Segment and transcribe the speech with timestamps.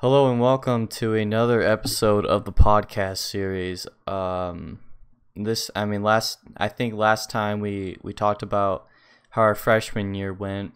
[0.00, 3.86] Hello and welcome to another episode of the podcast series.
[4.06, 4.80] Um,
[5.34, 8.86] this, I mean, last I think last time we we talked about
[9.30, 10.74] how our freshman year went,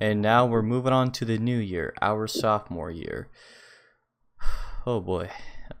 [0.00, 3.28] and now we're moving on to the new year, our sophomore year.
[4.84, 5.30] Oh boy.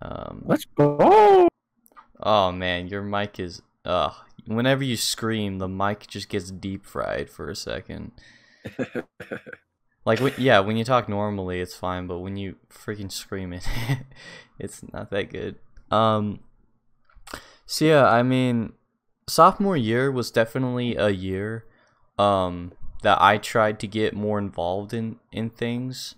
[0.00, 1.48] Um, Let's go.
[2.20, 3.60] oh man, your mic is.
[3.84, 4.12] Uh,
[4.46, 8.12] whenever you scream, the mic just gets deep fried for a second.
[10.04, 13.68] Like, when, yeah, when you talk normally, it's fine, but when you freaking scream it,
[14.58, 15.56] it's not that good.
[15.90, 16.40] Um,
[17.66, 18.72] so yeah, I mean,
[19.28, 21.64] sophomore year was definitely a year,
[22.18, 26.14] um, that I tried to get more involved in in things,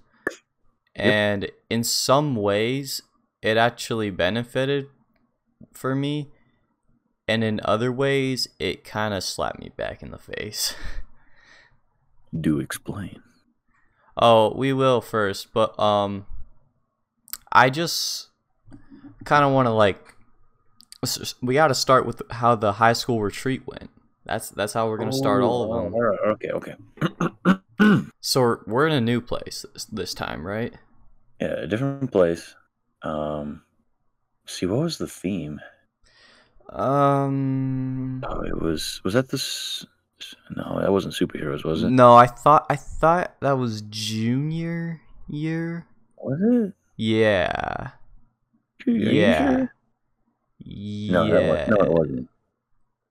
[0.94, 3.02] and in some ways,
[3.42, 4.88] it actually benefited
[5.72, 6.30] for me,
[7.26, 10.74] and in other ways, it kind of slapped me back in the face.
[12.38, 13.22] Do explain.
[14.16, 16.26] Oh, we will first, but um,
[17.50, 18.28] I just
[19.24, 20.14] kind of want to like,
[21.42, 23.90] we got to start with how the high school retreat went.
[24.24, 25.94] That's that's how we're gonna start all of them.
[25.94, 26.74] Oh, right, okay, okay.
[28.20, 30.72] So we're, we're in a new place this, this time, right?
[31.40, 32.54] yeah, a different place.
[33.02, 33.62] Um,
[34.46, 35.60] see, what was the theme?
[36.70, 39.02] Um, Oh, it was.
[39.04, 39.84] Was that this?
[40.50, 41.90] No, that wasn't superheroes, was it?
[41.90, 45.86] no, I thought I thought that was junior year.
[46.16, 46.72] Was it?
[46.96, 47.90] Yeah,
[48.86, 49.66] you Yeah.
[50.58, 51.12] yeah.
[51.12, 52.28] No, that was, no, it wasn't.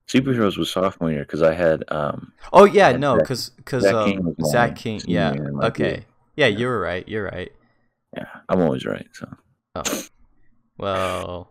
[0.08, 4.06] Superheroes was sophomore year because I had um Oh yeah, no, because because Zach um,
[4.06, 6.06] King Zach King, yeah, year okay, year.
[6.36, 6.58] yeah, Yeah.
[6.58, 7.52] you were right, you're right.
[8.16, 9.28] yeah I'm always right so
[9.76, 10.04] Oh,
[10.78, 11.50] well,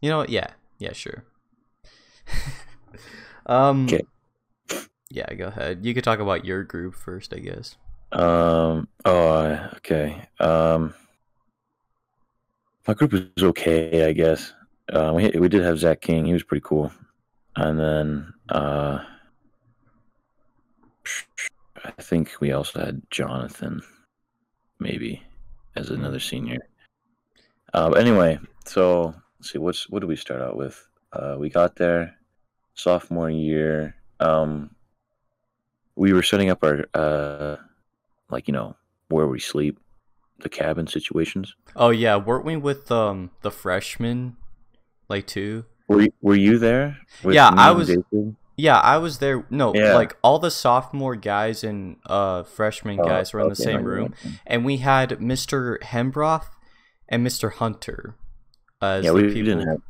[0.00, 0.30] you know what?
[0.30, 1.24] Yeah, yeah, sure.
[3.46, 4.00] um, Okay.
[5.10, 5.84] Yeah, go ahead.
[5.84, 7.76] You could talk about your group first, I guess.
[8.12, 10.28] um oh okay.
[10.40, 10.94] Um
[12.88, 14.52] my group was okay I guess.
[14.92, 16.24] Um we we did have Zach King.
[16.26, 16.92] He was pretty cool.
[17.56, 19.04] And then uh
[21.84, 23.80] I think we also had Jonathan
[24.78, 25.22] maybe
[25.76, 26.58] as another senior.
[27.72, 30.86] Uh, but anyway so see what's what do we start out with?
[31.12, 32.16] Uh we got there
[32.74, 33.94] sophomore year.
[34.18, 34.70] Um
[36.00, 37.56] we were setting up our uh
[38.30, 38.74] like you know
[39.08, 39.78] where we sleep
[40.38, 44.36] the cabin situations Oh yeah, weren't we with um the freshmen,
[45.08, 45.66] like two?
[45.88, 47.94] were you, were you there with Yeah, I was-?
[48.56, 49.44] Yeah, I was there.
[49.50, 49.94] No, Yeah.
[49.94, 54.14] like all the sophomore guys and uh freshman Oh, guys were in the same room,
[54.46, 55.80] and we had Mr.
[55.82, 56.44] Hembroff
[57.08, 57.52] and Mr.
[57.52, 58.16] Hunter.
[58.80, 59.42] As yeah we, people.
[59.44, 59.82] didn't have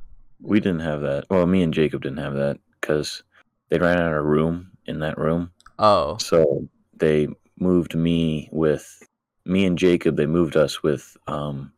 [0.42, 3.22] we didn't have that well me and jacob didn't have that because
[3.68, 7.26] they ran out of room in that room Oh, so they
[7.58, 9.02] moved me with
[9.46, 11.72] me and jacob they moved us with um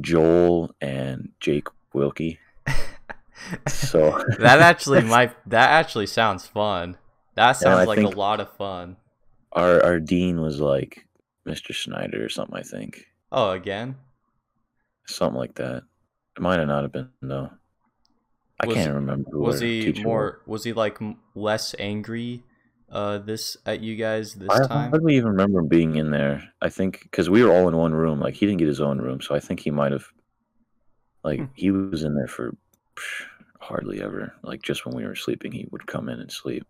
[0.00, 2.38] joel and jake wilkie
[3.68, 5.34] so that actually might.
[5.48, 6.96] That actually sounds fun.
[7.34, 8.96] That sounds like a lot of fun.
[9.52, 11.06] our our dean was like
[11.46, 13.96] mr schneider or something i think Oh, again?
[15.06, 15.82] something like that
[16.36, 17.50] it might have not have been though
[18.60, 20.40] i Was can't remember Was he more?
[20.46, 20.98] Was he like
[21.34, 22.44] less angry?
[22.92, 24.70] Uh, this at you guys this I time?
[24.70, 26.44] I hardly even remember him being in there.
[26.60, 28.20] I think because we were all in one room.
[28.20, 30.04] Like he didn't get his own room, so I think he might have.
[31.24, 31.46] Like Hmm.
[31.54, 32.54] he was in there for
[32.96, 33.22] psh,
[33.60, 34.34] hardly ever.
[34.42, 36.66] Like just when we were sleeping, he would come in and sleep.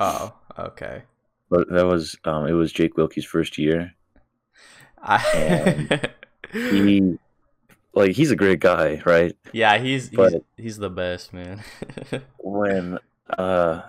[0.00, 1.02] Oh, okay.
[1.50, 3.94] But that was um, it was Jake Wilkie's first year.
[5.02, 6.00] I,
[6.52, 7.16] He
[7.94, 9.36] like he's a great guy, right?
[9.52, 11.62] yeah, he's he's But- he's the best man.
[12.38, 12.98] When
[13.38, 13.82] uh,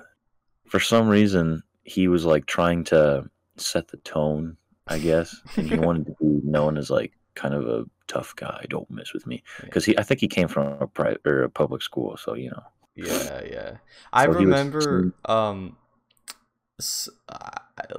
[0.68, 5.78] for some reason he was like trying to set the tone, I guess, and he
[5.80, 8.66] wanted to be known as like kind of a tough guy.
[8.70, 9.44] Don't mess with me.
[9.62, 12.52] because he I think he came from a private or a public school, so you
[12.52, 12.64] know.
[12.96, 13.78] Yeah, yeah.
[14.12, 15.78] I So he was remember um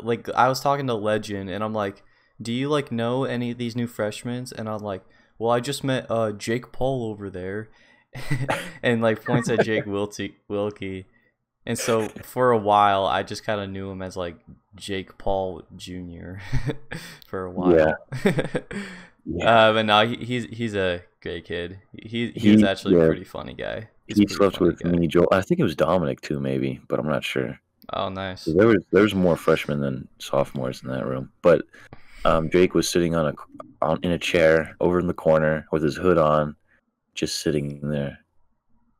[0.00, 2.02] like I was talking to Legend and I'm like,
[2.40, 5.02] "Do you like know any of these new freshmen?" And I'm like,
[5.38, 7.68] "Well, I just met uh Jake Paul over there."
[8.82, 11.06] and like points at Jake Wilkie Wilkie.
[11.64, 14.36] And so for a while I just kind of knew him as like
[14.74, 16.34] Jake Paul Jr.
[17.26, 17.96] for a while.
[19.24, 19.68] Yeah.
[19.68, 21.78] Uh, but no, he, he's he's a great kid.
[21.96, 23.88] He he's He- actually a pretty funny guy.
[24.08, 24.90] He's a he slept with guy.
[24.90, 25.28] me, Joel.
[25.30, 27.56] I think it was Dominic too, maybe, but I'm not sure.
[27.92, 28.46] Oh, nice.
[28.46, 31.62] There was there was more freshmen than sophomores in that room, but
[32.24, 33.34] um, Jake was sitting on a
[33.84, 36.56] on, in a chair over in the corner with his hood on,
[37.14, 38.18] just sitting there,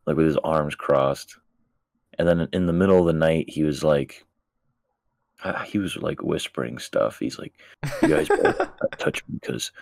[0.06, 1.36] like with his arms crossed.
[2.18, 4.24] And then in the middle of the night, he was like,
[5.44, 7.18] uh, he was like whispering stuff.
[7.18, 7.52] He's like,
[8.02, 9.72] "You guys better touch me because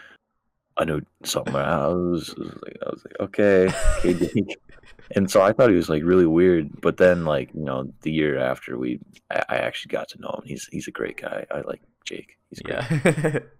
[0.77, 1.55] I know something.
[1.55, 3.73] I was, I was like, I was like, okay,
[4.05, 4.57] okay,
[5.17, 6.81] and so I thought he was like really weird.
[6.81, 9.01] But then, like you know, the year after we,
[9.31, 10.45] I, I actually got to know him.
[10.47, 11.45] He's he's a great guy.
[11.51, 12.39] I like Jake.
[12.49, 12.83] He's great.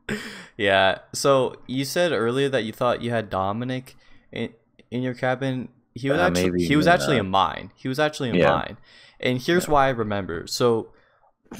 [0.09, 0.17] Yeah.
[0.57, 0.99] yeah.
[1.13, 3.97] So you said earlier that you thought you had Dominic
[4.33, 4.55] in
[4.91, 5.69] in your cabin.
[5.95, 7.25] He was Uh, actually he was even actually that.
[7.25, 7.73] in mine.
[7.77, 8.51] He was actually in Yeah.
[8.51, 8.77] mine.
[9.19, 10.47] And here's why I remember.
[10.47, 10.93] So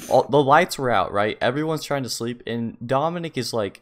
[0.09, 1.37] all, the lights were out, right?
[1.41, 3.81] Everyone's trying to sleep, and Dominic is like,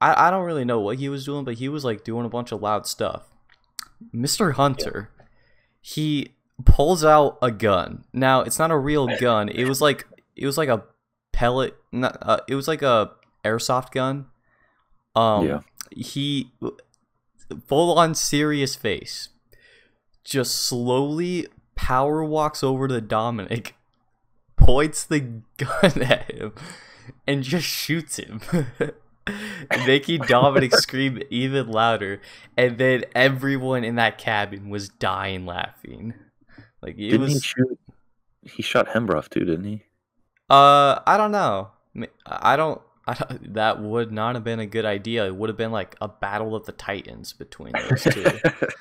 [0.00, 2.28] I, I don't really know what he was doing, but he was like doing a
[2.28, 3.22] bunch of loud stuff.
[4.14, 4.54] Mr.
[4.54, 5.10] Hunter,
[5.80, 6.34] he
[6.64, 8.04] pulls out a gun.
[8.12, 9.48] Now it's not a real gun.
[9.48, 10.82] It was like it was like a
[11.32, 11.76] pellet.
[11.92, 13.12] Not, uh, it was like a
[13.44, 14.26] airsoft gun.
[15.16, 15.60] Um, Yeah.
[15.90, 16.52] he
[17.66, 19.30] full on serious face,
[20.28, 23.74] just slowly power walks over to Dominic,
[24.56, 25.20] points the
[25.56, 26.52] gun at him,
[27.26, 28.40] and just shoots him.
[29.86, 32.20] Making Dominic scream even louder,
[32.56, 36.14] and then everyone in that cabin was dying laughing.
[36.82, 37.78] Like it Didn't he was, shoot?
[38.42, 39.82] He shot Hembroff too, didn't he?
[40.48, 41.68] uh, I don't know.
[42.24, 42.80] I don't.
[43.08, 45.26] I don't, that would not have been a good idea.
[45.26, 48.24] It would have been like a battle of the titans between those two.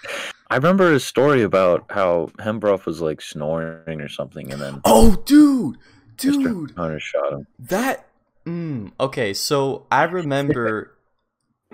[0.50, 5.16] I remember a story about how Hembroff was like snoring or something, and then oh,
[5.26, 5.78] dude,
[6.18, 6.44] Mr.
[6.44, 7.48] dude, Hunter shot him.
[7.60, 8.04] that.
[8.46, 10.94] Mm, okay, so I remember,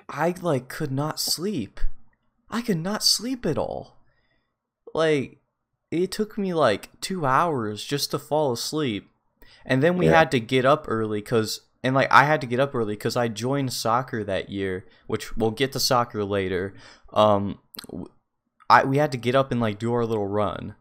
[0.10, 1.80] I like could not sleep.
[2.50, 3.98] I could not sleep at all.
[4.94, 5.38] Like,
[5.92, 9.10] it took me like two hours just to fall asleep,
[9.66, 10.20] and then we Yeah.
[10.20, 11.62] had to get up early because.
[11.84, 15.36] And like I had to get up early because I joined soccer that year, which
[15.36, 16.74] we'll get to soccer later.
[17.12, 17.60] Um,
[18.70, 20.76] I we had to get up and like do our little run.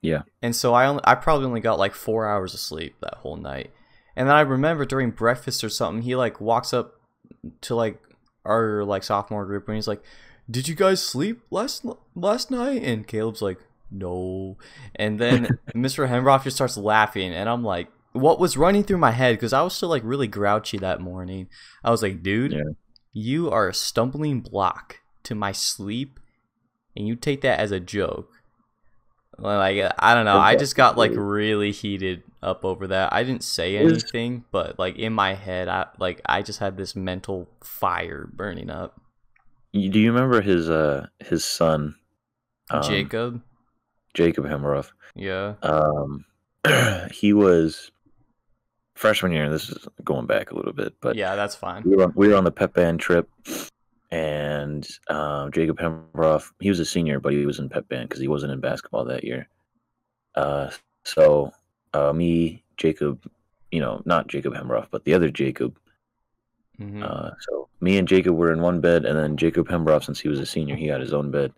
[0.00, 0.22] Yeah.
[0.42, 3.36] And so I only, I probably only got like four hours of sleep that whole
[3.36, 3.72] night.
[4.14, 7.00] And then I remember during breakfast or something, he like walks up
[7.62, 8.00] to like
[8.44, 10.02] our like sophomore group and he's like,
[10.48, 11.84] "Did you guys sleep last
[12.14, 13.58] last night?" And Caleb's like,
[13.90, 14.56] "No."
[14.94, 16.08] And then Mr.
[16.08, 19.60] Hembroff just starts laughing, and I'm like, "What was running through my head?" Because I
[19.62, 21.48] was still like really grouchy that morning.
[21.84, 22.62] I was like, "Dude, Yeah.
[23.12, 26.18] you are a stumbling block to my sleep,
[26.96, 28.30] and you take that as a joke."
[29.36, 33.12] Like I don't know, I just got like really heated up over that.
[33.12, 36.94] I didn't say anything, but like in my head, I like I just had this
[36.94, 39.00] mental fire burning up.
[39.72, 41.96] Do you remember his uh his son,
[42.70, 43.42] um, Jacob,
[44.14, 44.92] Jacob Hembroff?
[45.16, 46.26] yeah, Um,
[47.10, 47.90] he was
[48.94, 49.50] freshman year.
[49.50, 51.82] This is going back a little bit, but yeah, that's fine.
[51.84, 53.28] we were on, we were on the pep band trip,
[54.10, 58.20] and um, Jacob Hembroff, he was a senior, but he was in pep band because
[58.20, 59.48] he wasn't in basketball that year.
[60.34, 60.70] Uh,
[61.04, 61.52] so
[61.92, 63.28] uh, me, Jacob,
[63.70, 65.76] you know, not Jacob Hembroff, but the other Jacob.
[66.78, 70.20] hmm Uh, so me and Jacob were in one bed, and then Jacob Hembroff, since
[70.20, 71.52] he was a senior, he got his own bed,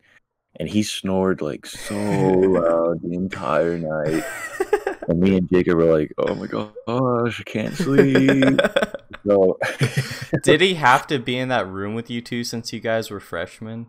[0.56, 4.24] and he snored like so loud the entire night.
[5.08, 8.60] And me and Jacob were like, "Oh my gosh, I can't sleep."
[9.26, 9.58] so
[10.42, 13.20] Did he have to be in that room with you two since you guys were
[13.20, 13.86] freshmen?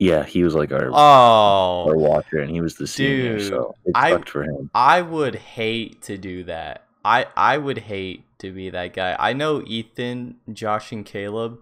[0.00, 3.74] yeah, he was like our oh our watcher, and he was the senior, Dude, so
[3.84, 4.70] it I- for him.
[4.74, 6.84] I would hate to do that.
[7.04, 9.16] I I would hate to be that guy.
[9.18, 11.60] I know Ethan, Josh, and Caleb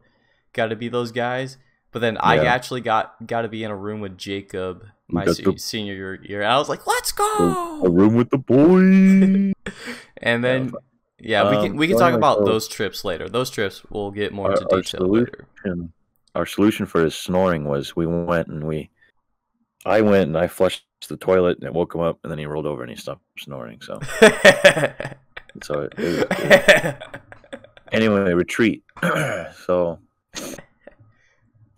[0.53, 1.57] got to be those guys,
[1.97, 5.45] but then I actually got got to be in a room with Jacob my se-
[5.45, 6.43] the- senior year, year.
[6.43, 9.55] And I was like, "Let's go!" A room with the boys.
[10.19, 10.73] And then
[11.19, 13.31] yeah, we can Um, we can talk about those trips later.
[13.31, 15.89] Those trips we'll get more Our- into our detail solution- later.
[16.35, 18.91] Our solution for his snoring was we went and we,
[19.87, 22.45] I went and I flushed the toilet and it woke him up, and then he
[22.45, 23.81] rolled over and he stopped snoring.
[23.81, 24.01] So,
[25.63, 26.97] so it, it, it-
[27.91, 28.85] anyway, retreat.
[29.67, 29.99] so,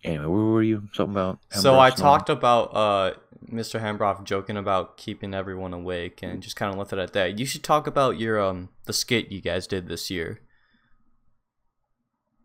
[0.08, 0.88] anyway, where were you?
[0.92, 1.38] Something about?
[1.50, 1.96] So I snoring?
[1.96, 3.12] talked about uh,
[3.52, 3.80] Mr.
[3.80, 7.38] Hambroff joking about keeping everyone awake and just kind of left it at that.
[7.38, 10.40] You should talk about your um the skit you guys did this year.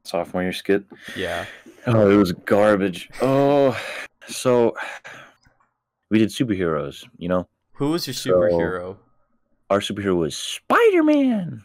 [0.03, 0.83] sophomore year skit.
[1.15, 1.45] Yeah.
[1.87, 3.09] Oh, it was garbage.
[3.21, 3.77] Oh,
[4.27, 4.75] so
[6.09, 7.05] we did superheroes.
[7.17, 8.97] You know, Who was your So- superhero?
[9.69, 11.63] our superhero was Spider Man.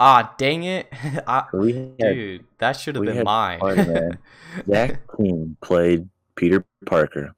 [0.00, 0.86] Ah, dang it.
[1.26, 3.58] I, had dude, that should have been mine.
[3.58, 4.18] Spider-Man.
[4.70, 7.34] Zach King played Peter Parker,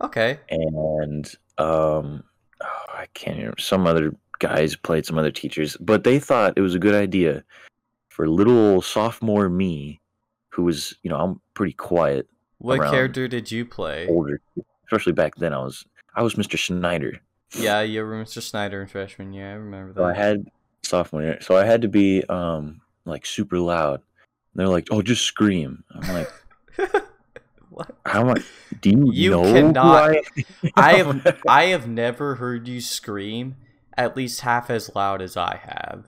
[0.00, 0.38] okay.
[0.48, 1.26] and
[1.58, 2.22] um,
[2.62, 3.58] oh, I can't remember.
[3.58, 7.42] Some other guys played some other teachers, but they thought it was a good idea
[8.10, 10.00] for little sophomore me,
[10.50, 14.06] who was, you know, I'm pretty quiet, What character did you play?
[14.06, 14.40] older,
[14.86, 15.52] especially back then.
[15.52, 15.84] I was,
[16.14, 16.56] I was Mr.
[16.56, 17.20] Schneider.
[17.56, 18.40] Yeah, you were Mr.
[18.40, 19.50] Snyder in freshman year.
[19.50, 20.00] I remember that.
[20.00, 20.46] So I had
[20.92, 24.00] sophomore year, so I had to be um like super loud.
[24.52, 26.30] And they're like, "Oh, just scream." I'm like,
[27.70, 27.94] what?
[28.04, 28.42] How much?
[28.80, 30.22] Do you, You know cannot- I,
[30.76, 33.56] I have I have never heard you scream
[33.96, 36.04] at least half as loud as I have.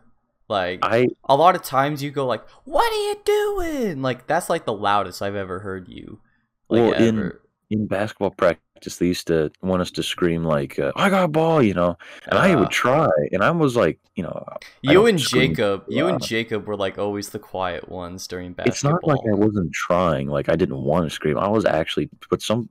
[0.49, 4.51] Like I a lot of times you go like, "What are you doing?" Like that's
[4.51, 6.21] like the loudest I've ever heard you.
[6.69, 7.33] Like Well, in-
[7.71, 8.61] in basketball practice
[8.99, 11.97] they used to want us to scream like uh, I got a ball, you know,
[12.27, 14.45] and I Uh, would try, and I was like, you know,
[14.83, 16.23] you and Jacob, you and.
[16.23, 18.73] Jacob were like always the quiet ones during basketball.
[18.73, 21.39] it's not like I wasn't trying, like I didn't want to scream.
[21.39, 22.69] I was actually, but some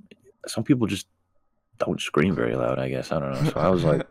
[0.48, 1.08] some people just
[1.80, 2.80] don't scream very loud.
[2.80, 3.50] I guess I don't know.
[3.52, 4.06] So I was like,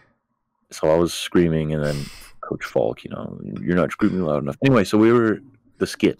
[0.70, 1.96] so I was screaming, and then
[2.40, 4.56] Coach Falk, you know, you're not screaming loud enough.
[4.64, 5.40] Anyway, so we were
[5.78, 6.18] the skit.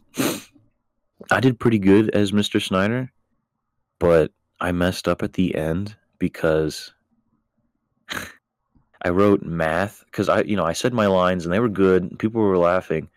[1.30, 2.60] I did pretty good as Mr.
[2.60, 3.12] Snyder,
[4.00, 6.92] but I messed up at the end because
[9.04, 12.16] I wrote math because I, you know, I said my lines and they were good.
[12.20, 13.08] People were laughing,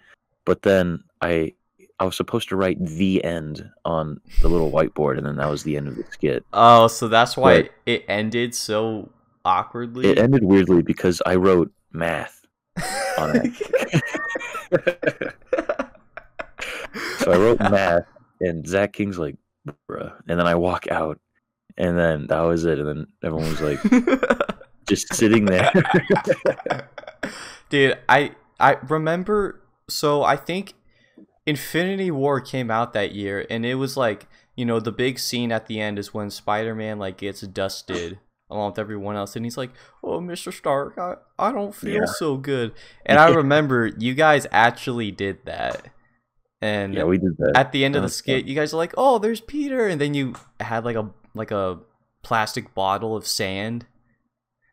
[0.44, 1.54] but then I,
[2.00, 5.62] I was supposed to write the end on the little whiteboard, and then that was
[5.64, 6.44] the end of the skit.
[6.52, 9.10] oh, so that's why But- it ended so
[9.46, 10.08] awkwardly.
[10.10, 12.44] It ended weirdly because I wrote math
[13.20, 15.34] on it.
[17.20, 18.06] So I wrote math,
[18.40, 19.36] and Zach King's like,
[19.90, 20.14] bruh.
[20.28, 21.20] And then I walk out,
[21.78, 22.80] and then that was it.
[22.80, 23.80] And then everyone was like,
[24.88, 25.72] just sitting there.
[27.70, 30.74] Dude, I I remember so I think
[31.46, 35.52] Infinity War came out that year and it was like, you know, the big scene
[35.52, 39.58] at the end is when Spider-Man like gets dusted along with everyone else and he's
[39.58, 39.72] like,
[40.04, 40.54] "Oh, Mr.
[40.54, 42.06] Stark, I, I don't feel Yeah.
[42.06, 42.74] so good."
[43.06, 45.88] And I remember you guys actually did that.
[46.62, 47.52] And yeah, we did that.
[47.56, 50.14] at the end of the skit, you guys are like, "Oh, there's Peter," and then
[50.14, 51.80] you had like a like a
[52.24, 53.86] plastic bottle of sand.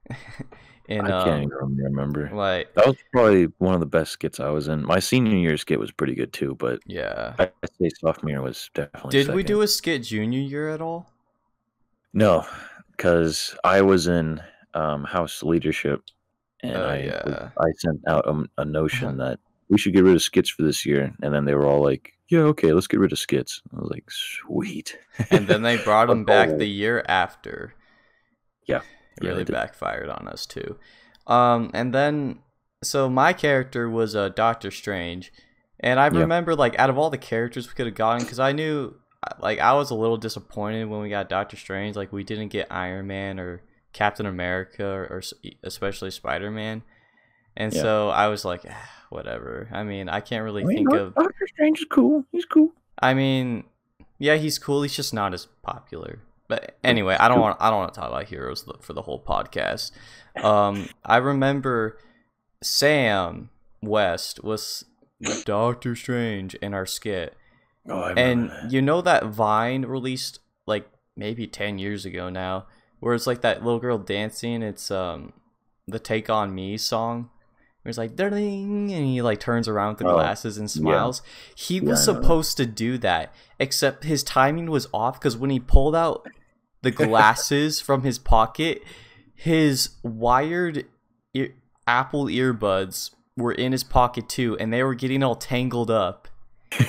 [0.89, 2.31] and I can't um, even remember.
[2.33, 4.85] like, That was probably one of the best skits I was in.
[4.85, 7.35] My senior year skit was pretty good too, but yeah.
[7.39, 9.11] I'd say sophomore year was definitely.
[9.11, 11.11] Did we do a skit junior year at all?
[12.15, 12.47] No,
[12.91, 14.41] because I was in
[14.75, 16.03] um, house leadership,
[16.63, 17.49] and Oh, I yeah.
[17.59, 19.39] I sent out a, a notion that
[19.69, 22.13] we should get rid of skits for this year, and then they were all like,
[22.33, 24.99] "Yeah, okay, let's get rid of skits." I was like, "Sweet."
[25.31, 26.57] And then they brought them back Oh.
[26.59, 27.75] the year after.
[28.67, 28.83] Yeah.
[29.19, 30.79] It Yeah, really backfired on us too.
[31.27, 32.39] Um, and then
[32.83, 35.33] so my character was uh, Doctor Strange,
[35.81, 36.21] and I Yeah.
[36.21, 38.95] remember like out of all the characters we could have gotten, because I knew
[39.39, 41.95] like I was a little disappointed when we got Doctor Strange.
[41.97, 43.63] Like we didn't get Iron Man or
[43.93, 45.23] Captain America or, or
[45.63, 46.83] especially Spider Man,
[47.57, 47.83] and Yeah.
[47.83, 49.69] so I was like, "Ah, whatever.
[49.73, 51.15] I mean, I can't really I mean, think Doc- of.
[51.15, 52.25] Doctor Strange is cool.
[52.33, 52.73] He's cool.
[53.01, 53.65] I mean,
[54.19, 54.83] yeah, he's cool.
[54.83, 56.21] He's just not as popular.
[56.49, 59.23] But anyway, I don't want I don't want to talk about heroes for the whole
[59.23, 59.93] podcast.
[60.43, 61.99] Um, I remember
[62.63, 63.51] Sam
[63.81, 64.85] West was
[65.45, 67.35] Doctor Strange in our skit,
[67.89, 68.71] Oh, I and that.
[68.73, 72.67] you know that Vine released like maybe ten years ago now,
[73.01, 74.63] where it's like that little girl dancing.
[74.63, 75.33] It's um
[75.89, 77.31] the Take on Me song.
[77.83, 81.21] Where it's like "Darling," and he like turns around with the Oh, glasses and smiles.
[81.55, 85.97] He was supposed to do that, except his timing was off because when he pulled
[85.97, 86.27] out
[86.83, 88.83] the glasses from his pocket,
[89.35, 90.87] his wired
[91.35, 91.55] ear-
[91.87, 96.29] Apple earbuds were in his pocket too, and they were getting all tangled up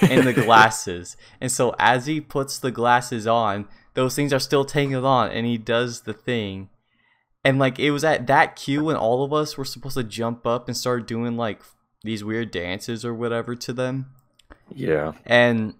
[0.02, 1.18] in the glasses.
[1.42, 5.48] And so as he puts the glasses on, those things are still tangled on, and
[5.48, 6.70] he does the thing.
[7.44, 10.48] And like it was at that cue when all of us were supposed to jump
[10.48, 11.62] up and start doing like
[12.04, 14.12] these weird dances or whatever to them.
[14.74, 15.76] yeah, And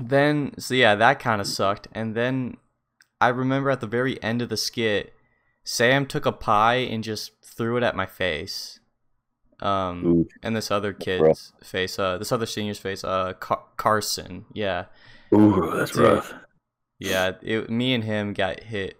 [0.00, 1.88] then, so yeah, that kind of sucked.
[1.92, 2.56] And then
[3.20, 5.14] I remember at the very end of the skit,
[5.64, 8.78] Sam took a pie and just threw it at my face.
[9.60, 10.98] Um, Ooh, and this other rough.
[10.98, 14.44] kid's face, uh, this other senior's face, uh, Car- Carson.
[14.52, 14.86] Yeah,
[15.32, 16.02] ooh, that's Dude.
[16.02, 16.34] rough.
[16.98, 17.32] yeah.
[17.42, 18.96] It, me and him got hit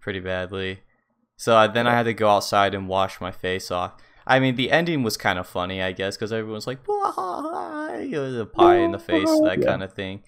[0.00, 0.80] pretty badly.
[1.40, 3.94] So I, then I had to go outside and wash my face off.
[4.26, 6.92] I mean, the ending was kind of funny, I guess, because everyone's like, you
[8.10, 9.64] know, the pie in the face, that Yeah.
[9.66, 10.22] kind of thing.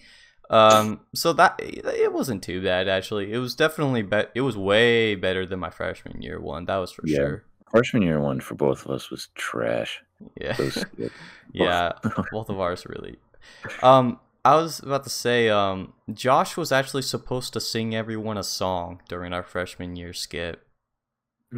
[0.49, 3.31] Um, so that it wasn't too bad actually.
[3.31, 4.31] It was definitely bet.
[4.33, 6.65] It was way better than my freshman year one.
[6.65, 7.17] That was for Yeah.
[7.17, 7.43] sure.
[7.69, 10.01] Freshman year one for both of us was trash.
[10.41, 10.83] Yeah, skits.
[11.53, 11.91] yeah.
[12.31, 13.17] Both of ours really.
[13.83, 18.43] Um, I was about to say, um, Josh was actually supposed to sing everyone a
[18.43, 20.11] song during our freshman year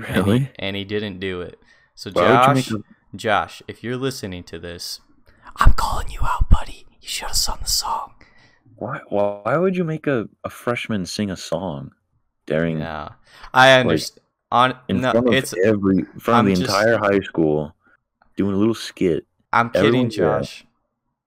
[0.03, 0.15] skit.
[0.15, 0.51] and he- Really?
[0.59, 1.59] and he didn't do it.
[1.95, 2.71] So Josh,
[3.15, 4.99] Josh, if you're listening to this,
[5.57, 6.85] I'm calling you out, buddy.
[7.01, 8.13] You should have sung the song.
[8.75, 8.99] Why?
[9.09, 11.91] Why would you make a, a freshman sing a song
[12.45, 13.09] during Yeah,
[13.53, 14.21] I understand.
[14.51, 17.19] On in no, front of it's every in front I'm of the just- entire high
[17.21, 17.73] school,
[18.37, 19.25] doing a little skit?
[19.53, 20.39] I'm kidding, everyone's there.
[20.39, 20.65] Josh.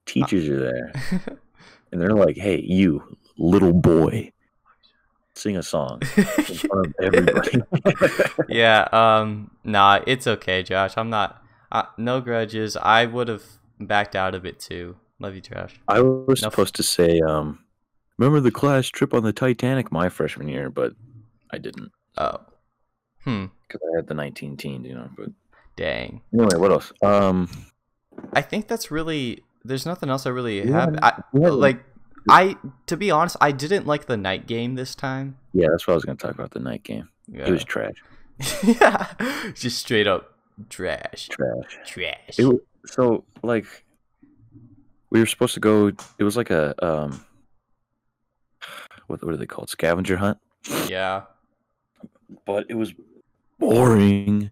[0.06, 0.92] Teachers are there.
[1.92, 4.32] and they're like, "Hey, you little boy,
[5.38, 7.62] sing a song in front of everybody."
[8.48, 8.88] yeah.
[8.92, 9.50] Um.
[9.64, 10.94] Nah, it's okay, Josh.
[10.96, 11.42] I'm not.
[11.70, 12.76] Uh, no grudges.
[12.76, 13.42] I would have
[13.80, 14.96] backed out of it too.
[15.20, 15.78] Love you, Josh.
[15.88, 16.50] I was No.
[16.50, 17.58] supposed to say, um,
[18.18, 20.94] "Remember the class trip on the Titanic?" My freshman year, but
[21.52, 22.40] I didn't Oh.
[23.24, 23.46] Hmm.
[23.66, 25.10] because I had the 19 teens, you know.
[25.16, 25.28] But
[25.76, 26.22] Dang.
[26.32, 26.92] anyway, what else?
[27.02, 27.48] Um,
[28.32, 29.44] I think that's really.
[29.64, 30.96] There's nothing else I really We have.
[31.02, 31.84] I, had- like,
[32.28, 32.56] I
[32.86, 35.36] to be honest, I didn't like the night game this time.
[35.52, 36.50] yeah, that's what I was going to talk about.
[36.50, 37.08] The night game.
[37.26, 37.46] Yeah.
[37.46, 37.94] It was trash.
[38.62, 39.06] yeah.
[39.54, 40.34] Just straight up
[40.68, 41.28] trash.
[41.28, 41.78] Trash.
[41.86, 42.38] Trash.
[42.38, 43.66] It so like
[45.10, 45.88] we were supposed to go.
[46.18, 47.24] It was like a um,
[49.06, 49.70] what what are they called?
[49.70, 50.38] Scavenger hunt.
[50.88, 51.22] yeah.
[52.44, 52.92] But it was
[53.58, 54.50] boring.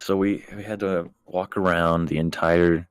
[0.00, 2.88] So we we had to walk around the entire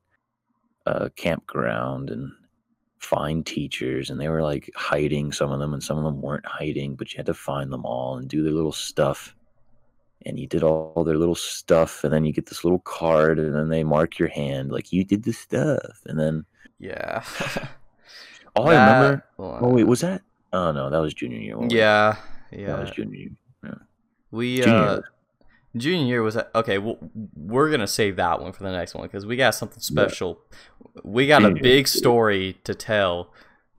[0.85, 2.31] uh, campground and
[2.99, 6.45] find teachers, and they were like hiding some of them, and some of them weren't
[6.45, 9.35] hiding, but you had to find them all and do their little stuff.
[10.25, 13.55] And you did all their little stuff, and then you get this little card, and
[13.55, 16.45] then they mark your hand like you did the stuff, and then
[16.77, 17.23] Yeah.
[18.55, 19.25] all I remember.
[19.37, 20.21] Well, Oh wait, was that?
[20.51, 21.55] Oh no, that was junior year.
[21.55, 21.71] wasn't?
[21.73, 22.17] Yeah.
[22.51, 22.79] that Yeah.
[22.79, 23.31] was junior year.
[24.31, 25.03] We Junior uh year.
[25.77, 26.77] Junior year was okay.
[26.77, 26.97] Well,
[27.35, 30.39] we're gonna save that one for the next one because we got something special.
[31.03, 33.31] We got a big story to tell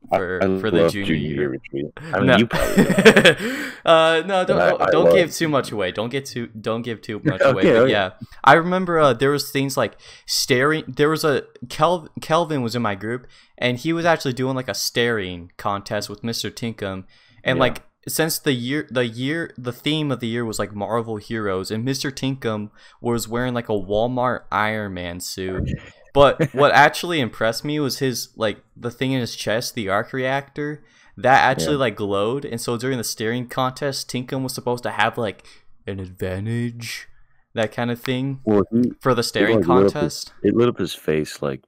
[0.08, 1.48] for I for the love junior, year.
[1.50, 1.86] retreat.
[2.14, 2.36] I mean, No.
[2.38, 2.86] you probably.
[3.84, 5.92] uh, no, don't I- don't, I give too much away.
[5.92, 7.62] Don't get too don't give too much away.
[7.62, 7.92] Okay, But okay.
[7.92, 8.10] yeah,
[8.44, 10.84] I remember uh, there was things like staring.
[10.88, 13.26] There was a Kel, Kelvin was in my group,
[13.58, 16.50] and he was actually doing like a staring contest with Mr.
[16.54, 17.04] Tinkham,
[17.44, 17.60] and Yeah.
[17.60, 21.70] like since the year the year the theme of the year was like Marvel heroes,
[21.70, 22.10] and Mr.
[22.14, 25.68] Tinkham was wearing like a Walmart Iron Man suit.
[26.14, 30.12] But what actually impressed me was his like the thing in his chest, the arc
[30.12, 30.82] reactor,
[31.16, 32.44] that actually like glowed.
[32.44, 35.44] And so during the steering contest, Tinkham was supposed to have like
[35.86, 37.06] an advantage,
[37.54, 40.32] that kind of thing Well, he, for the staring like, lit his- contest.
[40.42, 41.62] it lit up his face like,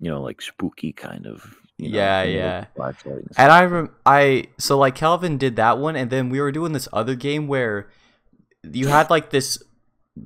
[0.00, 1.56] you know, like spooky kind of.
[1.78, 2.64] You know, Yeah, yeah.
[2.76, 6.40] flashlight and And I rem- I so like Calvin did that one, and then we
[6.40, 7.88] were doing this other game where
[8.62, 9.62] you had like this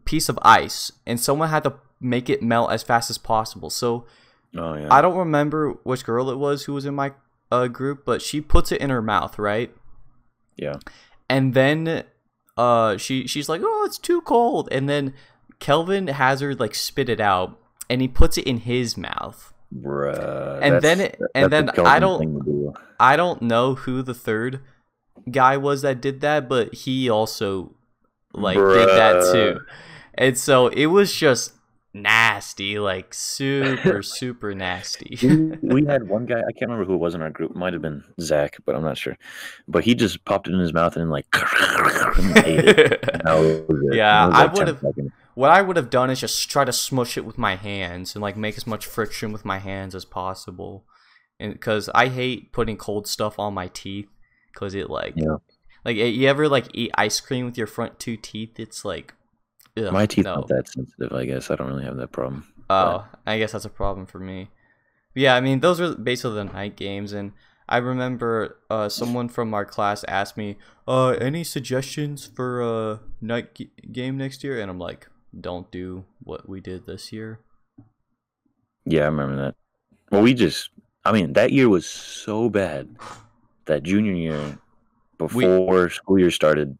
[0.04, 3.70] piece of ice, and someone had to make it melt as fast as possible.
[3.70, 4.06] So.
[4.56, 4.88] Oh yeah.
[4.90, 7.12] I don't remember which girl it was who was in my
[7.52, 9.74] uh, group, but she puts it in her mouth, right?
[10.56, 10.76] Yeah.
[11.28, 12.04] And then
[12.56, 15.12] uh she she's like, "Oh, it's too cold." And then
[15.58, 17.58] Kelvin has her like spit it out
[17.90, 19.52] and he puts it in his mouth.
[19.74, 22.72] Bruh, And then it- and then I don't- do.
[22.98, 24.60] I don't know who the third
[25.30, 27.74] guy was that did that, but he also
[28.32, 29.60] like did that too.
[30.14, 31.52] And so it was just
[31.92, 35.18] nasty, like super super nasty.
[35.22, 35.46] we,
[35.82, 36.38] we had one guy.
[36.40, 37.50] I can't remember who it was in our group.
[37.50, 39.16] It might have been Zach, but I'm not sure.
[39.68, 43.08] But he just popped it in his mouth and like and it.
[43.10, 43.66] And it.
[43.94, 45.10] Yeah, And was I would've- seconds.
[45.36, 48.22] What I would have done is just try to smush it with my hands and
[48.22, 50.84] like make as much friction with my hands as possible,
[51.38, 54.08] and because I hate putting cold stuff on my teeth,
[54.52, 55.36] because it like, Yeah.
[55.84, 58.58] like you ever like eat ice cream with your front two teeth?
[58.58, 59.12] It's like,
[59.76, 60.36] ugh, My teeth no.
[60.36, 61.12] aren't that sensitive.
[61.12, 62.50] I guess I don't really have that problem.
[62.70, 64.48] Oh, I guess that's a problem for me.
[65.14, 67.32] Yeah, I mean those are basically the night games, and
[67.68, 70.56] I remember uh, someone from our class asked me,
[70.88, 76.04] "Uh, any suggestions for a night g- game next year?" And I'm like, "Don't do
[76.22, 77.40] what we did this year."
[78.86, 79.54] Yeah, I remember that.
[80.10, 80.70] Well, we just,
[81.04, 82.88] I mean, that year was so bad
[83.64, 84.58] that junior year,
[85.18, 86.78] before school year started,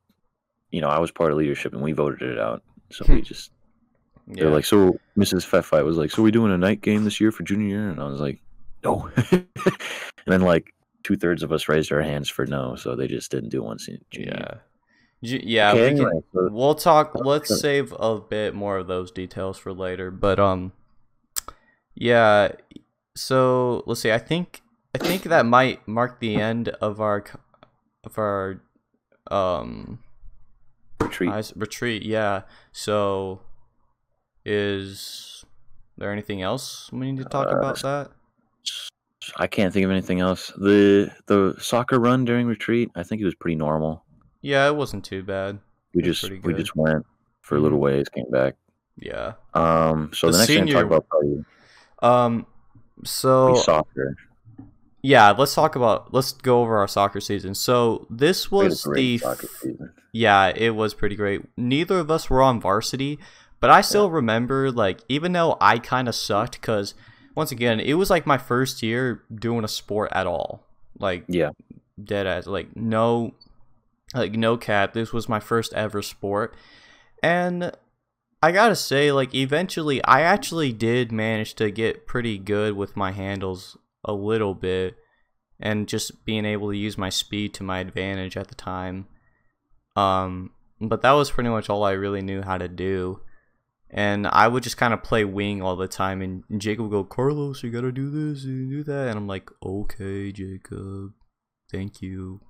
[0.71, 2.63] you know, I was part of leadership and we voted it out.
[2.93, 3.23] So we hmm.
[3.23, 3.51] just,
[4.29, 5.45] Yeah, they're like, so Mrs.
[5.45, 7.89] Feffight was like, so we doing a night game this year for junior year?
[7.89, 8.41] And I was like,
[8.85, 9.11] no.
[9.33, 9.47] and
[10.27, 12.77] then like two thirds of us raised our hands for no.
[12.77, 14.63] So they just didn't do one se- junior year.
[15.21, 17.13] Yeah, Okay, we can- anyway, so- we'll talk.
[17.15, 20.11] Let's save a bit more of those details for later.
[20.11, 20.73] But um,
[21.95, 22.53] yeah.
[23.17, 24.13] So let's see.
[24.13, 24.63] I think
[24.95, 27.25] I think that might mark the end of our
[28.05, 28.61] of our
[29.31, 29.99] um
[31.01, 31.53] retreat.
[31.57, 32.03] Retreat.
[32.03, 32.43] Yeah.
[32.73, 33.41] So
[34.45, 35.45] is
[35.99, 38.11] there anything else we need to talk Uh, about that?
[39.37, 40.53] I can't think of anything else.
[40.57, 44.05] The the soccer run during retreat, I think it was pretty normal.
[44.47, 45.59] Yeah, it wasn't too bad.
[45.95, 47.05] We just we just went
[47.41, 47.83] for a little Mhm.
[47.83, 48.55] ways, came back.
[48.99, 49.33] Yeah.
[49.55, 51.45] Um, so The the, next thing senior- talk about probably
[52.03, 52.47] Um.
[53.05, 54.17] So soccer.
[55.03, 57.55] yeah, let's talk about let's go over our soccer season.
[57.55, 59.93] So this was the soccer season.
[60.13, 61.43] yeah, it was pretty great.
[61.57, 63.19] Neither of us were on varsity,
[63.61, 66.95] but I still remember like even though I kind of sucked because
[67.35, 70.63] once again, it was like my first year doing a sport at all.
[70.99, 71.51] Like Yeah.
[72.03, 73.35] dead ass like no
[74.17, 76.55] like no cap this was my first ever sport.
[77.23, 77.73] And
[78.43, 83.11] i gotta say like eventually i actually did manage to get pretty good with my
[83.11, 84.97] handles a little bit
[85.61, 89.07] and just being able to use my speed to my advantage at the time.
[89.97, 93.21] Um but that was pretty much all i really knew how to do.
[93.91, 97.05] And i would just kind of play wing all the time and jacob would go
[97.05, 99.09] carlos you gotta do this and do that.
[99.09, 101.13] And i'm like okay jacob
[101.71, 102.41] thank you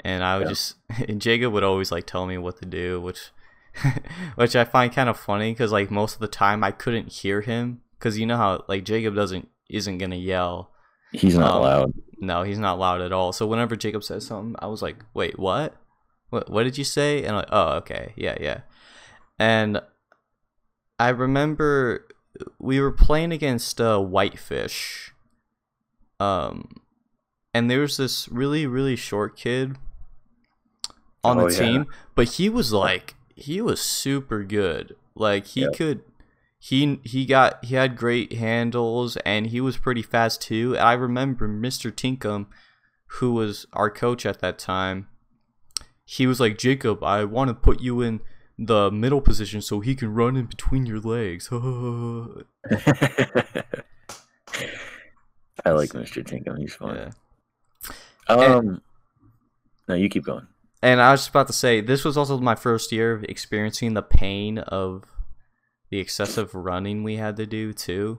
[0.00, 0.50] and i would Yeah.
[0.50, 0.76] just
[1.08, 3.30] and jacob would always like tell me what to do which
[4.34, 7.40] which i find kind of funny because like most of the time i couldn't hear
[7.40, 10.70] him because you know how like jacob doesn't isn't gonna yell.
[11.12, 11.92] He's not Um, loud.
[12.20, 13.32] no he's not loud at all.
[13.32, 15.74] So whenever jacob says something i was like wait what?
[16.30, 17.18] What, what did you say?
[17.18, 18.12] And I'm like oh okay.
[18.16, 18.60] Yeah yeah.
[19.38, 19.80] And
[20.98, 22.06] i remember
[22.58, 25.12] we were playing against uh, whitefish
[26.20, 26.81] um
[27.54, 29.76] and there was this really really short kid
[31.24, 31.58] on Oh, the yeah.
[31.60, 35.68] team but he was like he was super good like he Yeah.
[35.74, 36.02] could
[36.58, 41.48] he he got he had great handles and he was pretty fast too i remember
[41.48, 42.46] mr tinkham
[43.18, 45.08] who was our coach at that time
[46.04, 48.20] he was like jacob i want to put you in
[48.58, 51.48] the middle position so he can run in between your legs
[55.64, 56.24] I like Mr.
[56.26, 56.58] Tinkham.
[56.58, 56.96] He's fun.
[56.96, 57.10] yeah.
[58.28, 58.82] Um,
[59.88, 60.46] no, you keep going.
[60.82, 63.94] And I was just about to say, this was also my first year of experiencing
[63.94, 65.04] the pain of
[65.90, 68.18] the excessive running we had to do too.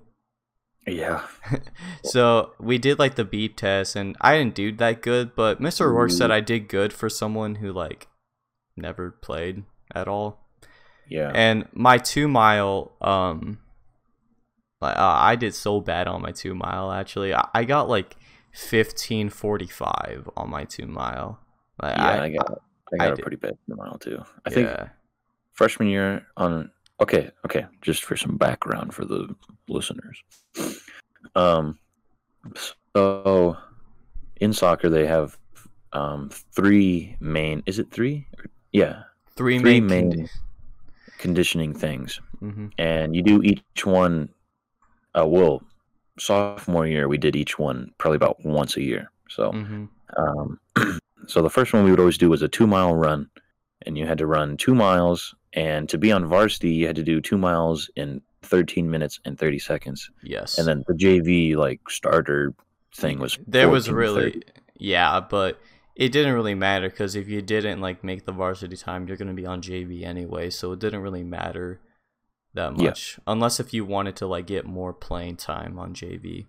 [0.88, 1.26] Yeah.
[2.04, 5.90] So we did like the beep test, and I didn't do that good, but Mr.
[5.92, 8.08] Rourke said I did good for someone who like
[8.76, 9.64] never played
[9.96, 10.46] at all.
[11.08, 11.32] Yeah.
[11.34, 13.60] And my two mile, um,
[14.82, 16.92] uh, I did so bad on my two mile.
[16.92, 18.18] Actually, I, I got like
[18.54, 21.40] fifteen forty five on my two mile.
[21.82, 24.24] Like, yeah, I, I, got I I got a did- pretty bad mile too.
[24.46, 24.70] I think
[25.54, 29.36] freshman year on okay okay just for some background for the
[29.68, 30.24] listeners.
[31.36, 31.78] Um
[32.96, 33.58] so
[34.38, 35.38] in soccer they have
[35.94, 38.28] um three main is it three?
[38.72, 39.04] Yeah.
[39.36, 40.30] Three, three main, main
[41.18, 42.22] conditioning things.
[42.40, 44.30] Hmm and you do each one
[45.16, 45.64] uh well
[46.20, 49.86] sophomore year we did each one probably about once a year so hmm
[50.18, 50.60] um,
[51.28, 53.30] so the first one we would always do was a two mile run,
[53.86, 55.36] and you had to run two miles.
[55.54, 59.38] And to be on varsity, you had to do two miles in 13 minutes and
[59.38, 60.10] 30 seconds.
[60.24, 60.58] Yes.
[60.58, 62.54] And then the JV like starter
[62.96, 64.44] thing was there was really 30.
[64.76, 65.60] yeah, but
[65.96, 69.34] it didn't really matter because if you didn't like make the varsity time, you're gonna
[69.34, 71.80] be on JV anyway, so it didn't really matter
[72.54, 72.90] that Yeah.
[72.90, 76.46] much unless if you wanted to like get more playing time on JV.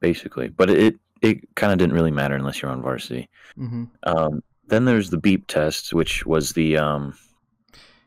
[0.00, 3.28] basically, but it it kind of didn't really matter unless you're on varsity.
[3.58, 3.84] Mm-hmm.
[4.04, 7.14] Um, then there's the beep test, which was the um,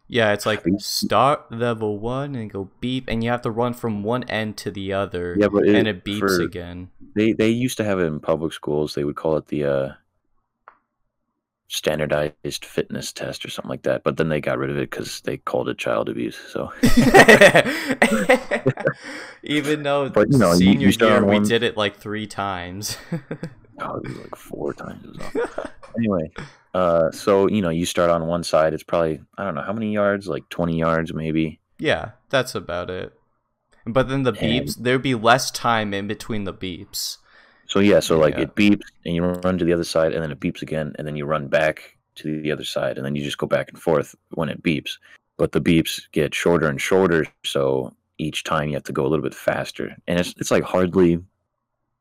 [0.08, 0.80] Yeah, it's like Beep.
[0.82, 4.72] start level one and go beep, and you have to run from one end to
[4.72, 6.90] the other, yeah, but it, and it beeps for- again.
[7.16, 8.94] They they used to have it in public schools.
[8.94, 9.90] They would call it the uh,
[11.74, 14.04] standardized fitness test or something like that.
[14.04, 16.38] But then they got rid of it because they called it child abuse.
[16.52, 16.72] So
[19.44, 22.98] Even though But, you know, senior you year we one- did it like three times.
[23.80, 25.18] oh, it was like four times
[25.98, 26.32] anyway,
[26.74, 28.74] uh, so you know you start on one side.
[28.74, 31.60] It's probably I don't know how many yards, like twenty yards maybe.
[31.80, 33.14] yeah, that's about it.
[33.86, 37.18] But then the And- beeps, there'd be less time in between the beeps.
[37.72, 38.42] So yeah, so like Yeah.
[38.42, 41.08] it beeps and you run to the other side, and then it beeps again, and
[41.08, 43.82] then you run back to the other side, and then you just go back and
[43.82, 44.98] forth when it beeps.
[45.38, 49.08] But the beeps get shorter and shorter, so each time you have to go a
[49.08, 51.24] little bit faster, and it's it's like hardly,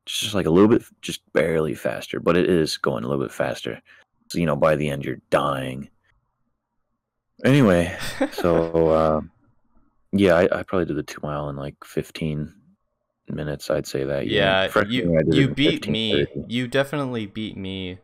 [0.05, 3.23] it's just like a little bit, just barely faster, but it is going a little
[3.23, 3.81] bit faster.
[4.29, 5.89] So you know, by the end, you're dying.
[7.45, 7.95] Anyway,
[8.33, 9.21] so uh,
[10.11, 12.53] yeah, I, I probably did the two mile in like 15
[13.33, 13.69] minutes.
[13.69, 14.27] I'd say that.
[14.27, 16.25] yeah, you year, I did it you beat 15, me.
[16.25, 16.45] 30.
[16.47, 17.99] You definitely beat me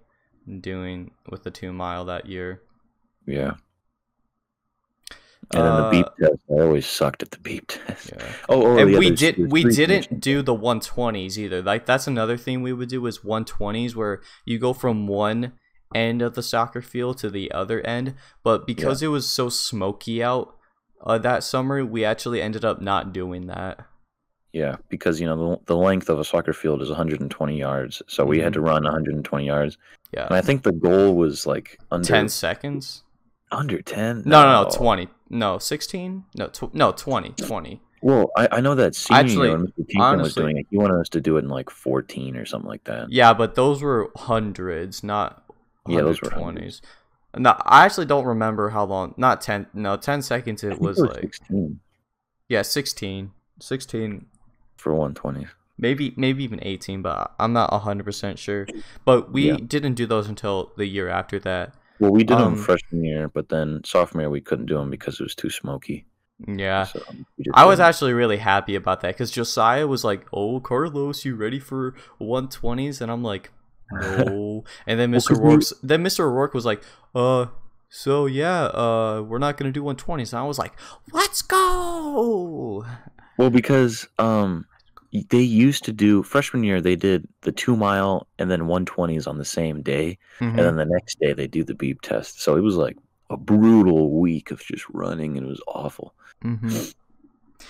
[0.62, 2.62] doing with the two mile that year.
[3.26, 3.56] Yeah.
[5.54, 6.42] And then the beep Uh, test.
[6.50, 8.12] I always sucked at the beep test.
[8.14, 8.26] Yeah.
[8.50, 12.38] Oh, oh and yeah, we did we didn't do the 120s either like that's another
[12.38, 15.54] thing we would do is 120s where you go from one
[15.94, 18.14] end of the soccer field to the other end
[18.44, 20.56] but because it was so smoky out
[21.06, 23.86] uh, that summer we actually ended up not doing that
[24.58, 28.26] Yeah, because you know the, the length of a soccer field is 120 yards, so
[28.26, 28.54] we had mm-hmm.
[28.54, 29.78] to run 120 yards.
[30.12, 33.04] yeah And I think the goal was like under 10 seconds
[33.52, 34.24] under 10.
[34.26, 38.76] no no no 20 no 16 no tw- no 20 20 Well, I, I know
[38.76, 39.88] that senior Actually, year when Mr.
[39.90, 42.68] Tinkham was doing it, he wanted us to do it in like 14 or something
[42.70, 43.12] like that.
[43.12, 45.44] Yeah, but those were hundreds, not
[45.88, 46.82] Yeah, those were 120s.
[47.38, 49.14] No, I actually don't remember how long.
[49.18, 49.68] Not 10.
[49.74, 51.22] No, 10 seconds it was it like.
[51.22, 51.80] 16
[52.50, 53.32] Yeah, 16.
[53.60, 54.26] 16.
[54.88, 55.48] For 120.
[55.80, 58.66] Maybe maybe even 18, but I'm not 100% sure.
[59.06, 59.58] But we Yeah.
[59.58, 61.76] didn't do those until the year after that.
[62.00, 64.90] Well, we did Um, them freshman year, but then sophomore year we couldn't do them
[64.90, 66.06] because it was too smoky.
[66.48, 66.84] Yeah.
[66.86, 67.02] So
[67.54, 67.90] I was didn't.
[67.90, 73.02] actually really happy about that because Josiah was like, "Oh, Carlos, you ready for 120s?"
[73.02, 73.52] And I'm like,
[73.92, 75.28] "No." and then Well, Mr.
[75.30, 76.32] 'cause we- Rourke, then Mr.
[76.32, 76.82] Rourke was like,
[77.16, 77.48] "Uh,
[77.90, 80.74] so yeah, uh, we're not gonna do 120s." And I was like,
[81.14, 82.86] "Let's go!"
[83.38, 84.66] Well, because um,
[85.30, 89.38] they used to do freshman year they did the two mile and then 120s on
[89.38, 90.50] the same day, Mhm.
[90.50, 92.42] and then the next day they do the beep test.
[92.42, 92.98] So it was like
[93.30, 96.14] a brutal week of just running, and it was awful.
[96.44, 96.94] Mhm.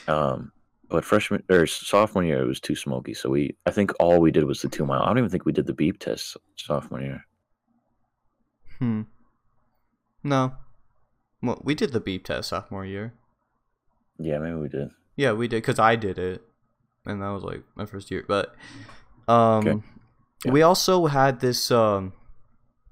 [0.07, 0.51] Um,
[0.89, 4.31] but freshman or sophomore year it was too smoky, so we I think all we
[4.31, 5.01] did was the two mile.
[5.01, 7.25] I don't even think we did the beep test sophomore year.
[8.79, 9.01] Hmm.
[10.23, 10.53] No.
[11.41, 13.13] Well, we did the beep test sophomore year.
[14.19, 14.91] Yeah, maybe we did.
[15.15, 16.46] Yeah, we did because I did it,
[17.07, 18.23] and that was like my first year.
[18.27, 18.55] But
[19.27, 19.83] um,
[20.45, 20.51] Yeah.
[20.51, 22.13] we also had this um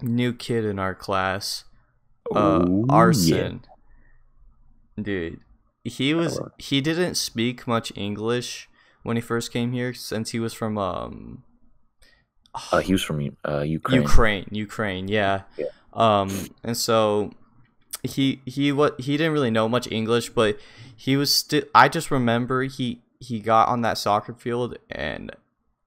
[0.02, 1.64] new kid in our class,
[2.36, 3.62] uh, Ooh, Arson.
[5.02, 5.42] Dude,
[5.84, 8.70] he was he didn't speak much English
[9.04, 11.44] when he first came here since he was from um
[12.72, 14.02] Uh, he was from uh, Ukraine.
[14.02, 15.42] Ukraine, Ukraine, yeah.
[15.58, 15.66] Yeah.
[15.92, 16.30] Um,
[16.64, 17.32] and so
[18.04, 20.58] he he what he didn't really know much English, but
[20.96, 21.64] he was still.
[21.76, 25.32] I just remember he he got on that soccer field and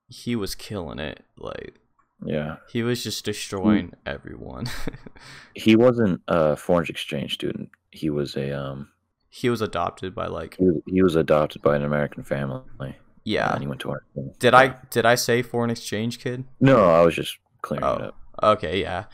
[0.08, 1.24] he was killing it.
[1.36, 1.78] Like
[2.24, 4.66] Yeah, he was just destroying everyone.
[5.54, 7.70] he wasn't a foreign exchange student.
[7.90, 8.88] He was a um.
[9.28, 12.96] he was adopted by like He was, he was adopted by an American family.
[13.24, 13.52] yeah.
[13.52, 14.02] and he went to our.
[14.38, 16.44] Did I did I say foreign exchange kid?
[16.60, 18.04] No, I was just clearing it Oh.
[18.06, 18.16] up.
[18.42, 19.04] Okay, yeah.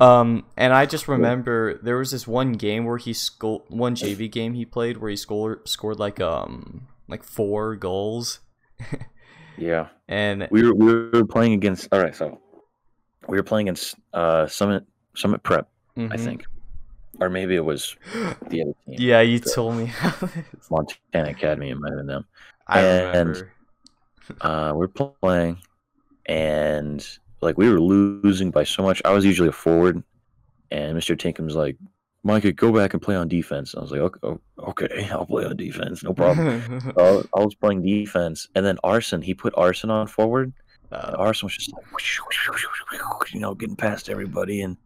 [0.00, 4.30] Um, and I just remember there was this one game where he scored one JV
[4.30, 8.40] game he played where he scored scored like um like four goals,
[9.58, 11.88] Yeah, and we were we were playing against.
[11.92, 12.40] All right, so
[13.28, 14.84] we were playing against uh Summit
[15.14, 16.20] Summit Prep, I Mhm.
[16.24, 16.44] think,
[17.20, 17.94] or maybe it was
[18.48, 18.96] the other team.
[18.98, 19.90] yeah, you told me.
[20.70, 21.70] Montana Academy.
[21.70, 22.24] It might have been them.
[22.66, 23.52] I And- remember.
[24.40, 25.58] uh, we're playing,
[26.26, 27.06] and
[27.42, 29.02] like we were losing by so much.
[29.04, 30.02] I was usually a forward,
[30.70, 31.18] and Mr.
[31.18, 31.76] Tinkham's like,
[32.24, 35.56] "Micah, go back and play on defense." I was like, "Okay, okay I'll play on
[35.56, 40.06] defense, no problem." So I was- playing defense, and then Arson, he put Arson on
[40.06, 40.52] forward.
[40.90, 44.76] Uh, Arson was just like, you know, getting past everybody, and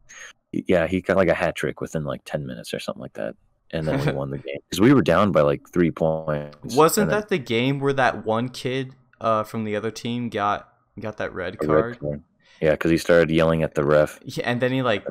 [0.53, 3.35] yeah, he got like a hat trick within like ten minutes or something like that,
[3.72, 6.77] and then we won the game because we were down by like three points.
[6.77, 10.29] wasn't and then that the game where that one kid uh from the other team
[10.29, 10.68] got
[11.01, 12.22] got that red a red card?
[12.60, 14.18] Yeah, because he started yelling at the ref.
[14.24, 15.04] Yeah, and then he like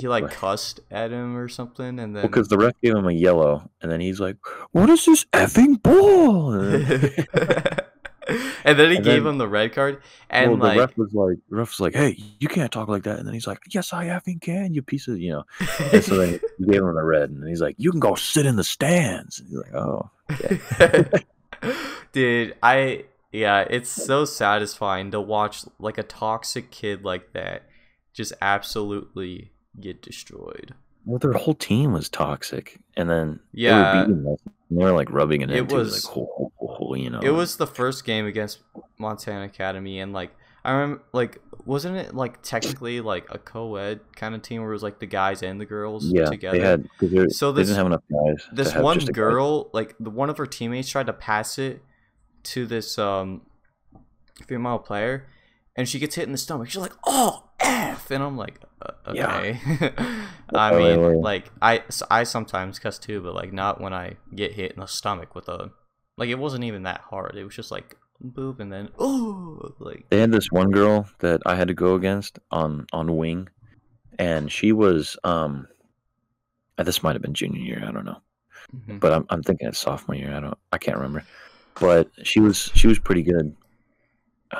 [0.00, 3.12] he like cussed at him or something, and then Because the ref gave him a
[3.12, 4.36] yellow, and then he's like,
[4.72, 6.52] "What is this effing ball?"
[8.64, 10.96] And then- he And gave then- him the red card, and well, like the ref
[10.98, 13.46] was like, the ref was like, "Hey, you can't talk like that." And then he's
[13.46, 15.44] like, "Yes, I effing can, you piece of you know."
[15.92, 18.46] And so then he gave him the red, and he's like, "You can go sit
[18.46, 20.10] in the stands." And he's like, "Oh,
[22.12, 27.62] Dude, I yeah, it's so satisfying to watch like a toxic kid like that
[28.12, 30.74] just absolutely get destroyed.
[31.06, 33.92] well, their whole team was toxic." And then Yeah.
[33.92, 34.36] they were beating
[34.72, 37.20] they were like rubbing it, It into was- like, "Oh, oh, oh," you know.
[37.20, 38.58] It was the first game against
[38.98, 40.30] Montana Academy and like
[40.64, 44.74] I remember like wasn't it like technically like a co-ed kind of team where it
[44.74, 46.58] was like the guys and the girls yeah, together?
[46.58, 46.88] they had
[47.32, 48.46] So they this- didn't have enough guys.
[48.52, 51.82] this one girl like the one of her teammates tried to pass it
[52.44, 53.42] to this um
[54.46, 55.26] female player
[55.76, 59.12] and she gets hit in the stomach she's like oh f and i'm like uh,
[59.12, 59.56] Yeah.
[60.54, 64.80] i mean like I sometimes cuss too but like not when i get hit in
[64.80, 65.70] the stomach with a
[66.16, 70.04] like it wasn't even that hard it was just like boop and then oh like
[70.10, 73.48] They had this one girl that I had to go against on on wing,
[74.18, 75.68] and she was um.
[76.76, 77.82] uh, This might have been junior year.
[77.86, 78.20] I don't know,
[78.76, 79.00] mhm.
[79.00, 80.34] but I'm I'm thinking it's sophomore year.
[80.36, 80.58] I don't.
[80.70, 81.24] I can't remember,
[81.80, 83.56] but she was she was pretty good.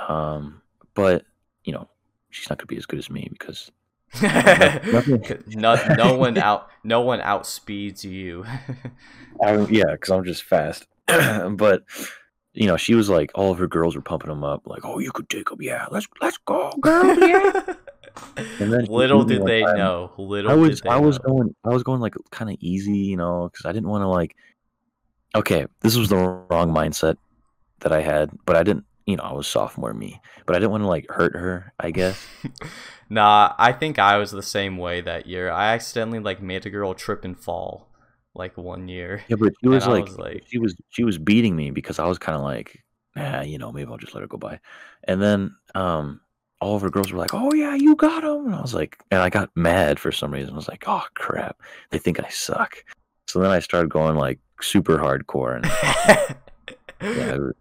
[0.09, 0.63] Um,
[0.95, 1.25] but
[1.65, 1.89] you know,
[2.31, 3.71] she's not gonna be as good as me because
[4.23, 8.45] no, no one out no one outspeeds you
[9.43, 10.87] I yeah, because I'm just fast.
[11.07, 11.85] but
[12.53, 14.99] you know, she was like all of her girls were pumping them up, like, "Oh,
[14.99, 17.75] you could take them, yeah, let's let's go, girl, yeah."
[18.59, 19.79] And then little did they time.
[19.79, 20.13] know.
[20.19, 21.29] Little I was did they I was know.
[21.29, 24.09] going I was going like kind of easy, you know, because I didn't want to
[24.09, 24.37] like
[25.35, 27.17] okay, this was the wrong mindset
[27.81, 28.85] that I had, but I didn't.
[29.07, 31.73] You know, I was sophomore me, but I didn't want to like hurt her.
[31.81, 32.25] I guess.
[33.13, 35.51] Nah, I think I was the same way that year.
[35.51, 37.89] I accidentally like made a girl trip and fall
[38.35, 39.25] like one year.
[39.27, 42.07] Yeah, but she was like, was like- she was she was beating me because I
[42.07, 42.85] was kind of like,
[43.17, 44.61] nah, you know, maybe I'll just let her go by.
[45.05, 46.21] And then um,
[46.61, 48.47] all of her girls were like, oh yeah, you got him.
[48.47, 50.53] And I was like, and I got mad for some reason.
[50.53, 52.77] I was like, oh crap, they think I suck.
[53.27, 55.67] So then I started going like super hardcore, and
[57.03, 57.55] yeah, was-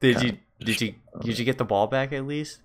[0.00, 2.60] did you did you did you get the ball back at least?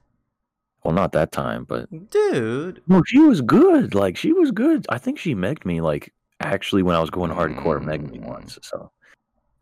[0.84, 2.82] well, not that time, but Dude.
[2.88, 3.94] no, she was good.
[3.96, 4.86] Like she was good.
[4.90, 8.28] I think she megged me like actually when I was going hardcore, megged me Mm.
[8.28, 8.58] once.
[8.62, 8.92] So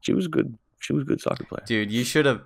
[0.01, 0.57] she was good.
[0.79, 1.63] She was a good soccer player.
[1.65, 2.41] Dude, you should have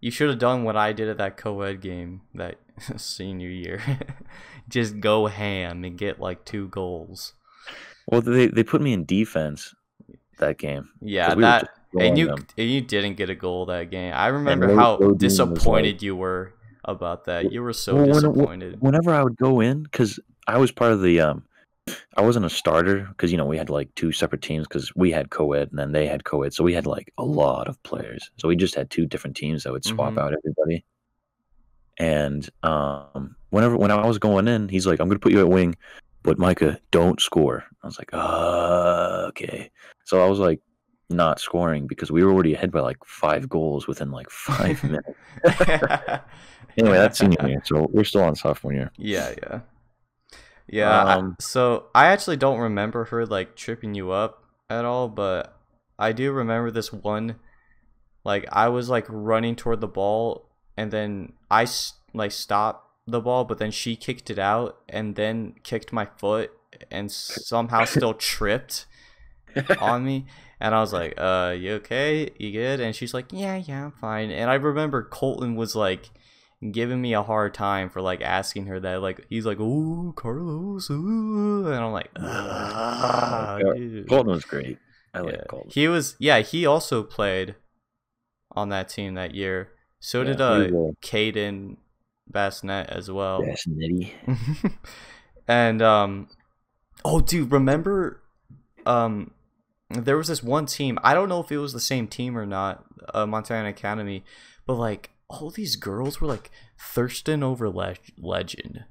[0.00, 2.56] you should have done what I did at that co-ed game that
[2.96, 3.80] senior year.
[4.68, 7.34] Just go ham and get like two goals.
[8.08, 9.72] Well, they they put me in defense
[10.38, 10.88] that game.
[11.00, 11.68] Yeah, we that
[11.98, 12.46] and you them.
[12.58, 14.12] and you didn't get a goal that game.
[14.14, 16.52] I remember how disappointed you were
[16.84, 17.52] about that.
[17.52, 18.80] You were so Well, disappointed.
[18.80, 21.44] Whenever I would go in, because I was part of the um,
[22.16, 25.10] I wasn't a starter because you know we had like two separate teams because we
[25.10, 28.30] had co-ed and then they had co-ed, so we had like a lot of players.
[28.38, 30.18] So we just had two different teams that would swap Mhm.
[30.18, 30.84] out everybody.
[31.98, 35.48] And um, whenever when I was going in, he's like, "I'm gonna put you at
[35.48, 35.74] wing,
[36.22, 39.70] but Micah, don't score." I was like, "Uh, okay."
[40.06, 40.60] So I was like,
[41.08, 45.10] not scoring because we were already ahead by like five goals within like five minutes.
[46.78, 48.90] Anyway, that's senior year, so we're still on sophomore year.
[48.98, 49.60] Yeah, yeah.
[50.68, 55.08] Yeah, I- Um, so I actually don't remember her like tripping you up at all,
[55.08, 55.56] but
[55.98, 57.36] I do remember this one
[58.24, 61.66] like I was like running toward the ball and then I
[62.12, 66.50] like stopped the ball, but then she kicked it out and then kicked my foot
[66.90, 68.84] and somehow still tripped
[69.80, 70.26] on me
[70.60, 72.30] and I was like, "Uh, you okay?
[72.38, 76.10] You good?" And she's like, "Yeah, yeah, I'm fine." And I remember Colton was like
[76.72, 79.02] giving me a hard time for like asking her that.
[79.02, 83.58] Like he's like, "Oh, Carlos," ooh," and I'm like, "Ah,
[84.08, 84.78] Colton was great.
[85.14, 85.44] I like Yeah.
[85.48, 85.70] Colton.
[85.72, 87.54] He was, yeah, he also played
[88.52, 89.70] on that team that year.
[90.00, 91.76] So Yeah, did uh, was Caden
[92.30, 93.42] Bassnet as well.
[93.68, 94.10] nitty.
[95.48, 96.28] and um
[97.04, 98.20] oh dude remember
[98.84, 99.30] um
[99.90, 102.44] there was this one team i don't know if it was the same team or
[102.46, 104.24] not uh, montana academy
[104.66, 108.84] but like all these girls were like thirsting over le- legend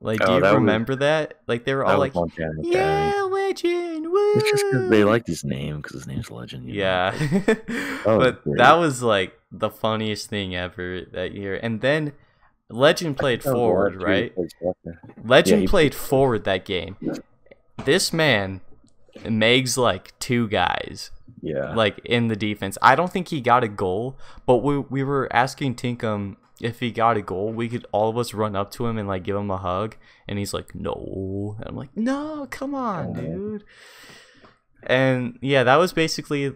[0.00, 2.72] like do Oh, you that was- remember that like they were all like Montana Academy.
[2.72, 4.32] yeah legend woo!
[4.34, 6.68] It's just because they like his name because his name's Legend.
[6.68, 7.12] yeah
[7.46, 8.58] was but great.
[8.58, 12.12] that was like the funniest thing ever that year and then
[12.68, 14.96] legend played was forward last year he right played.
[15.24, 16.96] Legend played forward that game.
[17.84, 18.60] This man
[19.24, 21.10] Megs like two guys
[21.42, 21.74] Yeah.
[21.74, 22.76] like in the defense.
[22.82, 26.90] I don't think he got a goal, but we we were asking Tinkham if he
[26.90, 29.36] got a goal, we could all of us run up to him and like give
[29.36, 29.94] him a hug,
[30.26, 33.64] and he's like, "No," and I'm like, "No, come on, dude."
[34.82, 36.54] And yeah, that was basically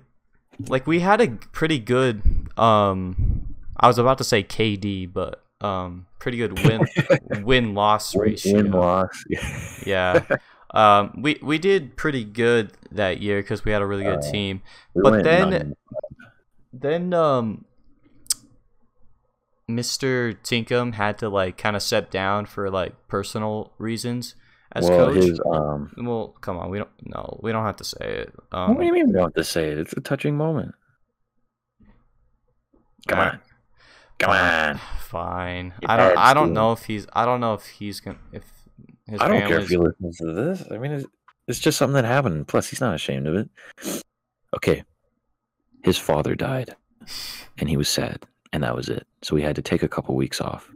[0.69, 2.23] like we had a pretty good
[2.59, 6.81] um I was about to say KD, but um pretty good win
[7.45, 8.55] win loss ratio.
[8.55, 9.25] win loss.
[9.87, 10.23] Yeah.
[10.73, 14.31] Um, we we did pretty good that year because we had a really good Uh,
[14.31, 14.63] team.
[14.95, 15.75] We But then-
[16.73, 17.65] Then um,
[19.69, 20.37] Mr.
[20.43, 24.35] Tinkham had to like kind of step down for like personal reasons
[24.73, 25.25] as well, coach.
[25.25, 25.93] his um.
[25.97, 28.35] Well, come on, we don't no, we don't have to say it.
[28.51, 29.79] what do you Um, mean we don't have to say it?
[29.79, 30.75] It's a touching moment.
[33.09, 33.41] Come alright, on,
[34.19, 34.79] come on.
[35.01, 35.73] fine.
[35.87, 36.17] I don't.
[36.19, 37.07] I don't know if he's.
[37.13, 38.19] I don't know if he's gonna.
[38.33, 38.45] If
[39.11, 40.65] his I don't care if he listens to this.
[40.71, 41.07] I mean, it's,
[41.47, 42.49] it's just something that happened.
[42.49, 43.51] Plus, he's not ashamed of it.
[44.57, 44.83] Okay,
[45.83, 46.75] his father died,
[47.59, 49.07] and he was sad, and that was it.
[49.23, 50.71] So he had to take a couple weeks off.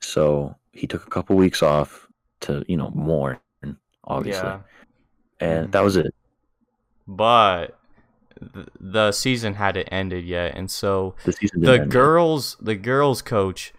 [0.00, 2.06] So he took a couple weeks off
[2.40, 3.38] to, you know, mourn,
[4.04, 4.60] obviously, Yeah,
[5.40, 6.14] and that was it.
[7.08, 7.78] but
[8.54, 11.88] th- the season hadn't ended yet, and so The the didn't end yet.
[11.88, 13.72] girls, the girls coach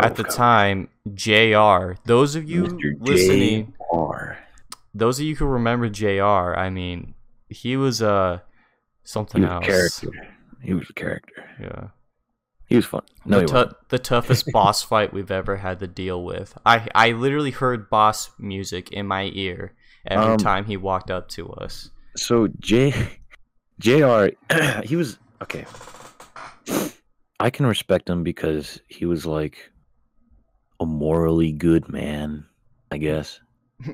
[0.00, 1.94] at the time, Jr.
[2.04, 2.96] Those of you Mr.
[3.00, 4.38] listening, J.R..
[4.94, 6.54] those of you who remember Jr.
[6.56, 7.14] I mean,
[7.48, 8.38] he was uh
[9.02, 9.66] He something was a else.
[9.66, 10.28] character.
[10.62, 11.44] He was a character.
[11.60, 11.88] Yeah.
[12.66, 13.02] He was fun.
[13.26, 16.56] No, the, he the toughest boss fight we've ever had to deal with.
[16.64, 19.74] I I literally heard boss music in my ear
[20.06, 21.90] every Um, time he walked up to us.
[22.16, 22.92] So J,
[23.78, 24.28] Jr.
[24.84, 25.66] He was okay.
[27.40, 29.70] I can respect him because he was like
[30.80, 32.46] a morally good man,
[32.90, 33.40] I guess.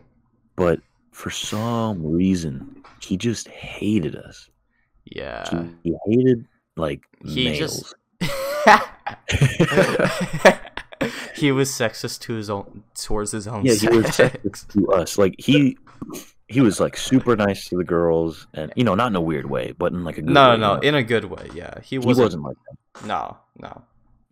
[0.56, 0.80] but
[1.12, 4.50] for some reason, he just hated us.
[5.04, 5.64] Yeah.
[5.82, 7.58] He hated like He males.
[7.58, 7.94] just
[11.36, 15.16] he was sexist to his own towards his own yeah, he was sexist to us.
[15.16, 15.78] Like he
[16.48, 19.46] he was like super nice to the girls, and you know, not in a weird
[19.50, 20.80] way, but in like a good No, way, no, you no, know?
[20.80, 21.48] in a good way.
[21.54, 22.24] Yeah, he he wasn't.
[22.26, 23.06] wasn't like that.
[23.06, 23.82] No, no.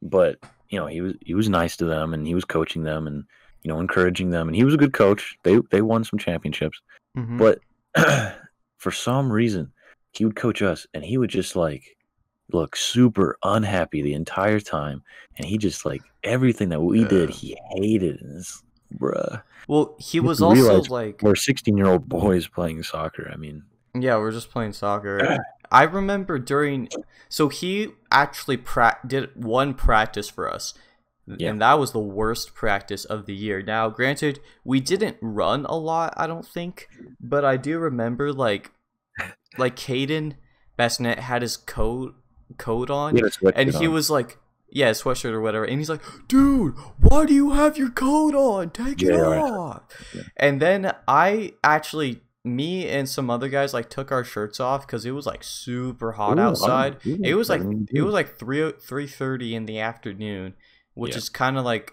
[0.02, 0.38] But
[0.70, 3.24] you know, he was he was nice to them, and he was coaching them, and
[3.62, 5.36] you know, encouraging them, and he was a good coach.
[5.42, 6.80] They they won some championships,
[7.16, 7.38] Mhm.
[7.38, 7.60] but
[8.78, 9.72] for some reason,
[10.12, 11.96] he would coach us, and he would just like
[12.52, 15.02] look super unhappy the entire time,
[15.36, 18.20] and he just like everything that we did, he hated.
[18.22, 18.62] And it's,
[18.94, 23.30] bruh, well, he was also realize like, we're sixteen year old boys playing soccer.
[23.32, 23.62] I mean,
[23.94, 25.38] yeah, we're just playing soccer.
[25.72, 26.88] I remember during,
[27.28, 30.74] so he actually pra- did one practice for us,
[31.26, 31.50] Yeah.
[31.50, 33.62] and that was the worst practice of the year.
[33.62, 36.88] Now, granted, we didn't run a lot, I don't think,
[37.20, 38.70] but I do remember like,
[39.58, 40.34] like Caden
[40.76, 42.14] Bassett had his coat
[42.58, 43.92] coat on, he had a sweatshirt and he on.
[43.92, 44.38] was like
[44.70, 48.70] yeah sweatshirt or whatever and he's like dude why do you have your coat on
[48.70, 49.40] take it Yeah, right.
[49.42, 49.82] off
[50.14, 50.22] Yeah.
[50.36, 55.04] and then i actually me and some other guys like took our shirts off because
[55.04, 57.62] it was like super hot Ooh, outside ooh, it was like
[57.92, 60.54] it was like 3 3.30 in the afternoon
[60.94, 61.18] which Yeah.
[61.18, 61.92] is kind of like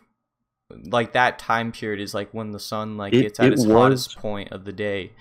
[0.86, 3.65] like that time period is like when the sun like It- gets at it its
[3.65, 5.11] was- hottest point of the day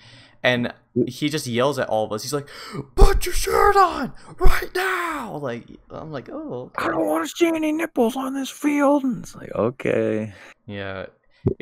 [0.43, 0.73] and
[1.07, 2.47] he just yells at all of us he's like
[2.95, 7.47] put your shirt on right now like i'm like oh I don't want to see
[7.47, 9.03] any nipples on this field.
[9.03, 10.33] And it's like, okay,
[10.65, 11.07] yeah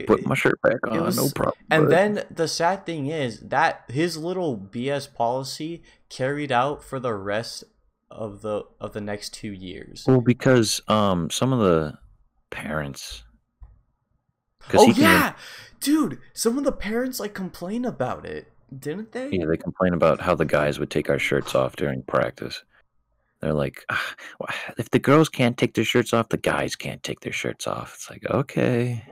[0.07, 1.57] put my shirt back on, no problem.
[1.69, 1.91] and bud.
[1.91, 7.63] then the sad thing is that his little bs policy carried out for the rest
[8.09, 11.97] of the of the next two years well, because um, some of the
[12.49, 13.23] parents.
[14.73, 15.33] oh he can- yeah
[15.79, 20.21] dude some of the parents like complain about it didn't they yeah, they complain about
[20.21, 22.63] how the guys would take our shirts off during practice.
[23.41, 24.15] They're like, "Ah,
[24.77, 27.95] if the girls can't take their shirts off, the guys can't take their shirts off.
[27.95, 29.03] It's like, okay,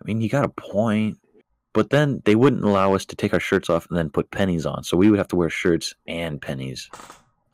[0.00, 1.18] I mean, you got a point.
[1.72, 4.66] But then they wouldn't allow us to take our shirts off and then put pennies
[4.66, 4.82] on.
[4.82, 6.90] So we would have to wear shirts and pennies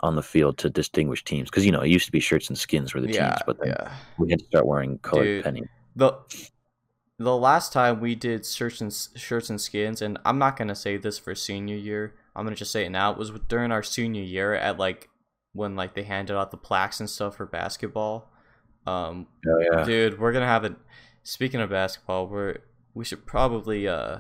[0.01, 1.51] on the field to distinguish teams.
[1.51, 3.59] Because, you know, it used to be shirts and skins were the yeah teams, but
[3.59, 5.45] then yeah we had to start wearing colored Dude.
[5.45, 5.69] pennies.
[5.97, 6.13] the
[7.19, 10.97] the last time we did shirts and shirts and skins, and I'm not gonna say
[10.97, 12.15] this for senior year.
[12.35, 13.13] I'm gonna just say it now.
[13.13, 15.09] It was during our senior year at like
[15.53, 18.31] when like they handed out the plaques and stuff for basketball.
[18.87, 19.85] Um, Oh, yeah.
[19.85, 20.75] dude, we're gonna have it.
[21.23, 22.59] Speaking of basketball, we're
[22.95, 24.19] we should probably uh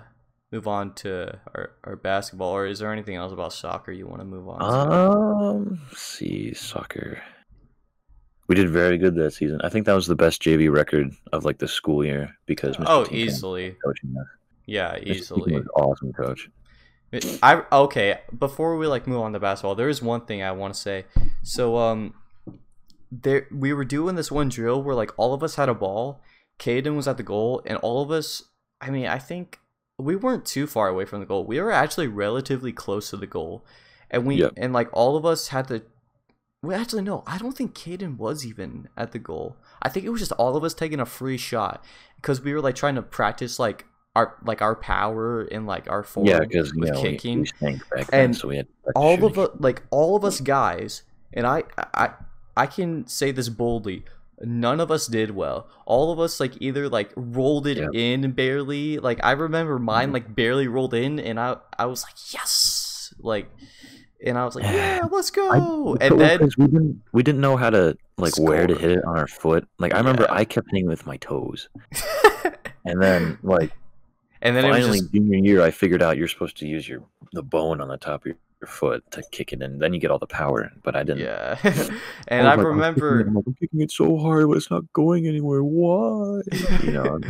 [0.52, 2.50] move on to our, our basketball.
[2.56, 4.92] Or is there anything else about soccer you want to move on to?
[4.94, 7.20] Um, see, soccer.
[8.48, 9.60] We did very good that season.
[9.62, 12.84] I think that was the best JV record of like the school year because Mr.
[12.86, 13.76] oh, easily.
[13.84, 14.26] coaching us.
[14.66, 14.98] Yeah.
[15.02, 15.54] Easily.
[15.54, 16.48] was awesome coach.
[17.42, 18.20] I okay.
[18.36, 21.06] Before we like move on to basketball, there is one thing I want to say.
[21.42, 22.14] So um,
[23.10, 26.20] there we were doing this one drill where like all of us had a ball.
[26.58, 28.42] Caden was at the goal, and all of us.
[28.80, 29.60] I mean, I think
[29.98, 31.44] we weren't too far away from the goal.
[31.46, 33.64] We were actually relatively close to the goal,
[34.10, 34.54] and we Yep.
[34.56, 35.82] and like all of us had to.
[36.66, 39.56] We actually no, I don't think Caden was even at the goal.
[39.82, 41.84] I think it was just all of us taking a free shot
[42.16, 46.02] because we were like trying to practice like our like our power and like our
[46.02, 49.22] form Yeah, because with know kicking we stank back then, And so we had all
[49.24, 51.02] of us like all of us guys
[51.34, 52.10] and I, I
[52.56, 54.04] i can say this boldly
[54.40, 57.88] none of us did well all of us like either like rolled it Yeah.
[57.92, 60.14] in barely like i remember mine Mhm.
[60.14, 63.50] like barely rolled in and i i was like yes like
[64.26, 67.56] and i was like yeah let's go I- and then we didn't we didn't know
[67.56, 69.68] how to like where to hit it on our foot.
[69.78, 70.36] Like I remember Yeah.
[70.36, 71.68] I kept hitting with my toes,
[72.86, 73.72] and then like
[74.40, 77.02] and then finally just junior year I figured out you're supposed to use your
[77.32, 79.78] the bone on the top of your, your foot to kick it in.
[79.78, 80.70] Then you get all the power.
[80.82, 81.24] But I didn't.
[81.24, 81.58] yeah
[82.28, 84.70] and i was like, I'm kicking it, remember I'm, kicking it so hard, but it's
[84.70, 85.62] not going anywhere.
[85.62, 86.40] Why?
[86.84, 87.20] You know.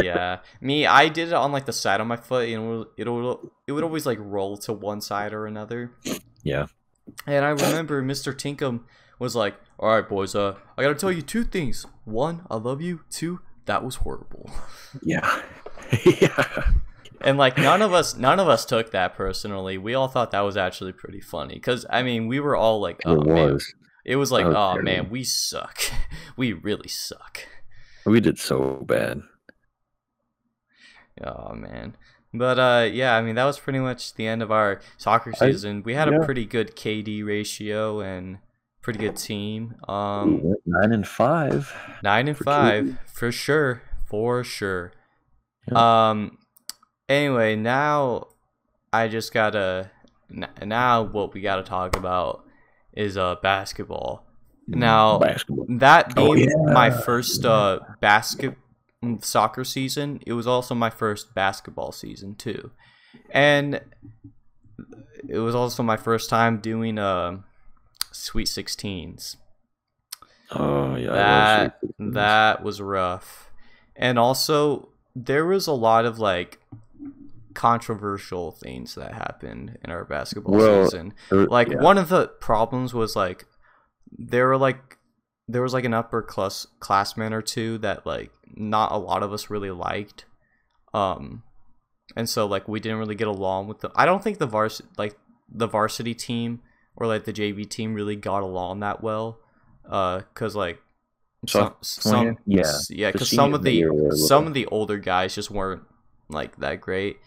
[0.00, 2.86] yeah me i did it on like the side of my foot and it would,
[2.96, 5.90] it would it would always like roll to one side or another
[6.48, 6.66] Yeah.
[7.26, 8.84] and i remember mr tinkham
[9.18, 12.80] was like all right boys uh i gotta tell you two things one i love
[12.82, 14.50] you two that was horrible
[15.02, 15.42] Yeah.
[16.20, 16.70] yeah.
[17.20, 20.40] and like none of us none of us took that personally we all thought that
[20.40, 23.74] was actually pretty funny because i mean we were all like oh it man was.
[24.04, 24.82] it was like was oh terrible.
[24.84, 25.78] man we suck
[26.36, 27.40] we really suck
[28.06, 29.20] We did so bad.
[31.22, 31.96] Oh man.
[32.38, 35.50] But uh yeah, I mean that was pretty much the end of our soccer I-
[35.50, 35.82] season.
[35.84, 38.38] we had a pretty good KD ratio and
[38.82, 39.74] pretty good team.
[39.88, 41.72] Um nine and five.
[42.02, 42.98] 9 and for 5 KD.
[43.12, 43.82] for sure.
[44.06, 44.92] For sure.
[45.70, 46.08] Yeah.
[46.10, 46.38] Um
[47.08, 48.28] anyway, now
[48.92, 49.90] I just got to
[50.64, 52.44] now what we got to talk about
[52.92, 54.24] is uh basketball.
[54.66, 55.66] Now basketball.
[55.78, 58.54] that Oh, being my first uh basket
[59.20, 62.70] soccer season, it was also my first basketball season too.
[63.30, 63.80] And
[65.28, 67.38] it was also my first time doing uh
[68.12, 69.36] sweet 16s.
[70.50, 72.14] Oh yeah, That sixteens.
[72.14, 73.50] that was rough.
[73.96, 76.60] And also there was a lot of like
[77.54, 81.14] controversial things that happened in our basketball Well, season.
[81.30, 81.80] Like yeah.
[81.80, 83.46] one of the problems was like
[84.16, 84.97] there were like
[85.48, 89.32] there was like an upper class classman or two that like not a lot of
[89.32, 90.26] us really liked.
[90.94, 91.42] Um
[92.16, 94.82] and so like we didn't really get along with the I don't think the vars
[94.96, 95.16] like
[95.48, 96.60] the varsity team
[96.96, 99.38] or like the JV team really got along that well.
[99.88, 100.80] Uh cuz like
[101.46, 104.98] some some Yeah, yeah cuz some of the year were a some of the older
[104.98, 105.82] guys just weren't
[106.28, 107.18] like that great.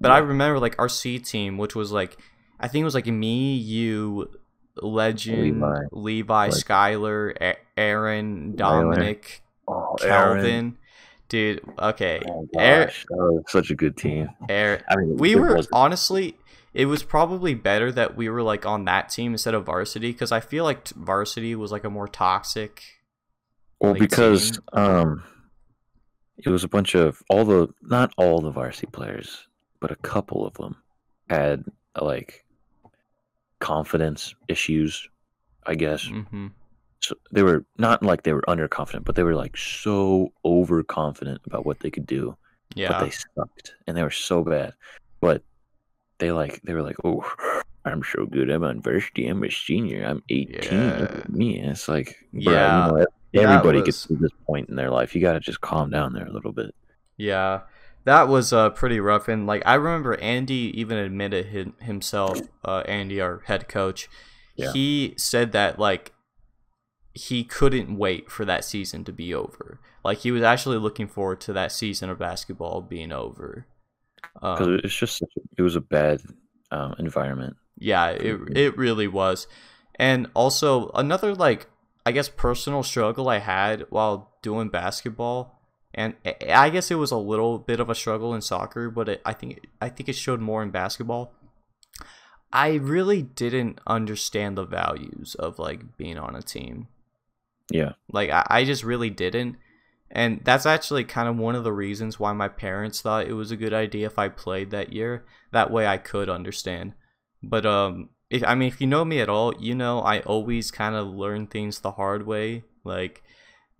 [0.00, 2.18] But I remember like our C team, which was like
[2.58, 4.30] I think it was like me, you,
[4.82, 5.78] Legend, Levi.
[5.92, 10.36] Levi, Like- Skylar, A- Aaron, Dominic, oh, Aaron.
[10.42, 10.76] Calvin.
[11.28, 12.20] Dude, okay.
[12.28, 14.30] Oh Aaron- was such a good team.
[14.48, 16.36] Aaron, I mean, we were wasn't- honestly
[16.72, 20.30] it was probably better that we were like on that team instead of varsity because
[20.30, 22.82] I feel like t- varsity was like a more toxic.
[23.80, 24.60] well like, because team.
[24.74, 25.24] um,
[26.38, 29.48] it was a bunch of all the not all the varsity players,
[29.80, 30.76] but a couple of them
[31.28, 31.64] had
[32.00, 32.44] like
[33.60, 35.08] confidence issues,
[35.66, 36.06] I guess.
[36.06, 36.48] hmm
[37.00, 41.64] So they were not like they were underconfident, but they were like so overconfident about
[41.66, 42.36] what they could do.
[42.74, 42.88] Yeah.
[42.88, 44.74] but they sucked and they were so bad.
[45.20, 45.42] But
[46.18, 47.24] they like they were like, oh,
[47.84, 48.50] I'm so good.
[48.50, 49.26] I'm on varsity.
[49.26, 50.04] I'm a senior.
[50.04, 50.78] I'm 18.
[50.78, 51.22] Yeah.
[51.28, 51.58] me.
[51.58, 52.86] And it's like, bruh, Yeah,
[53.32, 55.14] you know, everybody gets to this point in their life.
[55.14, 56.74] You got to just calm down there a little bit.
[57.16, 57.60] Yeah,
[58.04, 59.28] that was uh, pretty rough.
[59.28, 64.08] And like I remember Andy even admitted him, himself, uh, Andy, our head coach,
[64.56, 64.72] Yeah.
[64.72, 66.12] he said that like
[67.14, 69.80] he couldn't wait for that season to be over.
[70.04, 73.66] Like he was actually looking forward to that season of basketball being over.
[74.34, 76.20] Because Um, it's just such a, it was a bad
[76.70, 77.56] um, environment.
[77.78, 79.46] yeah, it it really was.
[79.96, 81.66] And also another like
[82.06, 85.59] I guess personal struggle I had while doing basketball
[85.94, 89.22] and I- guess it was a little bit of a struggle in soccer, but it,
[89.24, 91.32] I think I think it showed more in basketball.
[92.52, 96.88] I really didn't understand the values of like being on a team.
[97.70, 97.92] Yeah.
[98.12, 99.56] Like I, I just really didn't.
[100.10, 103.52] And that's actually kind of one of the reasons why my parents thought it was
[103.52, 105.24] a good idea if I played that year.
[105.52, 106.94] That way I could understand.
[107.42, 110.70] But um if I mean if you know me at all, you know I always
[110.72, 112.64] kind of learn things the hard way.
[112.82, 113.22] Like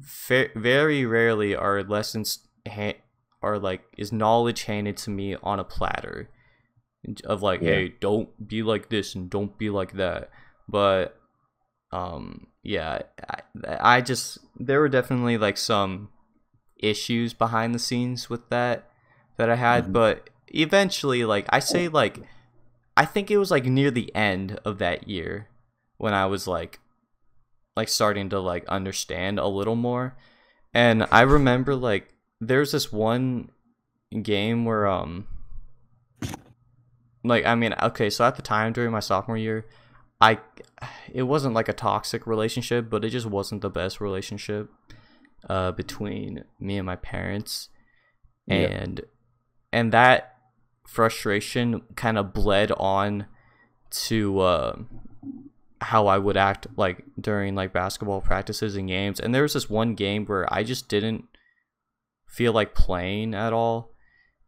[0.01, 3.01] very rarely are lessons ha-
[3.43, 6.29] are like is knowledge handed to me on a platter
[7.25, 7.71] of like Yeah.
[7.71, 10.31] hey don't be like this and don't be like that
[10.69, 11.19] but
[11.93, 16.11] um yeah I, I just there were definitely like some
[16.79, 18.89] issues behind the scenes with that
[19.37, 19.93] that i had Mhm.
[19.93, 22.21] but eventually like i say like
[22.97, 25.49] i think it was like near the end of that year
[25.99, 26.81] when i was like
[27.77, 30.17] like starting to like understand a little more
[30.75, 33.51] and i remember like there's this one
[34.23, 35.27] game where um
[37.25, 39.67] like i mean okay so at the time during my sophomore year
[40.21, 40.39] i
[41.13, 44.71] it wasn't like a toxic relationship but it just wasn't the best relationship
[45.49, 47.69] uh between me and my parents
[48.47, 48.57] Yeah.
[48.67, 49.01] and
[49.73, 50.35] and that
[50.87, 53.27] frustration kind of bled on
[53.91, 54.77] to uh
[55.81, 59.19] how I would act like during like basketball practices and games.
[59.19, 61.25] And there was this one game where I just didn't
[62.29, 63.93] feel like playing at all.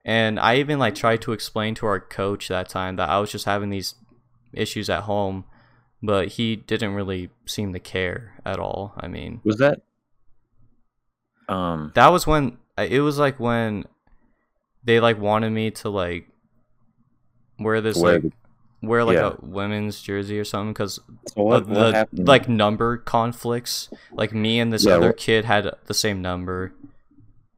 [0.04, 3.30] And I even like tried to explain to our coach that time that I was
[3.30, 3.94] just having these
[4.52, 5.44] issues at home,
[6.02, 8.94] but he didn't really seem to care at all.
[8.96, 9.82] I mean, Was that?
[11.48, 11.92] Um.
[11.94, 13.84] that was when it was like when
[14.84, 16.28] they like wanted me to like
[17.58, 18.32] wear this Wear like
[18.82, 19.34] wear like yeah.
[19.40, 20.98] a women's jersey or something because
[21.34, 23.88] So what, of the like number conflicts.
[24.12, 26.72] Like me and this Yeah, other what- kid had the same number.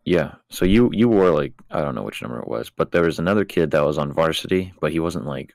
[0.05, 0.35] Yeah.
[0.51, 3.19] So you you wore like I don't know which number it was, but there was
[3.19, 5.55] another kid that was on varsity, but he wasn't like.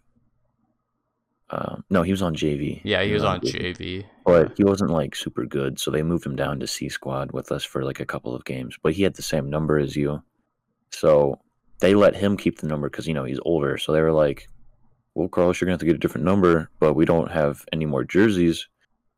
[1.51, 2.79] Um, no, he was on JV.
[2.83, 4.05] Yeah, he was on JV.
[4.23, 7.51] but he wasn't like super good, so they moved him down to C squad with
[7.51, 8.77] us for like a couple of games.
[8.83, 10.21] But he had the same number as you,
[10.91, 11.39] so
[11.79, 13.79] they let him keep the number because you know he's older.
[13.79, 14.47] So they were like,
[15.15, 17.85] "Well, Carlos, you're gonna have to get a different number, but we don't have any
[17.85, 18.67] more jerseys,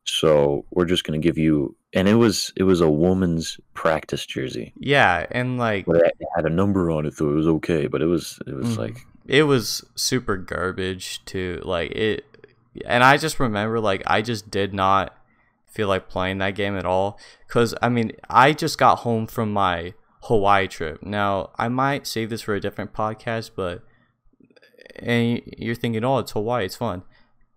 [0.04, 4.72] so we're just gonna give you." And it was it was a woman's practice jersey,
[4.78, 7.86] Yeah, and like but it had a number on it, so it was okay.
[7.86, 8.78] But it was it was Mhm.
[8.78, 11.60] like it was super garbage too.
[11.64, 12.24] Like it
[12.86, 15.14] and I just remember like I just did not
[15.66, 17.18] feel like playing that game at all
[17.48, 21.02] cuz I mean, I just got home from my Hawaii trip.
[21.02, 23.82] Now, I might save this for a different podcast, but
[25.02, 27.02] and you're thinking, "Oh, it's Hawaii, it's fun."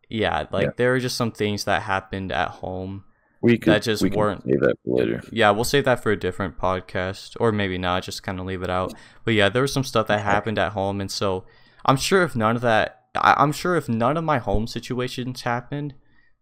[0.10, 0.70] Yeah, like Yeah.
[0.78, 3.04] there are just some things that happened at home
[3.42, 5.22] We could That just we weren't- save that for later.
[5.32, 8.02] yeah, we'll save that for a different podcast, or maybe not.
[8.02, 8.94] Just kind of leave it out.
[9.24, 11.46] But yeah, there was some stuff that happened at home, and so
[11.86, 15.42] I'm sure if none of that, I, I'm sure if none of my home situations
[15.44, 15.94] happened,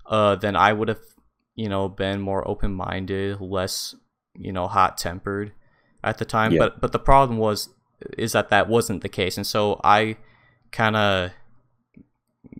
[0.05, 1.01] uh, then I would have,
[1.55, 3.95] you know, been more open minded, less,
[4.35, 5.51] you know, hot tempered
[6.05, 6.53] at the time.
[6.53, 6.59] Yeah.
[6.59, 7.69] But but the problem was
[8.17, 10.15] is that that wasn't the case, and so I
[10.73, 11.31] kind of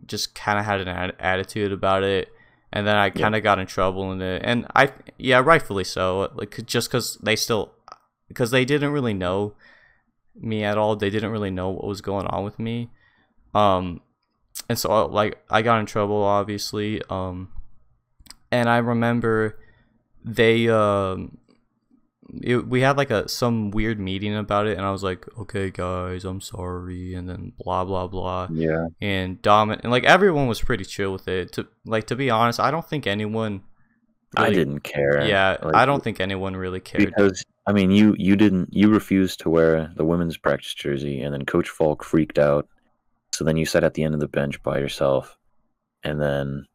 [0.06, 2.30] just kind of had an at- attitude about it
[2.74, 6.32] and then I kind of got in trouble in it, and I yeah, rightfully so.
[6.34, 7.72] Like just because they still
[8.28, 9.54] because they didn't really know
[10.36, 10.96] me at all.
[10.96, 12.90] They didn't really know what was going on with me.
[13.54, 14.02] Um,
[14.68, 17.00] and so like I got in trouble, obviously.
[17.12, 17.50] Um,
[18.52, 19.60] and I remember
[20.26, 21.38] they um.
[22.42, 25.70] It, we had like a some weird meeting about it and I was like, "Okay
[25.70, 28.88] guys, I'm sorry." And then blah blah blah Yeah.
[29.02, 31.52] and Domin and like everyone was pretty chill with it.
[31.54, 33.62] To like to be honest, I don't think anyone.
[34.36, 35.24] I didn't care.
[35.28, 37.06] Yeah, like, I don't think anyone really cared.
[37.06, 41.34] because I mean you you didn't you refused to wear the women's practice jersey and
[41.34, 42.68] then Coach Falk freaked out.
[43.32, 45.38] So then you sat at the end of the bench by yourself,
[46.04, 46.66] and then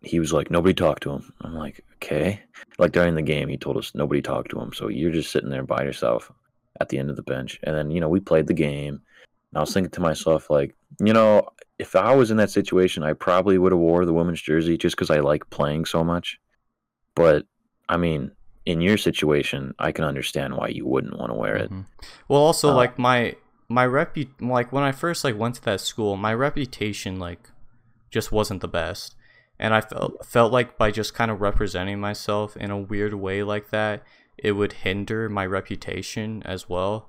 [0.00, 2.40] he was like, "Nobody talked to him." I'm like, "Okay."
[2.78, 4.72] Like during the game, he told us nobody talked to him.
[4.72, 6.30] So you're just sitting there by yourself
[6.80, 9.00] at the end of the bench, and then you know we played the game.
[9.50, 13.02] And I was thinking to myself, like, you know, if I was in that situation,
[13.02, 16.38] I probably would have wore the women's jersey just because I like playing so much.
[17.14, 17.46] But
[17.88, 18.30] I mean,
[18.66, 21.70] in your situation, I can understand why you wouldn't want to wear it.
[21.70, 21.86] Mhm.
[22.28, 23.36] Well, also Uh, like my
[23.68, 27.50] my repu like when I first like went to that school, my reputation like
[28.10, 29.16] just wasn't the best,
[29.58, 33.42] and I felt felt like by just kind of representing myself in a weird way
[33.42, 34.02] like that,
[34.36, 37.08] it would hinder my reputation as well.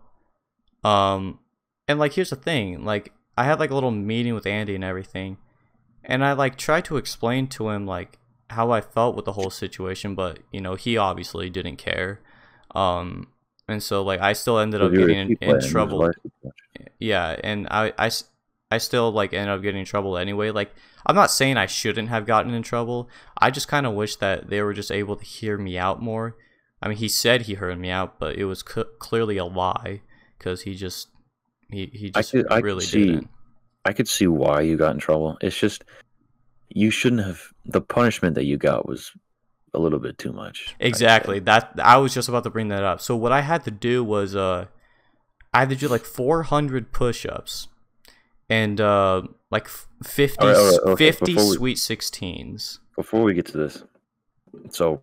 [0.83, 1.39] Um,
[1.87, 4.83] and like here's the thing, like I had like a little meeting with Andy and
[4.83, 5.37] everything,
[6.03, 8.17] and I like tried to explain to him like
[8.49, 12.21] how I felt with the whole situation, but you know he obviously didn't care.
[12.73, 13.27] Um,
[13.69, 15.71] and so like I still ended up were a getting in, in and he was
[15.71, 16.11] trouble
[16.99, 18.09] yeah and I, I
[18.71, 20.71] I still like ended up getting in trouble anyway like
[21.05, 24.49] i'm not saying i shouldn't have gotten in trouble i just kind of wish that
[24.49, 26.35] they were just able to hear me out more
[26.81, 30.01] i mean he said he heard me out but it was c- clearly a lie
[30.37, 31.07] because he just
[31.71, 33.29] he, he just I could really see- didn't
[33.85, 35.37] I could see why you got in trouble.
[35.41, 35.83] It's just
[36.67, 37.41] you shouldn't have.
[37.65, 39.11] The punishment that you got was
[39.73, 40.75] a little bit too much.
[40.79, 41.39] Exactly.
[41.39, 42.99] That I was just about to bring that up.
[43.01, 44.65] So what I had to do was uh
[45.53, 47.69] I had to do like 400 push-ups
[48.49, 49.21] and uh
[49.51, 52.79] like f- 50 All right, all right, okay, 50 we- sweet 16s.
[52.95, 53.83] Before we get to this,
[54.69, 55.01] so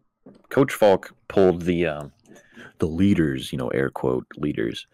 [0.50, 2.12] Coach Falk pulled the um,
[2.78, 4.86] the leaders, you know, air quote leaders,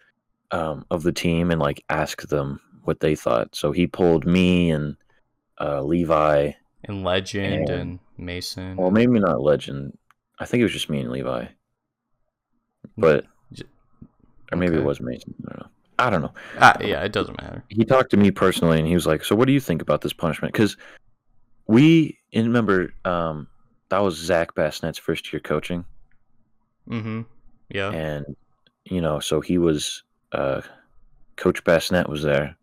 [0.53, 3.55] um, of the team, and like asked them what they thought.
[3.57, 4.97] So he pulled me and
[5.61, 6.53] uh, Levi.
[6.85, 8.77] And Legend And- and Mason.
[8.77, 9.97] Well, maybe not Legend.
[10.39, 11.47] I think it was just me and Levi.
[12.97, 13.25] But
[14.53, 15.35] or maybe it was Mason.
[15.47, 15.71] I don't know.
[16.07, 16.35] I don't know.
[16.59, 17.63] Ah, yeah, it doesn't matter.
[17.69, 20.01] he talked to me personally and he was like so what do you think about
[20.01, 20.77] this punishment because
[21.67, 23.47] we and remember um
[23.89, 25.85] that was zach bassnett's first year coaching
[26.89, 27.27] Mhm.
[27.69, 27.91] Yeah.
[27.93, 28.27] and
[28.85, 30.63] you know so he was uh
[31.37, 32.57] coach bassnett was there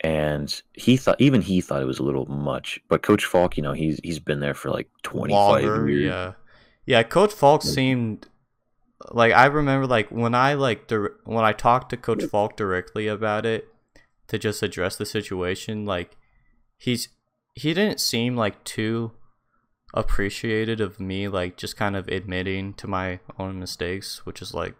[0.00, 3.62] and he thought even he thought it was a little much but coach falk you
[3.62, 5.32] know he's he's been there for like 25
[5.64, 6.32] Longer, years yeah.
[6.86, 8.28] Yeah, Coach Falk seemed
[9.12, 13.06] like I remember like when I like dir- when I talked to Coach Falk directly
[13.06, 13.68] about it
[14.28, 16.16] to just address the situation, like
[16.78, 17.08] he's
[17.54, 19.12] he didn't seem like too
[19.92, 24.74] appreciated of me like just kind of admitting to my own mistakes, which is like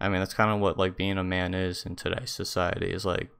[0.00, 3.04] I mean, that's kind of what like being a man is in today's society is
[3.04, 3.30] like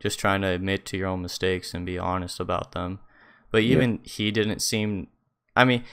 [0.00, 3.00] just trying to admit to your own mistakes and be honest about them.
[3.50, 3.76] But Yeah.
[3.76, 5.08] even he didn't seem
[5.56, 5.84] I mean,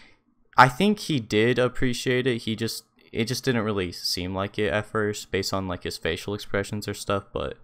[0.57, 2.43] I think he did appreciate it.
[2.43, 2.83] He just
[3.15, 6.87] it just didn't really seem like it at first based on like his facial expressions
[6.87, 7.57] or stuff, but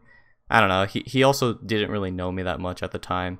[0.49, 0.86] I don't know.
[0.86, 3.39] He he also didn't really know me that much at the time.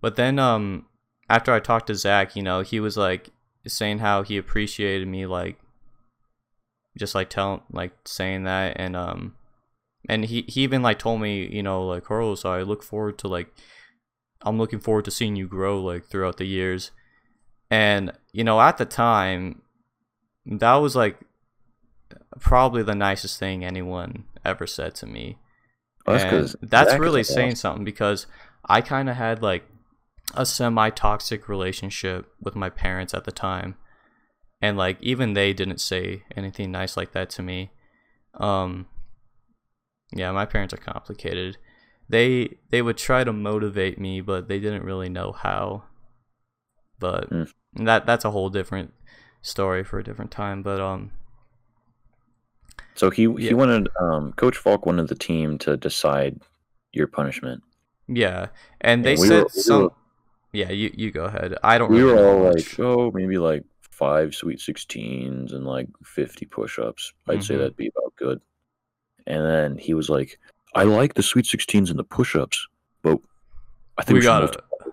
[0.00, 0.86] But then um
[1.30, 3.30] after I talked to Zach, you know, he was like
[3.66, 5.58] saying how he appreciated me like
[6.98, 9.36] just like telling like saying that and um
[10.08, 13.28] and he, he even like told me, you know, like Carlos, I look forward to
[13.28, 13.54] like
[14.42, 16.90] I'm looking forward to seeing you grow like throughout the years.
[17.70, 19.62] And, you know, at the time,
[20.44, 21.18] that was like
[22.40, 25.38] probably the nicest thing anyone ever said to me.
[26.06, 28.26] Well, that's And 'cause that's really saying something because
[28.68, 29.64] I kind of had like
[30.34, 33.76] a semi toxic relationship with my parents at the time.
[34.60, 37.70] And like even they didn't say anything nice like that to me.
[38.34, 38.86] Um
[40.12, 41.56] yeah, my parents are complicated.
[42.08, 45.84] They they would try to motivate me, but they didn't really know how.
[46.98, 47.52] But Mm.
[47.74, 48.92] that that's a whole different
[49.40, 51.12] story for a different time, but um
[52.94, 53.48] So he Yeah.
[53.48, 56.40] he wanted um, Coach Falk wanted the team to decide
[56.92, 57.62] your punishment.
[58.08, 58.48] yeah,
[58.80, 59.92] and they And we said were- we some were-
[60.52, 61.56] Yeah, you you go ahead.
[61.62, 62.78] I don't We really were all much.
[62.78, 67.12] like, oh, maybe like five sweet sixteens and like fifty push-ups.
[67.28, 67.58] I'd say Mhm.
[67.58, 68.40] that'd be about good.
[69.26, 70.38] And then he was like,
[70.74, 72.66] I like the sweet sixteens and the push-ups,
[73.02, 73.18] but
[73.96, 74.92] I think we we, got we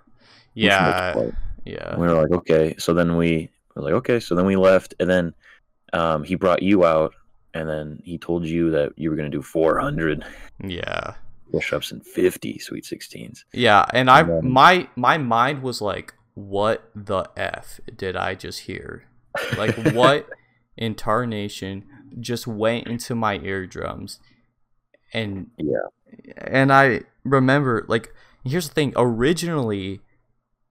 [0.53, 1.31] Yeah,
[1.65, 1.91] yeah.
[1.93, 2.75] And we were like, okay.
[2.77, 4.19] So then we were like, okay.
[4.19, 5.33] So then we left, and then
[5.93, 7.13] um, he brought you out,
[7.53, 10.23] and then he told you that you were going to do 400
[10.63, 11.15] Yeah.
[11.51, 13.43] push-ups and 50 sweet 16s.
[13.53, 18.35] Yeah, and I And then- my my mind was like, what the f did I
[18.35, 19.03] just hear?
[19.57, 20.27] Like what
[20.77, 21.85] in tarnation
[22.19, 24.19] just went into my eardrums?
[25.13, 25.87] And Yeah.
[26.37, 28.13] and I remember like
[28.45, 30.01] here's the thing, originally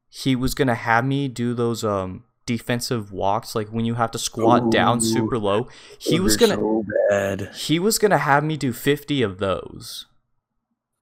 [0.08, 4.10] he was going to have me do those um defensive walks like when you have
[4.10, 5.68] to squat down super low.
[5.98, 7.50] He was to so bad.
[7.54, 10.06] he was to have me do 50 of those.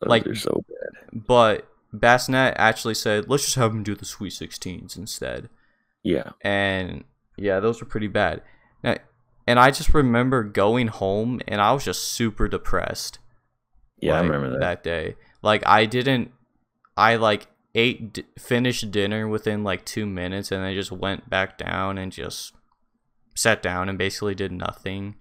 [0.01, 1.23] Those like- are so bad.
[1.27, 5.49] But Bassnet actually said, let's just have him do the Sweet 16s instead.
[6.03, 6.31] Yeah.
[6.43, 7.05] And
[7.37, 8.43] yeah, those were pretty bad.
[8.83, 8.97] Now,
[9.47, 13.21] and I just remember going home and I was just super depressed.
[14.01, 14.61] Yeah, I remember that.
[14.61, 15.15] that day.
[15.43, 16.33] Like I didn't,
[16.97, 21.59] I like ate, d- finished dinner within like two minutes, and I just went back
[21.59, 22.55] down and just
[23.35, 25.16] sat down and basically did nothing.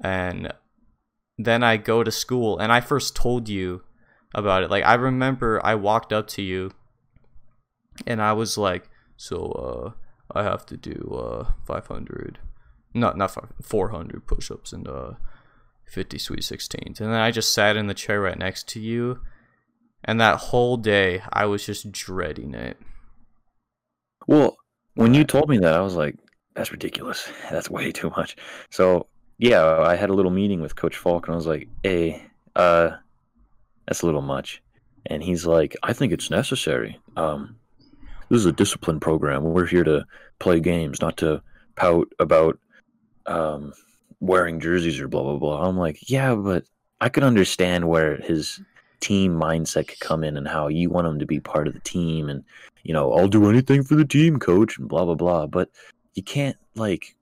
[0.00, 0.52] And
[1.38, 3.82] then I go to school, and I first told you
[4.34, 4.70] about it.
[4.70, 6.72] Like I remember, I walked up to you,
[8.06, 12.38] and I was like, "So, uh, I have to do uh 500,
[12.92, 15.12] not not 500, 400 push-ups and uh."
[15.88, 19.20] 50 sweet 16s and then i just sat in the chair right next to you
[20.06, 22.78] and that whole day i was just dreading it
[24.26, 24.56] Well,
[24.94, 26.16] when you told me that, I was like,
[26.54, 27.28] that's ridiculous.
[27.50, 28.34] That's way too much.
[28.70, 29.06] So,
[29.38, 32.24] yeah, I had a little meeting with Coach Falk, and I was like, hey,
[32.56, 32.96] uh,
[33.86, 34.62] that's a little much.
[35.04, 36.98] And he's like, I think it's necessary.
[37.16, 37.56] Um,
[38.30, 39.44] this is a discipline program.
[39.44, 40.06] We're here to
[40.38, 41.42] play games, not to
[41.76, 42.58] pout about
[43.26, 43.74] um,
[44.20, 45.68] wearing jerseys or blah, blah, blah.
[45.68, 46.64] I'm like, yeah, but
[47.02, 48.60] I could understand where his
[49.00, 51.80] team mindset could come in and how you want them to be part of the
[51.80, 52.44] team and
[52.82, 55.46] you know, I'll do anything for the team, coach, and blah blah blah.
[55.46, 55.70] But
[56.14, 57.16] you can't like,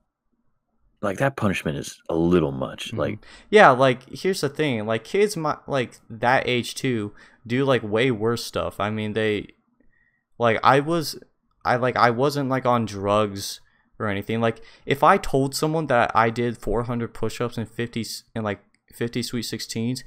[1.01, 2.91] like that punishment is a little much.
[2.91, 2.97] Mhm.
[2.97, 7.13] Like, yeah like here's the thing like kids my like that age too
[7.47, 9.47] do like way worse stuff i mean they
[10.39, 11.19] like i was
[11.63, 13.61] i like i wasn't like on drugs
[13.99, 18.23] or anything like if i told someone that i did 400 push-ups and 50 s-
[18.33, 18.59] and like
[18.95, 20.03] 50 sweet 16s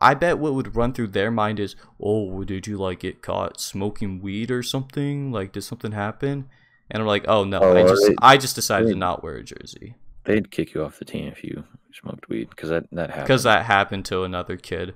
[0.00, 3.60] i bet what would run through their mind is oh did you like get caught
[3.60, 6.48] smoking weed or something like did something happen
[6.90, 9.42] and i'm like oh no Oh, i just i just decided to not wear a
[9.44, 9.94] jersey
[10.24, 13.24] they'd kick you off the team if you smoked weed because that that happened.
[13.26, 14.94] because that happened to another kid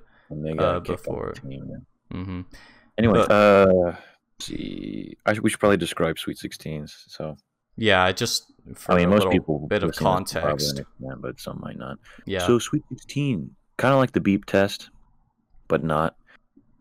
[0.59, 1.31] uh, before.
[1.31, 1.67] off the team.
[1.71, 2.17] yeah.
[2.17, 2.41] hmm
[2.99, 3.97] Anyway, But- uh,
[4.39, 7.05] see, I, we should probably describe Sweet Sixteens.
[7.09, 7.39] So,
[7.77, 10.71] Yeah, just for I mean, most people bit of listening will probably context.
[10.71, 11.99] understand, but some might not.
[12.27, 14.91] Yeah, So Sweet Sixteen, kind of like the beep test,
[15.69, 16.17] but not.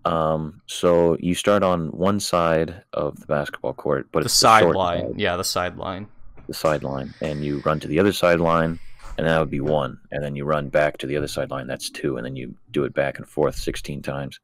[0.04, 5.12] Um, so you start on one side of the basketball court, but the it's sideline.
[5.12, 6.08] side, Yeah, the sideline.
[6.48, 8.80] the sideline, and you run to the other sideline,
[9.18, 11.90] and that would be one, and then you run back to the other sideline, that's
[11.92, 14.40] two, and then you do it back and forth sixteen times,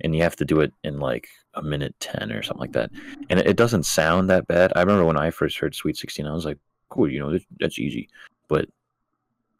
[0.00, 2.90] and you have to do it in like a minute ten or something like that,
[3.30, 4.72] and it, it doesn't sound that bad.
[4.76, 7.46] I remember when I first heard Sweet Sixteen, I was like, cool, you know, that-
[7.58, 8.08] that's easy,
[8.48, 8.68] but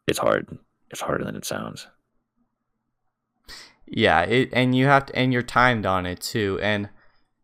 [0.07, 0.57] it's hard.
[0.91, 1.87] It's harder than it sounds.
[3.85, 6.59] Yeah, it and you have to and you're timed on it too.
[6.61, 6.89] And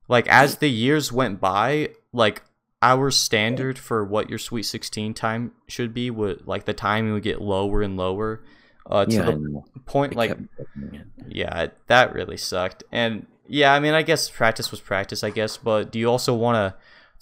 [0.07, 2.43] like as the years went by, like
[2.81, 7.23] our standard for what your Sweet 16 time should be would like the timing would
[7.23, 8.43] get lower and lower.
[8.87, 11.07] Uh, to yeah, the point I like kept checking it.
[11.27, 12.83] yeah, that really sucked.
[12.91, 15.57] And yeah, I mean, I guess practice was practice, I guess.
[15.57, 16.75] But do you also want to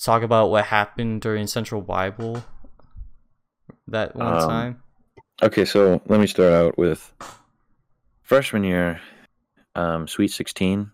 [0.03, 2.43] talk about what happened during Central Bible
[3.87, 4.83] that one Um, time?
[5.41, 7.13] Okay, so let me start out with
[8.23, 8.99] freshman year,
[9.75, 10.91] um, Sweet 16.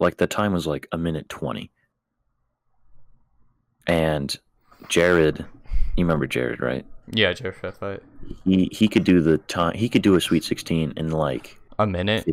[0.00, 1.70] Like the time was like a minute 20.
[3.86, 4.36] And
[4.88, 5.38] Jared,
[5.96, 6.84] you remember Jared, right?
[7.12, 8.02] Yeah, Jeff fight.
[8.44, 9.74] He he could do the time.
[9.74, 12.28] He could do a Sweet 16 in like A minute.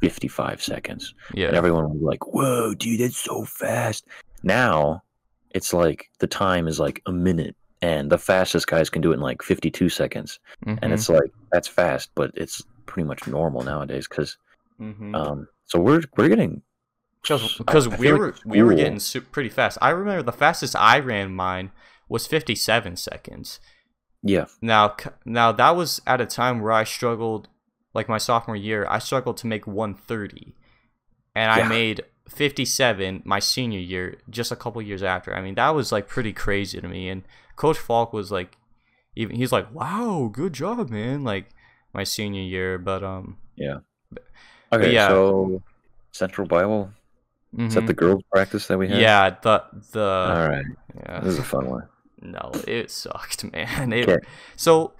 [0.00, 1.14] 55 seconds.
[1.34, 1.48] Yeah.
[1.48, 4.06] And everyone was like, whoa, dude, that's so fast.
[4.42, 5.02] Now
[5.50, 9.14] it's like the time is like a minute and the fastest guys can do it
[9.14, 10.38] in like 52 seconds.
[10.66, 14.36] And Mhm, it's like, that's fast, but it's pretty much normal nowadays because,
[14.80, 15.14] mhm.
[15.14, 16.62] um, so we're, we're getting,
[17.22, 19.00] because we feel like were we were getting
[19.32, 19.76] pretty fast.
[19.82, 21.70] I remember the fastest I ran mine
[22.08, 23.60] was 57 seconds.
[24.22, 27.48] Yeah, Now now that was at a time where I struggled
[27.94, 30.54] like my sophomore year, I struggled to make 130.
[31.34, 35.34] And I made 57 my senior year just a couple years after.
[35.34, 37.22] I mean, that was like pretty crazy to me and
[37.56, 38.56] coach Falk was like
[39.16, 41.50] even he's like, "Wow, good job, man." Like
[41.92, 43.78] my senior year, but um yeah.
[44.72, 45.08] Okay, yeah.
[45.08, 45.62] so
[46.12, 46.90] Central Bible,
[47.58, 49.00] is that the girls' practice that we had?
[49.00, 50.64] yeah, the the All right,
[50.96, 51.20] yeah.
[51.20, 51.88] this is a fun one.
[52.20, 53.92] No, it sucked, man.
[53.92, 54.24] It, Okay.
[54.56, 54.92] So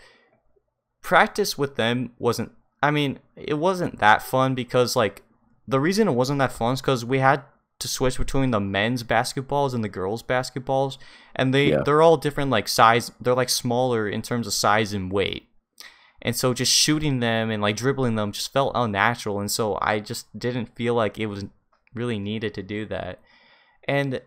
[1.02, 2.52] practice with them wasn't
[2.82, 5.22] I mean, it wasn't that fun because like
[5.68, 7.44] the reason it wasn't that fun is cuz we had
[7.78, 10.98] to switch between the men's basketballs and the girls basketballs
[11.34, 11.82] and they Yeah.
[11.84, 15.46] they're all different like size they're like smaller in terms of size and weight.
[16.22, 20.00] And so just shooting them and like dribbling them just felt unnatural and so I
[20.00, 21.44] just didn't feel like it was
[21.94, 23.20] really needed to do that.
[23.88, 24.20] And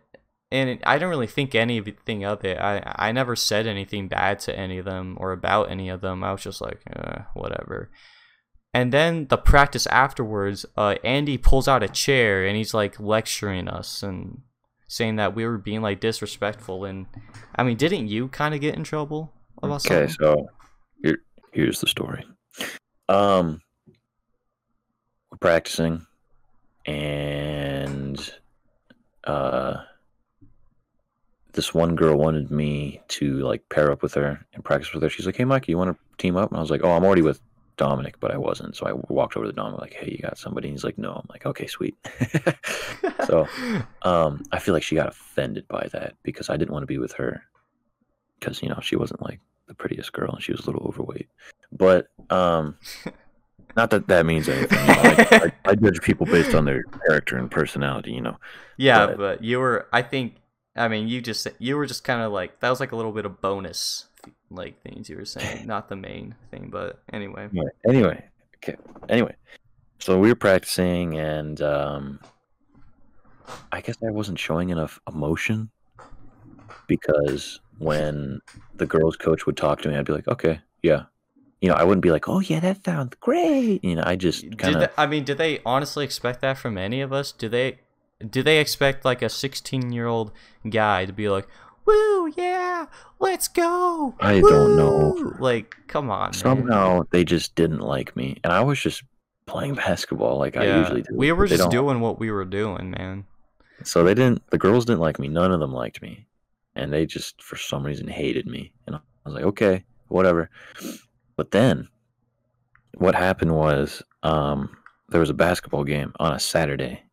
[0.54, 2.58] and I don't really think anything of it.
[2.60, 6.24] I I never said anything bad to any of them or about any of them.
[6.24, 7.92] I was just like, uh, whatever.
[8.74, 13.68] And then the practice afterwards, uh, Andy pulls out a chair and he's like lecturing
[13.68, 14.42] us and
[14.88, 16.86] saying that we were being like disrespectful.
[16.86, 17.08] And
[17.56, 20.16] I mean, didn't you kind of get in trouble about Okay, something?
[20.20, 20.50] so
[21.04, 21.18] here
[21.52, 22.26] here's the story.
[23.10, 23.62] Um
[25.32, 26.06] we're practicing
[26.86, 28.34] and
[29.26, 29.78] uh
[31.54, 35.10] this one girl wanted me to like pair up with her and practice with her.
[35.10, 36.50] She's like, Hey Mike, you want to team up?
[36.50, 37.40] And I was like, Oh, I'm already with
[37.78, 38.76] Dominic, but I wasn't.
[38.76, 40.68] So I walked over to Dominic like, Hey, you got somebody?
[40.68, 41.14] And he's like, No.
[41.14, 41.96] I'm like, Okay, sweet.
[43.28, 43.48] so
[44.04, 46.98] um I feel like she got offended by that because I didn't want to be
[46.98, 47.44] with her
[48.40, 51.30] because you know she wasn't like the prettiest girl and she was a little overweight.
[51.72, 52.78] But um
[53.76, 54.80] not that that means anything.
[54.80, 58.12] You know, I, I, I judge people based on their character and personality.
[58.12, 58.38] You know.
[58.78, 59.88] yeah, but- but you were.
[59.94, 60.36] I think.
[60.76, 63.12] I mean, you just you were just kind of like that was like a little
[63.12, 64.08] bit of bonus
[64.50, 66.70] like things you were saying, not the main thing.
[66.72, 67.50] But anyway.
[67.52, 68.26] Anyway, anyway,
[68.58, 68.78] okay.
[69.10, 69.36] Anyway,
[70.00, 72.20] so we were practicing, and um,
[73.72, 75.70] I guess I wasn't showing enough emotion
[76.88, 78.40] because when
[78.76, 81.04] the girls' coach would talk to me, I'd be like, "Okay, yeah,"
[81.62, 84.04] you know, I wouldn't be like, "Oh yeah, that sounds great," you know.
[84.06, 87.32] I just kind of I mean, did they honestly expect that from any of us?
[87.32, 87.80] Do they
[88.30, 90.32] do they expect like a 16-year-old
[90.70, 91.48] guy to be like,
[91.86, 92.88] "Woo, yeah,
[93.20, 95.36] let's go." I don't know.
[95.40, 96.28] Like, come on.
[96.28, 96.34] man.
[96.34, 99.04] somehow they just didn't like me, and I was just
[99.46, 101.16] playing basketball like I usually do.
[101.16, 103.26] We were just doing what we were doing, man.
[103.84, 104.42] So they didn't.
[104.50, 105.28] The girls didn't like me.
[105.28, 106.26] None of them liked me,
[106.76, 108.72] and they just for some reason hated me.
[108.88, 110.50] And I was like, okay, whatever.
[111.36, 111.90] But then,
[112.96, 114.78] what happened was, um,
[115.10, 117.04] there was a basketball game on a Saturday.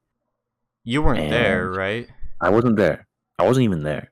[0.90, 2.08] You weren't there, right?
[2.40, 3.06] I wasn't there.
[3.38, 4.10] I wasn't even there.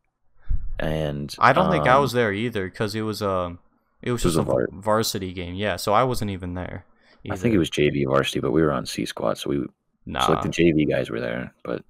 [0.79, 3.59] And I don't think I um, was there either because it was um,
[4.01, 5.57] it was It was just a a var- varsity game.
[5.57, 6.85] Yeah, so I wasn't even there.
[7.29, 9.67] I think it was JV varsity, but we were on C squad, so we
[10.07, 10.25] nah.
[10.25, 11.83] So like the JV guys were there, but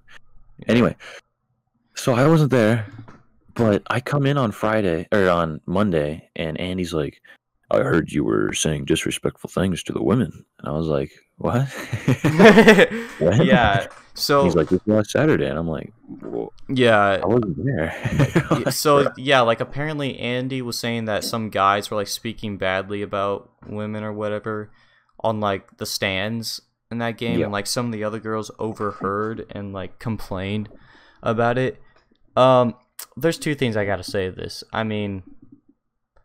[0.68, 0.97] anyway,
[1.95, 2.86] so I wasn't there,
[3.53, 7.20] but I come in on Friday or on Monday, and Andy's like,
[7.71, 11.66] "I heard you were saying disrespectful things to the women," and I was like, "What?"
[13.45, 13.87] Yeah.
[14.14, 15.93] So He's like, "This last Saturday," and I'm like,
[16.23, 21.91] well, yeah, "I wasn't there." So yeah, like apparently Andy was saying that some guys
[21.91, 24.71] were like speaking badly about women or whatever
[25.21, 26.61] on like the stands
[26.91, 27.45] in that game, Yeah.
[27.45, 30.69] and like some of the other girls overheard and like complained
[31.23, 31.81] about it.
[32.37, 32.75] Um,
[33.16, 34.64] there's two things I gotta say to this.
[34.73, 35.23] I mean,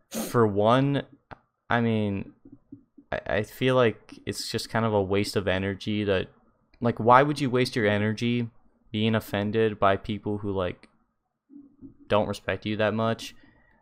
[0.09, 1.03] for one,
[1.69, 2.33] I mean,
[3.11, 6.27] I, I feel like it's just kind of a waste of energy to,
[6.81, 8.49] like, why would you waste your energy
[8.91, 10.87] being offended by people who like
[12.07, 13.35] don't respect you that much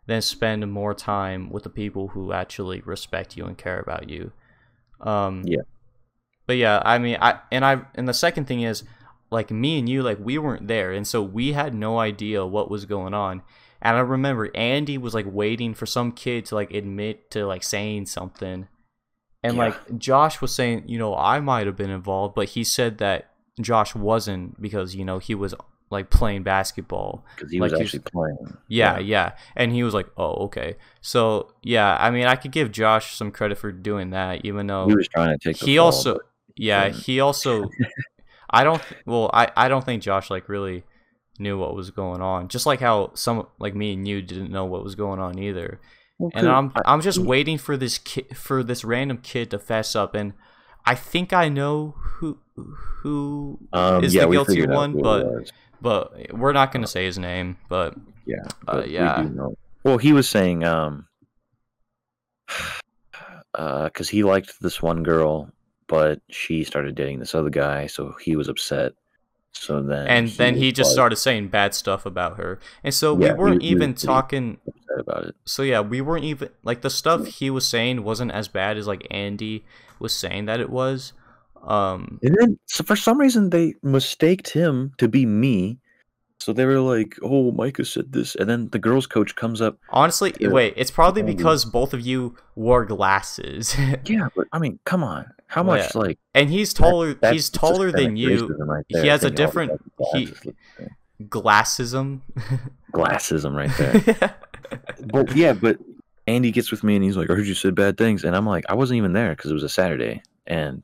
[0.06, 4.32] than spend more time with the people who actually respect you and care about you.
[5.00, 5.62] Um, Yeah.
[6.46, 8.84] But yeah, I mean, I and I and the second thing is,
[9.30, 12.70] like me and you, like we weren't there, and so we had no idea what
[12.70, 13.42] was going on.
[13.82, 17.62] And I remember Andy was like waiting for some kid to like admit to like
[17.64, 18.68] saying something.
[19.42, 19.62] And Yeah.
[19.64, 23.30] like Josh was saying, you know, I might have been involved, but he said that
[23.60, 25.52] Josh wasn't because, you know, he was
[25.90, 27.24] like playing basketball.
[27.36, 28.56] because he like was he actually playing.
[28.68, 29.32] Yeah, yeah.
[29.56, 33.30] And he was like, "Oh, okay." So, yeah, I mean, I could give Josh some
[33.30, 35.58] credit for doing that even though he was trying to take.
[35.58, 36.20] The he also
[36.56, 37.68] Yeah, he also.
[38.50, 38.82] I don't.
[39.06, 40.84] Well, I I don't think Josh like really
[41.38, 42.48] knew what was going on.
[42.48, 45.80] Just like how some like me and you didn't know what was going on either.
[46.34, 50.14] And I'm I'm just waiting for this kid for this random kid to fess up,
[50.14, 50.34] and
[50.84, 56.52] I think I know who who um, is yeah, the guilty one, but but we're
[56.52, 57.56] not gonna say his name.
[57.68, 59.22] But yeah, uh, but we yeah.
[59.22, 59.54] do know.
[59.84, 61.08] Well, he was saying, um,
[63.54, 65.50] uh because he liked this one girl,
[65.88, 68.92] but she started dating this other guy, so he was upset.
[69.54, 73.18] So then, and then he just like, started saying bad stuff about her, and so
[73.18, 74.58] Yeah, we weren't even talking.
[74.98, 75.36] about it.
[75.44, 78.86] So yeah, we weren't even like the stuff he was saying wasn't as bad as
[78.86, 79.64] like Andy
[79.98, 81.12] was saying that it was.
[81.62, 85.78] Um, And then, so for some reason, they mistaked him to be me.
[86.44, 89.78] So they were like, "Oh, Micah said this," and then the girls' coach comes up.
[89.90, 90.48] honestly, Yeah.
[90.48, 95.26] wait, it's probably because both of you wore glasses, Yeah, but I mean, come on,
[95.46, 97.14] how much like and he's taller.
[97.14, 98.48] that's he's taller than you.
[98.58, 99.80] right He has a different-
[100.14, 100.32] he-.
[101.22, 102.20] Glassism.
[102.92, 104.34] glassism right there.
[105.12, 105.78] but yeah, but
[106.26, 108.46] Andy gets with me and he's like, "I heard you said bad things," and I'm
[108.46, 110.82] like, "I wasn't even there because it was a Saturday, and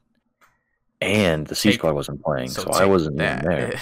[1.01, 3.45] and the C Squad wasn't playing, so, I wasn't that.
[3.45, 3.81] even there."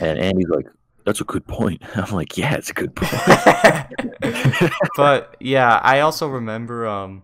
[0.00, 0.66] And Andy's like,
[1.04, 6.28] "That's a good point." I'm like, "Yeah, it's a good point." but yeah, I also
[6.28, 6.86] remember.
[6.86, 7.22] Um,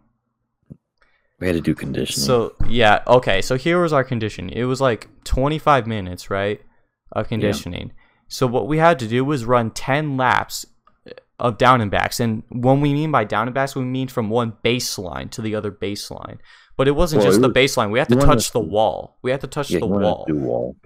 [1.41, 2.25] we had to do conditioning.
[2.25, 3.43] So yeah, okay.
[3.43, 4.49] So here was our condition.
[4.49, 6.61] It was like 25 minutes, right,
[7.13, 7.93] of conditioning.
[8.29, 10.67] So what we had to do was run 10 laps
[11.39, 12.21] of down and backs.
[12.21, 15.55] And when we mean by down and backs, we mean from one baseline to the
[15.55, 16.39] other baseline.
[16.77, 17.91] But it wasn't Well, just it the baseline.
[17.91, 19.19] We had to touch the wall.
[19.23, 20.25] We had to touch yeah, the wall.
[20.27, 20.77] to do wall.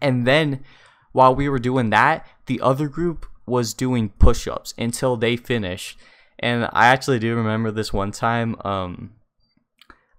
[0.00, 0.64] And then
[1.12, 5.98] while we were doing that, the other group was doing push-ups until they finished.
[6.38, 9.12] And I actually do remember this one time um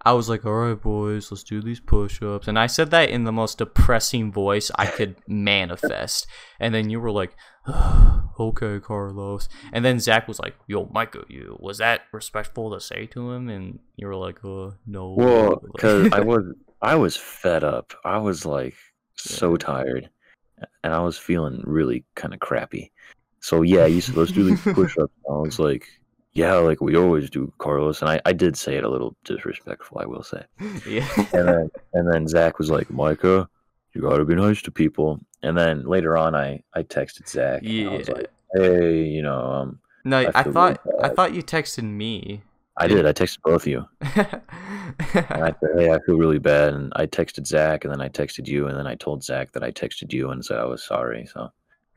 [0.04, 3.24] I was like, "All right, boys, let's do these push-ups." And I said that in
[3.24, 6.26] the most depressing voice I could manifest.
[6.58, 7.36] And then you were like,
[8.38, 13.06] "Okay, Carlos." And then Zach was like, "Yo, Micah, you was that respectful to say
[13.06, 16.44] to him?" And you were like, "Uh, no." Well, because I was
[16.80, 17.92] I was fed up.
[18.04, 18.74] I was like
[19.16, 20.10] so tired,
[20.84, 22.92] and I was feeling really kind of crappy.
[23.40, 25.12] So yeah, you said let's do these push-ups.
[25.28, 25.86] I was like,
[26.32, 28.00] yeah, like we always do, Carlos.
[28.00, 30.44] And I, I did say it a little disrespectful, I will say.
[30.86, 31.06] yeah.
[31.32, 33.48] And then and then Zach was like, Micah,
[33.94, 35.20] you gotta be nice to people.
[35.42, 37.62] And then later on, I I texted Zach.
[37.62, 37.98] and I Yeah.
[37.98, 41.84] was like, hey, you know, um, No, I I, thought really I thought you texted
[41.84, 42.42] me.
[42.78, 43.06] I did.
[43.06, 43.84] I texted both of you.
[44.00, 44.26] And
[45.14, 46.74] I said, hey, I feel really bad.
[46.74, 49.62] And I texted Zach, and then I texted you, and then I told Zach that
[49.62, 51.26] I texted you and said I was sorry.
[51.26, 51.50] So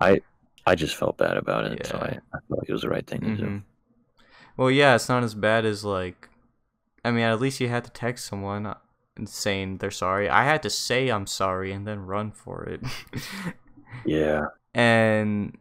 [0.00, 0.20] I
[0.66, 1.86] I just felt bad about it.
[1.86, 3.42] So I, I felt like it was the right thing to do.
[3.44, 3.62] Mhm.
[4.56, 6.28] Well, yeah, it's not as bad as like.
[7.04, 8.74] I mean, at least you had to text someone uh,
[9.24, 10.28] saying they're sorry.
[10.28, 12.80] I had to say I'm sorry and then run for it.
[14.04, 14.46] Yeah.
[14.74, 15.56] and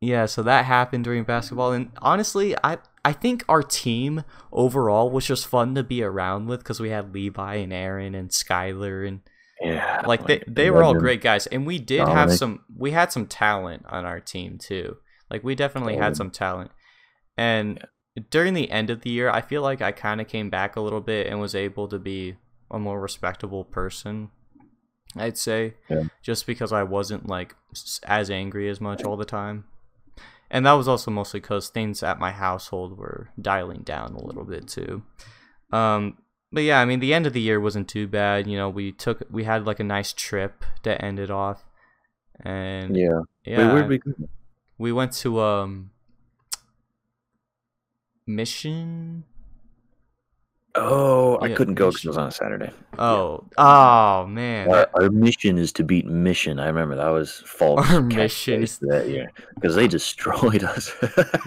[0.00, 1.72] yeah, so that happened during basketball.
[1.72, 4.22] And honestly, I I think our team
[4.52, 8.30] overall was just fun to be around with because we had Levi and Aaron and
[8.30, 9.20] Skylar and
[9.60, 10.02] Yeah.
[10.06, 13.26] like they they were all great guys, and we did have some we had some
[13.26, 14.98] talent on our team too.
[15.30, 16.70] Like we definitely had some talent,
[17.36, 17.84] and
[18.30, 20.80] during the end of the year, I feel like I kind of came back a
[20.80, 22.36] little bit and was able to be
[22.70, 24.30] a more respectable person.
[25.16, 26.04] I'd say Yeah.
[26.22, 27.54] just because I wasn't like
[28.04, 29.64] as angry as much all the time.
[30.52, 34.44] And that was also mostly because things at my household were dialing down a little
[34.44, 35.02] bit too.
[35.72, 36.18] Um,
[36.52, 38.46] but yeah, I mean, the end of the year wasn't too bad.
[38.46, 41.64] You know, we took we had like a nice trip to end it off,
[42.44, 43.22] and Yeah.
[43.46, 44.14] yeah, Wait, we
[44.76, 45.90] we went to um
[48.26, 49.24] Mission.
[50.74, 52.70] Oh, I Yeah, couldn't go because it was on a Saturday.
[52.98, 56.58] Oh, oh man, Our, our mission is to beat Mission.
[56.58, 57.90] I remember that was false.
[57.90, 60.92] Our mission is- that year because they destroyed us.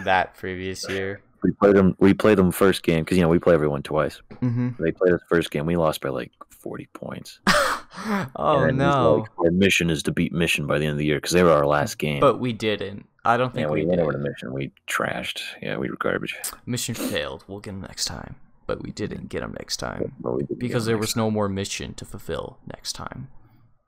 [0.04, 1.22] that previous year.
[1.44, 1.96] we played them.
[2.00, 4.22] We played them first game because you know we play everyone twice.
[4.42, 4.82] Mm-hmm.
[4.84, 5.66] They played us first game.
[5.66, 7.40] We lost by like forty points.
[7.48, 10.94] oh And then he's no, like, our mission is to beat Mission by the end
[10.94, 12.20] of the year because they were our last game.
[12.20, 13.08] but we didn't.
[13.24, 14.04] I don't yeah, think we, we, went did.
[14.04, 14.54] over to Mission.
[14.54, 15.42] We trashed.
[15.62, 16.36] Yeah, we were garbage.
[16.68, 17.44] Mission failed.
[17.48, 18.36] We'll get them next time,
[18.68, 20.14] but we didn't get them next time
[20.58, 23.28] because there was no more mission to fulfill next time.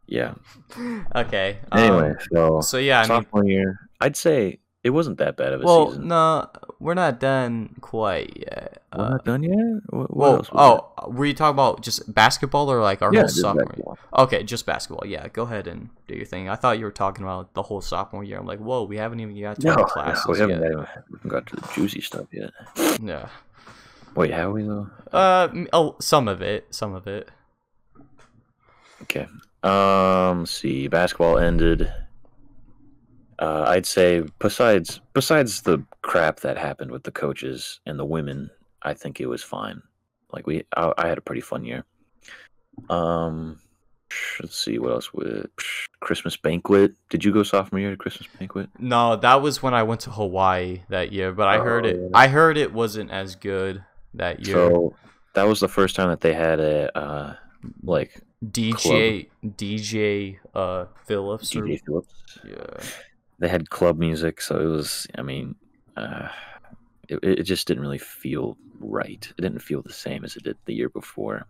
[0.08, 0.36] Yeah.
[1.16, 1.60] Okay.
[1.72, 5.52] um, Anyway, so, so yeah, I mean, sophomore year, I'd say it wasn't that bad
[5.54, 6.08] of a well, season.
[6.08, 6.48] no,
[6.80, 8.84] we're not done quite yet.
[8.96, 9.58] We're Uh, not done yet.
[9.90, 13.30] What, what well, oh, were you talking about just basketball or like our yeah, whole
[13.30, 13.74] sophomore?
[13.76, 13.96] year?
[14.24, 15.06] Okay, just basketball.
[15.06, 16.48] Yeah, go ahead and do your thing.
[16.48, 18.38] I thought you were talking about the whole sophomore year.
[18.40, 20.72] I'm like, whoa, we haven't even got to No, the no, we haven't, yet.
[20.72, 22.52] even- we haven't got to the juicy stuff yet.
[23.02, 23.28] Yeah.
[24.18, 24.90] Wait, have we though?
[25.14, 27.30] Uh, oh, some of it, some of it.
[29.04, 29.28] Okay.
[29.62, 30.40] Um.
[30.40, 30.88] Let's see.
[30.88, 31.94] Basketball ended.
[33.38, 38.50] Uh, I'd say besides besides the crap that happened with the coaches and the women,
[38.82, 39.84] I think it was fine.
[40.34, 41.86] Like we, I, I had a pretty fun year.
[42.90, 43.60] Um.
[44.40, 45.48] Let's see what else with
[46.00, 46.94] Christmas banquet.
[47.10, 48.70] Did you go sophomore year to Christmas banquet?
[48.80, 52.00] No, that was when I went to Hawaii that year, but I heard Oh, it
[52.00, 52.08] yeah.
[52.14, 53.84] I heard it wasn't as good
[54.18, 54.56] that year.
[54.56, 54.96] So
[55.34, 57.36] that was the first time that they had a uh,
[57.84, 62.40] like DJ DJ uh Phillips or, Phillips.
[62.48, 62.84] yeah.
[63.40, 65.06] They had club music, so it was.
[65.16, 65.56] I mean,
[65.96, 66.30] uh,
[67.08, 69.32] it it just didn't really feel right.
[69.38, 71.46] It didn't feel the same as it did the year before.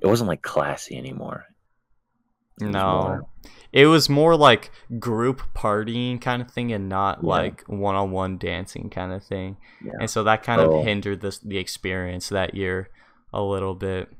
[0.00, 1.46] It wasn't like classy anymore.
[2.60, 3.28] It No.
[3.72, 7.28] It was more like group partying kind of thing and not Yeah.
[7.28, 9.56] like one-on-one dancing kind of thing.
[9.82, 9.92] Yeah.
[10.00, 10.78] And so that kind Oh.
[10.80, 12.90] of hindered this the experience that year
[13.32, 14.12] a little bit.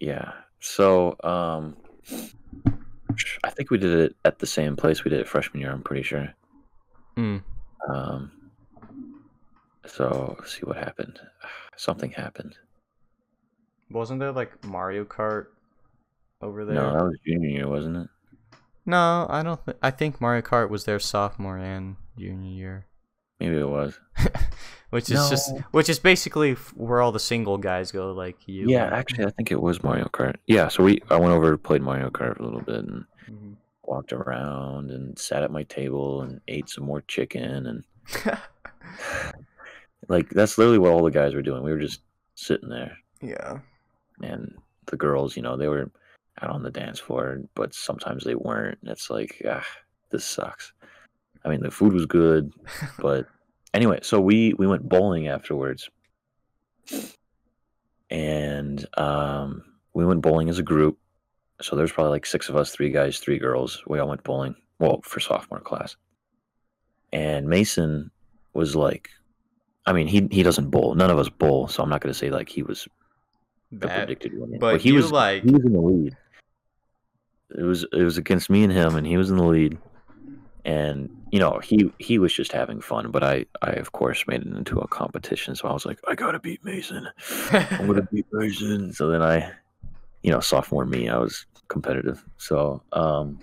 [0.00, 0.32] Yeah.
[0.58, 1.76] So, um,
[3.44, 5.70] I think we did it at the same place we did it freshman year.
[5.70, 6.34] I'm pretty sure.
[7.16, 7.44] Mm.
[7.88, 8.32] Um,
[9.86, 11.20] so let's see what happened.
[11.76, 12.56] Something happened.
[13.90, 15.46] Wasn't there like Mario Kart
[16.40, 16.74] over there?
[16.74, 18.08] No, that was junior year, wasn't it?
[18.86, 19.64] No, I don't.
[19.64, 22.86] Th- I think Mario Kart was their sophomore and junior year,
[23.40, 23.98] Maybe it was.
[24.90, 28.68] which is just which is basically where all the single guys go, like you.
[28.68, 30.36] Yeah, actually, I think it was Mario Kart.
[30.46, 33.56] Yeah, so we I went over played Mario Kart for a little bit and Mhm.
[33.84, 37.84] walked around and sat at my table and ate some more chicken and
[40.08, 41.62] like that's literally what all the guys were doing.
[41.62, 42.00] We were just
[42.34, 43.58] sitting there yeah.
[44.22, 44.54] and
[44.86, 45.90] the girls, you know, they were
[46.42, 48.78] out on the dance floor, but sometimes they weren't.
[48.82, 49.64] And it's like, ah,
[50.10, 50.72] this sucks.
[51.44, 52.52] I mean, the food was good,
[52.98, 53.26] but
[53.74, 55.88] anyway, so we we went bowling afterwards,
[58.10, 59.62] and um,
[59.92, 60.98] we went bowling as a group.
[61.60, 63.82] So there's probably like six of us, three guys, three girls.
[63.86, 64.56] We all went bowling.
[64.78, 65.96] Well, for sophomore class,
[67.12, 68.10] and Mason
[68.54, 69.08] was like,
[69.86, 70.94] I mean, he he doesn't bowl.
[70.94, 72.88] None of us bowl, so I'm not gonna say like he was
[73.70, 73.98] the Bad.
[74.06, 74.58] predicted winner.
[74.58, 76.16] But he you, was like- he was in the lead.
[77.50, 79.78] It was it was against me and him, and he was in the lead.
[80.64, 84.42] And you know he he was just having fun, but I I of course made
[84.42, 85.54] it into a competition.
[85.54, 87.08] So I was like, I gotta beat Mason.
[87.52, 88.92] I'm gonna beat Mason.
[88.92, 89.52] So then I,
[90.22, 92.24] you know, sophomore me, I was competitive.
[92.38, 93.38] So um,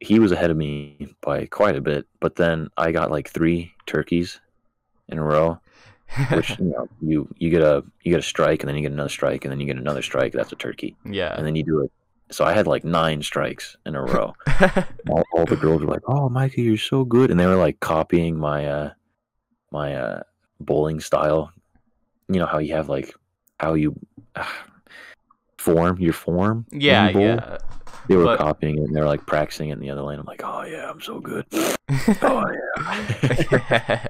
[0.00, 2.06] he was ahead of me by quite a bit.
[2.20, 4.40] But then I got like three turkeys
[5.08, 5.60] in a row
[6.30, 8.92] which you know you you get a you get a strike and then you get
[8.92, 11.34] another strike and then you get another strike that's a turkey yeah.
[11.36, 11.90] and then you do it
[12.34, 14.34] so i had like nine strikes in a row.
[15.08, 17.30] All, all the girls were like oh mikey you're so good.
[17.30, 18.90] And they were like copying my uh
[19.70, 20.22] my uh
[20.60, 21.52] bowling style.
[22.28, 23.14] You know how you have like
[23.60, 23.94] how you
[24.34, 24.44] uh,
[25.58, 27.22] form your form when yeah, you bowl?
[27.22, 27.58] yeah.
[28.08, 30.18] they were but- copying it and they were like practicing it in the other lane.
[30.18, 31.46] I'm like oh yeah i'm so good.
[32.22, 34.06] Oh yeah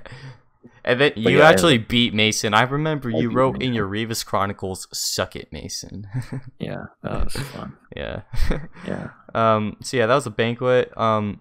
[0.84, 2.54] and then you yeah, actually beat Mason.
[2.54, 6.06] I remember I you wrote in your Revis Chronicles, "Suck it, Mason."
[6.58, 8.22] yeah that was fun yeah.
[8.86, 9.76] yeah Um.
[9.82, 10.96] So yeah, that was a banquet.
[10.96, 11.40] Um.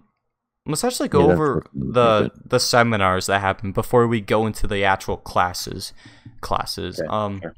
[0.66, 4.82] Let's actually go Yeah, over the the seminars that happened before we go into the
[4.82, 5.92] actual classes.
[6.40, 6.98] Classes.
[7.00, 7.40] Okay, um.
[7.40, 7.54] sure.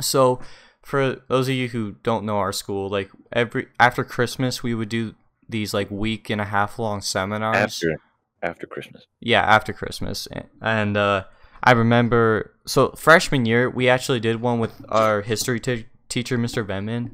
[0.00, 0.40] So,
[0.82, 4.88] for those of you who don't know our school, like every after Christmas, we would
[4.88, 5.14] do
[5.48, 7.56] these like week and a half long seminars.
[7.56, 7.96] after
[8.44, 10.28] after christmas Yeah, after Christmas.
[10.60, 11.24] And uh,
[11.62, 16.64] I remember, so freshman year, we actually did one with our history t- teacher, Mr.
[16.66, 17.10] Venman,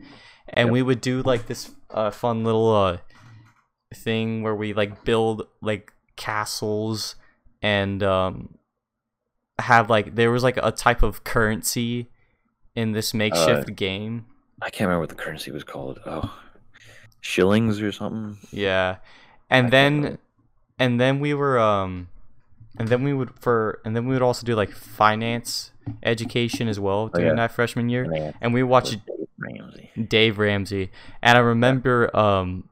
[0.49, 0.73] and Yep.
[0.73, 2.99] we would do like this uh, fun little uh,
[3.95, 7.15] thing where we like build like castles
[7.63, 8.57] and um,
[9.59, 12.11] have like, there was like a type of currency
[12.75, 14.27] in this makeshift game.
[14.63, 16.01] I can't remember what the currency was called.
[16.07, 16.37] Oh,
[17.21, 18.39] shillings or something.
[18.53, 18.97] Yeah.
[19.51, 20.19] I And can't then.
[20.81, 22.09] And then we were um
[22.79, 25.71] and then we would for and then we would also do like finance
[26.03, 27.37] education as well during Oh, yeah.
[27.37, 28.05] that freshman year.
[28.05, 29.91] And And we watched Dave Ramsey.
[30.09, 30.91] Dave Ramsey.
[31.23, 32.69] And I remember um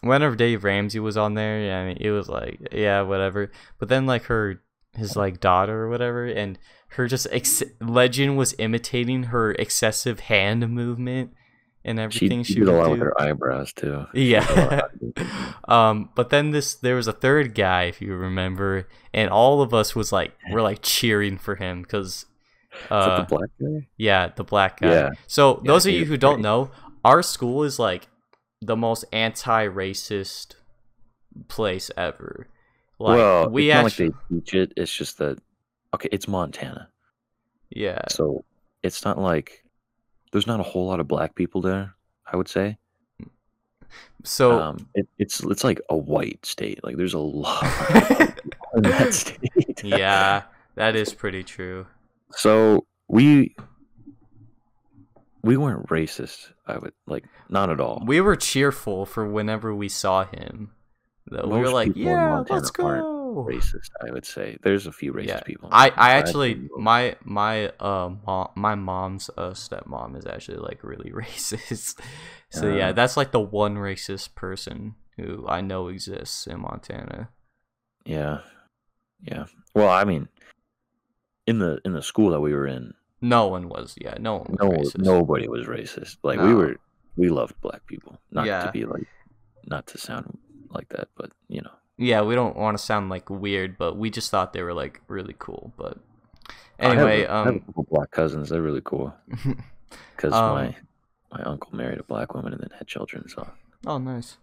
[0.00, 3.50] whenever Dave Ramsey was on there, mean it was like yeah, whatever.
[3.78, 4.60] But then like her
[4.94, 6.58] his like daughter or whatever and
[6.96, 11.32] her just ex- legend was imitating her excessive hand movement
[11.84, 12.90] and everything she she, did a lot do.
[12.90, 14.06] with her eyebrows too.
[14.14, 14.64] She did a Yeah.
[14.70, 15.70] lot with it.
[15.70, 19.74] um, but then this there was a third guy, if you remember, and all of
[19.74, 22.26] us was like we're like cheering for him because,
[22.72, 23.88] Is uh, the black guy?
[23.96, 24.92] yeah, the black guy.
[24.92, 25.10] Yeah.
[25.26, 26.42] So Yeah, those of you who don't great.
[26.42, 26.70] know,
[27.04, 28.08] our school is like
[28.60, 30.54] the most anti-racist
[31.48, 32.46] place ever.
[32.98, 34.72] Like well, we it's actually, not like they teach it.
[34.76, 35.38] It's just that
[35.94, 36.88] okay, it's Montana,
[37.70, 38.44] yeah, so
[38.82, 39.61] it's not like
[40.32, 41.94] there's not a whole lot of black people there.
[42.26, 42.78] I would say
[44.24, 46.82] So Um, it, it's it's like a white state.
[46.82, 47.62] Like there's a lot
[48.74, 49.82] in that state.
[49.84, 50.42] yeah,
[50.74, 51.86] that is pretty true.
[52.30, 53.54] So we
[55.42, 56.52] we weren't racist.
[56.66, 58.02] I would like not at all.
[58.06, 60.70] We were cheerful for whenever we saw him.
[61.26, 63.04] Though we were like, "Yeah, let's aren't
[63.34, 63.90] go." racist.
[64.06, 65.68] I would say there's a few racist Yeah, people.
[65.72, 71.10] I, I actually my my uh mom, my mom's uh stepmom is actually like really
[71.24, 72.00] racist.
[72.50, 72.92] so yeah, Uh.
[72.92, 77.28] that's like the one racist person who I know exists in Montana.
[78.06, 78.38] yeah,
[79.22, 79.44] yeah.
[79.74, 80.28] Well, I mean,
[81.46, 83.94] in the in the school that we were in, No one was.
[84.00, 84.98] Yeah, no one was no racist.
[85.04, 86.16] nobody was racist.
[86.22, 86.76] Like we were,
[87.16, 88.18] we loved black people.
[88.30, 88.66] Not Yeah.
[88.66, 89.06] to be like,
[89.66, 90.38] not to sound
[90.70, 91.76] like that, but you know.
[91.98, 95.00] Yeah, we don't want to sound like weird, but we just thought they were like
[95.08, 95.72] really cool.
[95.76, 95.98] But
[96.80, 98.48] I have anyway, a- I have a um, couple black cousins.
[98.48, 99.14] They're really cool
[100.16, 100.76] because Um, my
[101.32, 103.28] my uncle married a black woman and then had children.
[103.28, 103.48] So
[103.86, 104.38] oh nice.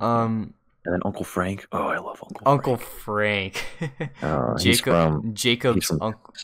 [0.00, 0.54] Um,
[0.84, 1.66] and then Uncle Frank.
[1.70, 2.42] Oh, I love Uncle.
[2.46, 3.56] Uncle Frank.
[3.78, 6.34] Frank, Uh, he's Jacob, from Jacob's from, uncle.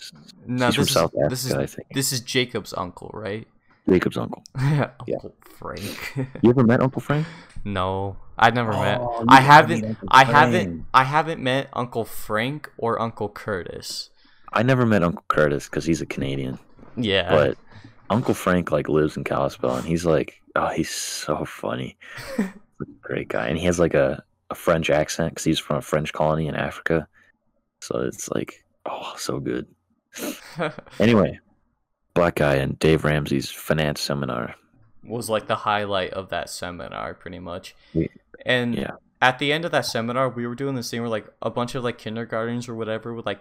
[0.47, 3.47] No, this South is Africa, this is this is Jacob's uncle, right?
[3.89, 4.43] Jacob's uncle.
[4.61, 6.15] Yeah, Uncle Frank.
[6.43, 7.27] You ever met Uncle Frank?
[7.65, 9.01] No, I've never met.
[9.01, 9.97] Oh, you I haven't.
[10.09, 10.87] I haven't.
[10.95, 14.11] I haven't met Uncle Frank or Uncle Curtis.
[14.53, 16.59] I never met Uncle Curtis because he's a Canadian,
[16.97, 17.29] Yeah.
[17.31, 17.59] but
[18.11, 21.99] Uncle Frank like lives in Kalispell and he's like, oh, he's so funny.
[23.03, 26.13] Great guy, and he has like a, a French accent because he's from a French
[26.13, 27.07] colony in Africa.
[27.83, 29.67] So it's like, oh, so good.
[30.99, 31.39] Anyway,
[32.15, 34.55] black guy and Dave Ramsey's finance seminar.
[35.05, 37.75] Was like the highlight of that seminar, pretty much.
[37.93, 38.11] Ye-
[38.45, 38.93] And yeah.
[39.21, 41.75] at the end of that seminar, we were doing this thing where like a bunch
[41.75, 43.41] of like kindergartens or whatever would like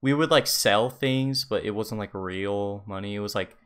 [0.00, 3.14] we would like sell things, but it wasn't like real money.
[3.14, 3.56] It was like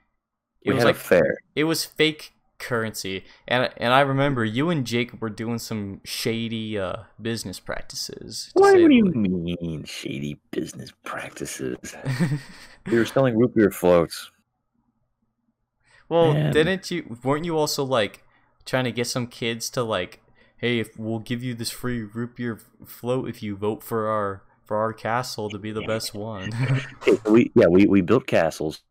[0.62, 1.38] it We was like fair.
[1.54, 3.24] it was fake currency.
[3.48, 8.50] And and I remember you and Jacob were doing some shady uh business practices.
[8.56, 11.94] to What do you mean, shady business practices?
[12.86, 14.30] We were selling root beer floats.
[16.08, 16.52] Well, Man.
[16.52, 17.18] didn't you?
[17.22, 18.22] Weren't you also like
[18.64, 20.20] trying to get some kids to like,
[20.58, 24.42] hey, if we'll give you this free root beer float if you vote for our
[24.64, 26.50] for our castle to be the best one.
[27.30, 28.82] We yeah we we built castles,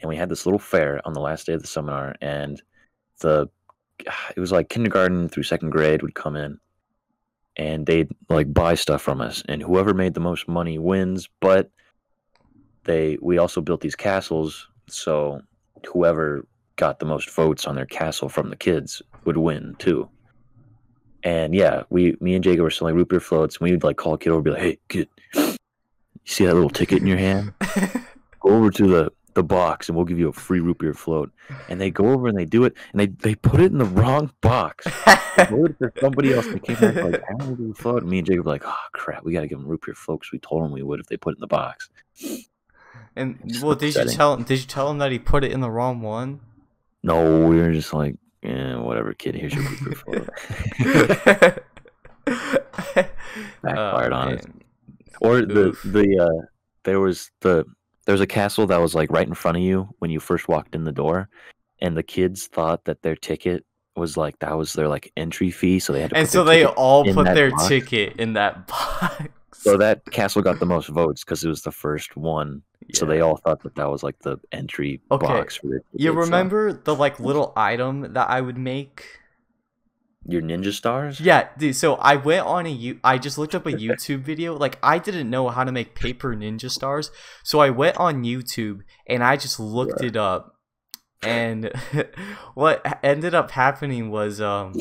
[0.00, 2.60] and we had this little fair on the last day of the seminar, and
[3.20, 3.48] the
[4.08, 6.58] ah, it was like kindergarten through second grade would come in,
[7.56, 11.28] and they'd like buy stuff from us, and whoever made the most money wins.
[11.40, 11.70] But
[12.84, 15.42] they we also built these castles, so
[15.86, 16.46] whoever
[16.76, 20.08] got the most votes on their castle from the kids would win too.
[21.24, 23.96] And yeah, we me and Jacob were selling root beer floats, and we would like
[23.96, 25.56] call a kid over, and be like, "Hey, kid, you
[26.24, 27.52] see that little ticket in your hand?
[28.40, 31.30] Go over to the the box, and we'll give you a free root beer float."
[31.68, 33.84] And they go over and they do it, and they they put it in the
[33.84, 34.86] wrong box.
[35.36, 36.46] They voted for somebody else.
[36.46, 38.86] They came back like, "I want beer float." And me and Jacob were like, "Oh
[38.92, 41.00] crap, we got to give them root beer float because we told them we would
[41.00, 41.90] if they put it in the box."
[43.16, 44.44] And It's well, did you tell him?
[44.44, 46.40] Did you tell him that he put it in the wrong one?
[47.02, 49.34] No, we were just like, "Yeah, whatever, kid.
[49.34, 49.64] Here's your
[49.94, 50.28] float."
[53.62, 54.44] Backfired on us.
[55.22, 55.28] Oh.
[55.28, 55.82] Or the Oof.
[55.84, 56.46] the uh,
[56.84, 57.64] there was the
[58.06, 60.48] there was a castle that was like right in front of you when you first
[60.48, 61.28] walked in the door,
[61.80, 63.64] and the kids thought that their ticket
[63.96, 66.16] was like that was their like entry fee, so they had to.
[66.16, 67.68] And so they all put their box.
[67.68, 69.28] ticket in that box.
[69.60, 72.62] So that castle got the most votes because it was the first one.
[72.94, 75.26] So they all thought that that was like the entry Okay.
[75.26, 79.04] box for their You ticket, so- remember the like little item that I would make?
[80.30, 81.20] your ninja stars?
[81.20, 81.74] Yeah, dude.
[81.74, 83.00] So I went on a you.
[83.02, 84.54] I just looked up a YouTube video.
[84.56, 87.10] Like I didn't know how to make paper ninja stars,
[87.44, 90.54] so I went on YouTube and I just looked it up.
[91.22, 91.72] And
[92.54, 94.74] what ended up happening was, um,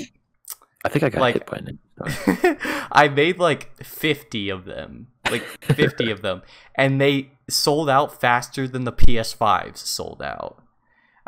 [0.84, 1.87] I think I got Like- hit by a ninja star.
[2.92, 6.42] I made like fifty of them, like fifty of them,
[6.76, 10.62] and they sold out faster than the PS5s sold out.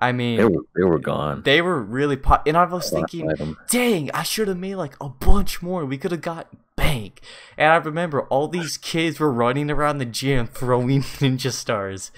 [0.02, 1.42] I mean, They were they were gone.
[1.44, 2.48] they were really pop.
[2.48, 5.86] And I was Lost thinking, dang, I should have made like a bunch more.
[5.86, 6.48] We could have got
[6.78, 7.20] bank.
[7.58, 12.12] And I remember all these kids were running around the gym throwing ninja stars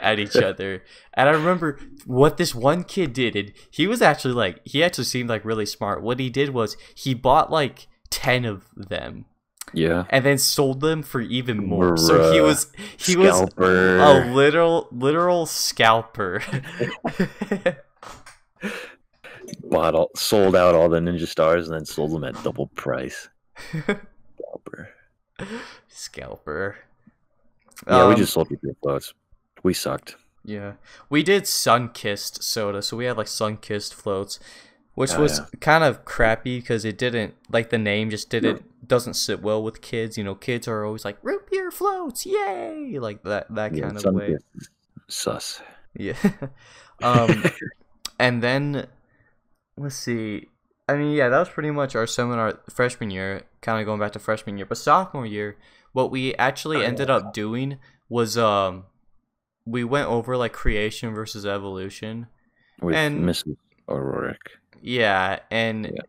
[0.00, 0.82] at each other.
[1.14, 3.36] And I remember what this one kid did.
[3.36, 6.02] And he was actually like, he actually seemed like really smart.
[6.02, 9.24] What he did was he bought like 10 of them
[9.72, 10.04] Yeah.
[10.10, 11.96] and then sold them for even more.
[11.96, 16.42] So he was, he was a literal, literal scalper.
[19.64, 23.28] bought all, sold out all the ninja stars and then sold them at double price.
[24.36, 24.88] Scalper.
[25.88, 26.76] scalper.
[27.86, 29.14] Yeah, we Um, just sold people floats.
[29.62, 30.16] We sucked.
[30.44, 30.72] Yeah,
[31.10, 34.40] we did Sunkist soda, so we had like Sunkist floats.
[34.98, 35.44] Which Oh, was yeah.
[35.60, 39.80] kind of crappy because it didn't like the name just didn't doesn't sit well with
[39.80, 40.18] kids.
[40.18, 44.04] You know, kids are always like root beer floats, yay, like that that Yeah, kind
[44.04, 44.36] of way.
[45.08, 45.60] sus.
[45.94, 46.16] Yeah.
[47.02, 47.44] um,
[48.18, 48.86] and then
[49.76, 50.48] let's see.
[50.88, 53.42] I mean, yeah, that was pretty much our seminar freshman year.
[53.60, 55.56] Kind of going back to freshman year, but sophomore year,
[55.92, 58.84] what we actually ended up doing was um,
[59.66, 62.26] we went over like creation versus evolution.
[62.80, 63.56] With And- Mrs.
[63.88, 64.50] O'Rourke.
[64.82, 66.02] Yeah, and Yeah.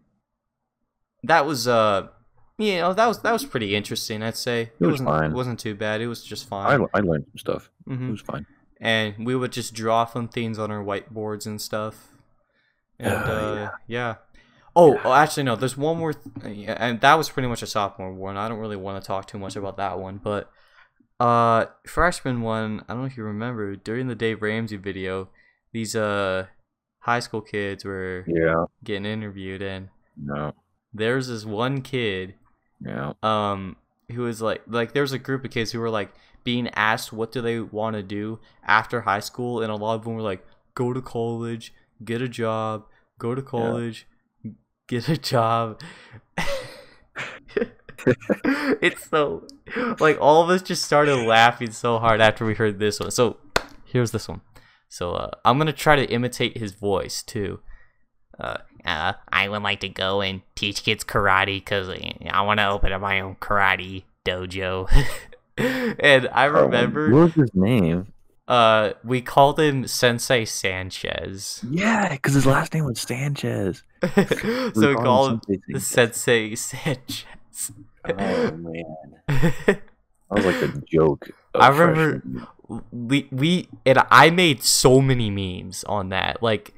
[1.23, 2.07] that was uh,
[2.57, 4.21] you know, that was that was pretty interesting.
[4.23, 5.31] I'd say it, was wasn't fine.
[5.31, 6.01] it wasn't too bad.
[6.01, 6.85] It was just fine.
[6.93, 7.69] I learned some stuff.
[7.85, 8.45] It hmm was fine.
[8.81, 12.09] and we would just draw fun things on our whiteboards and stuff.
[12.99, 13.69] And Oh, uh, yeah.
[13.87, 14.15] yeah.
[14.75, 15.55] Oh, oh, actually no.
[15.55, 18.37] There's one more, th- and that was pretty much a sophomore one.
[18.37, 20.51] I don't really want to talk too much about that one, but
[21.19, 22.83] uh, freshman one.
[22.87, 25.29] I don't know if you remember during the Dave Ramsey video,
[25.73, 26.47] these uh
[27.09, 28.65] high school kids were Yeah.
[28.83, 30.53] getting interviewed, and No.
[30.93, 32.35] there's this one kid
[32.81, 33.13] Yeah.
[33.23, 33.75] um
[34.13, 36.11] who was like like there was a group of kids who were like
[36.43, 40.03] being asked what do they want to do after high school and a lot of
[40.03, 41.73] them were like go to college
[42.03, 42.85] get a job
[43.19, 44.07] go to college
[44.87, 45.79] get a job
[48.81, 49.45] it's so
[49.99, 53.37] like all of us just started laughing so hard after we heard this one so
[53.85, 54.41] here's this one
[54.89, 57.59] so uh, i'm gonna try to imitate his voice too
[58.39, 62.69] uh, uh, I would like to go and teach kids karate because I want to
[62.69, 64.87] open up my own karate dojo.
[65.57, 68.13] and I Oh, remember, What was his name?
[68.47, 71.65] uh, we called him Sensei Sanchez.
[71.69, 73.83] Yeah, because his last name was Sanchez.
[74.15, 76.55] so we called him Sensei the Sanchez.
[76.55, 77.71] Sensei Sanchez.
[78.07, 79.81] Oh man, that
[80.29, 81.29] was like a joke.
[81.61, 82.47] I remember- freshman
[82.91, 86.43] we we and I made so many memes on that.
[86.43, 86.73] Like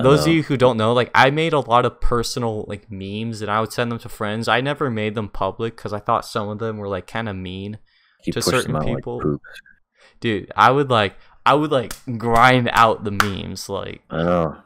[0.00, 3.42] those of you who don't know, like I made a lot of personal like memes
[3.42, 4.48] and I would send them to friends.
[4.48, 7.36] I never made them public because I thought some of them were like kind of
[7.36, 7.78] mean.
[8.32, 9.20] To certain people.
[9.22, 9.40] Like.
[10.20, 11.14] Dude, I would like
[11.44, 14.56] I would like grind out the memes like I know.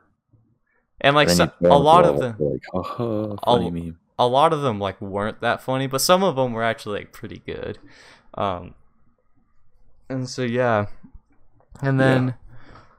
[1.00, 3.98] and like so, a lot of them Like, oh, I'll- funny meme.
[4.18, 7.12] a lot of them like weren't that funny, but some of them were actually like
[7.12, 7.78] pretty good.
[8.34, 8.74] Um
[10.12, 10.86] and so yeah.
[11.80, 12.04] And Yeah.
[12.04, 12.34] then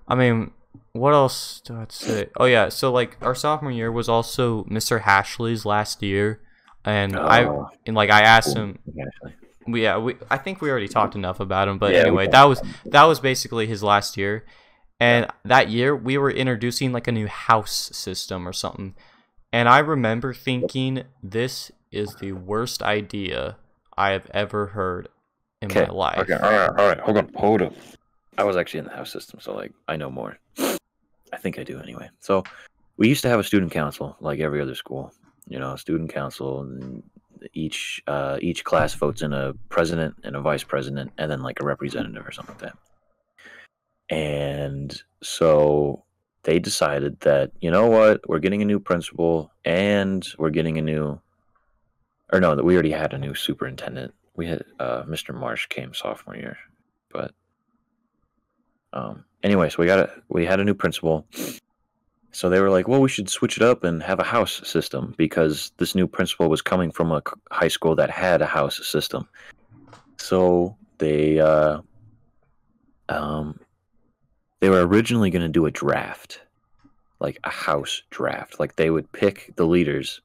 [0.08, 0.52] I mean
[0.94, 2.30] what else do I say?
[2.38, 5.00] Oh yeah, so like our sophomore year was also Mr.
[5.00, 6.42] Hashley's last year.
[6.86, 9.06] And I Oh, and like I asked him Yeah,
[9.68, 12.44] we, yeah, we I think we already talked enough about him, but Yeah, anyway, that
[12.44, 12.62] was
[12.92, 14.46] that was basically his last year.
[15.00, 18.96] And that year we were introducing like a new house system or something.
[19.52, 23.58] And I remember thinking this is the worst idea
[23.98, 25.08] I have ever heard
[25.64, 25.86] in Okay.
[25.86, 26.20] my life.
[26.20, 26.34] Okay.
[26.34, 26.70] All right.
[26.70, 27.00] All right.
[27.00, 27.32] Hold on.
[27.36, 27.74] Hold up.
[28.38, 30.38] I was actually in the house system, so like I know more.
[30.58, 32.10] I think I do anyway.
[32.20, 32.44] So
[32.98, 35.14] we used to have a student council, like every other school.
[35.48, 37.04] You know, a student council, and
[37.54, 41.60] each uh, each class votes in a president and a vice president, and then like
[41.60, 42.78] a representative or something like that.
[44.10, 46.04] And so
[46.44, 50.82] they decided that you know what, we're getting a new principal, and we're getting a
[50.82, 51.20] new,
[52.32, 54.14] or no, that we already had a new superintendent.
[54.36, 55.34] We had uh, Mr.
[55.34, 56.58] Marsh came sophomore year,
[57.12, 57.34] but
[58.92, 61.28] um, anyway, so we got a we had a new principal.
[62.32, 65.14] So they were like, well, we should switch it up and have a house system
[65.18, 69.30] because this new principal was coming from a high school that had a house system.
[70.18, 71.82] So they uh,
[73.10, 73.60] um,
[74.60, 76.42] they were originally going to do a draft,
[77.20, 78.60] like a house draft.
[78.60, 80.22] Like they would pick the leaders,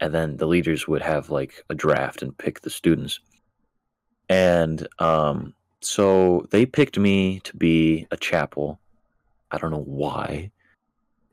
[0.00, 3.20] and then the leaders would have like a draft and pick the students.
[4.32, 8.80] And um, so they picked me to be a chapel.
[9.50, 10.50] I don't know why,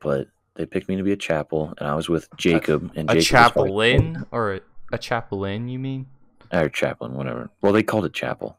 [0.00, 2.92] but they picked me to be a chapel, and I was with Jacob.
[2.94, 4.60] And a Jacob was chapelin or a,
[4.92, 6.06] a chapelin, you mean?
[6.52, 7.50] or chaplain, whatever.
[7.62, 8.58] Well, they called it chapel.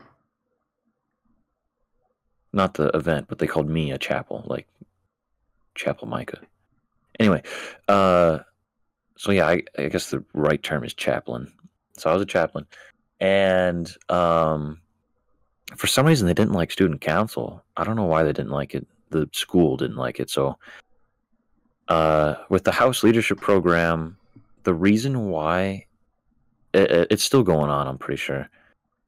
[2.53, 4.67] Not the event, but they called me a chapel, like
[5.75, 6.39] Chapel Micah.
[7.19, 7.43] Anyway,
[7.87, 8.39] uh,
[9.17, 11.51] so yeah, I, I guess the right term is chaplain.
[11.97, 12.65] So I was a chaplain,
[13.21, 14.81] and um,
[15.77, 17.63] for some reason they didn't like student council.
[17.77, 18.85] I don't know why they didn't like it.
[19.11, 20.29] The school didn't like it.
[20.29, 20.57] So,
[21.87, 24.17] uh, with the house leadership program,
[24.63, 25.85] the reason why
[26.73, 28.49] it, it- it's still going on, I'm pretty sure.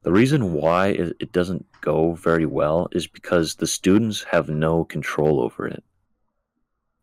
[0.03, 5.39] The reason why it doesn't go very well is because the students have no control
[5.39, 5.81] over it,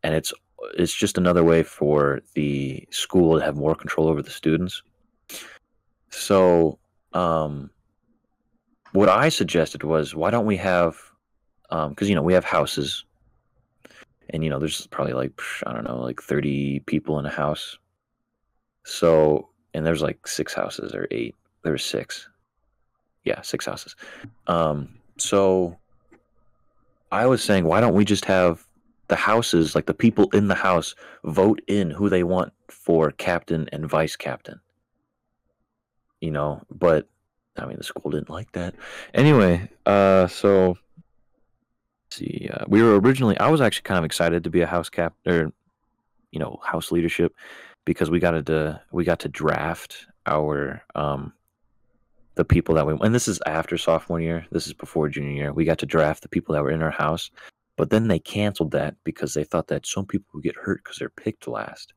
[0.03, 0.35] and it's
[0.77, 4.82] it's just another way for the school to have more control over the students.
[6.11, 6.78] So,
[7.12, 7.70] um,
[8.93, 10.99] what I suggested was, why don't we have,
[11.70, 13.05] because you know we have houses,
[14.31, 17.78] and you know there's probably like I don't know like 30 people in a house.
[18.85, 21.35] So and there's like six houses or eight.
[21.62, 22.28] There's six.
[23.24, 23.95] Yeah, six houses.
[24.47, 24.89] Um,
[25.19, 25.78] so
[27.12, 28.66] I was saying, why don't we just have
[29.09, 33.69] the houses, like the people in the house, vote in who they want for captain
[33.73, 34.61] and vice captain?
[36.20, 37.09] You know, but
[37.56, 38.74] I mean, the school didn't like that.
[39.14, 40.76] Anyway, uh, so
[42.10, 43.38] see, uh, we were originally.
[43.38, 45.52] I was actually kind of excited to be a house cap or,
[46.30, 47.34] you know, house leadership
[47.84, 51.32] because we got to we got to draft our um
[52.34, 54.47] the people that we and this is after sophomore year.
[54.51, 55.52] This is before junior year.
[55.52, 57.30] We got to draft the people that were in our house,
[57.76, 60.98] but then they canceled that because they thought that some people would get hurt because
[60.98, 61.92] they're picked last.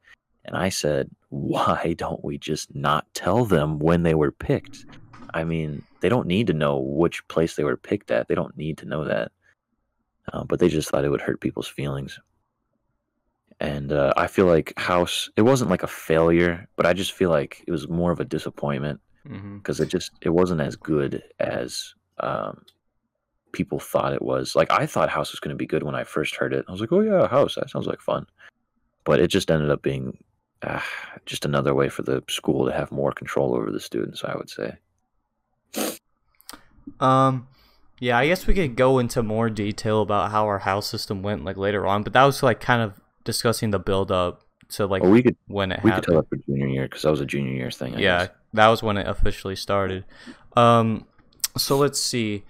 [0.45, 4.85] And I said, why don't we just not tell them when they were picked?
[5.33, 8.27] I mean, they don't need to know which place they were picked at.
[8.27, 9.31] They don't need to know that.
[10.31, 12.19] Uh, but they just thought it would hurt people's feelings.
[13.59, 17.29] And uh, I feel like House, it wasn't like a failure, but I just feel
[17.29, 21.23] like it was more of a disappointment because hmm it just it wasn't as good
[21.39, 22.65] as um,
[23.53, 24.55] people thought it was.
[24.55, 26.65] Like I thought House was going to be good when I first heard it.
[26.67, 28.25] I was like, oh yeah, House, that sounds like fun.
[29.05, 30.17] But it just ended up being
[30.63, 30.81] uh,
[31.25, 34.23] just another way for the school to have more control over the students.
[34.23, 34.77] I would say.
[36.99, 37.47] Um,
[37.99, 41.43] yeah, I guess we could go into more detail about how our house system went
[41.45, 45.03] like later on, but that was like kind of discussing the build up to like
[45.03, 46.17] Or we could when it we could tell happened.
[46.17, 47.95] that for junior year because that was a junior year thing.
[47.95, 48.29] I Yeah, guess.
[48.53, 50.05] that was when it officially started.
[50.55, 51.05] Um,
[51.57, 52.43] so let's see.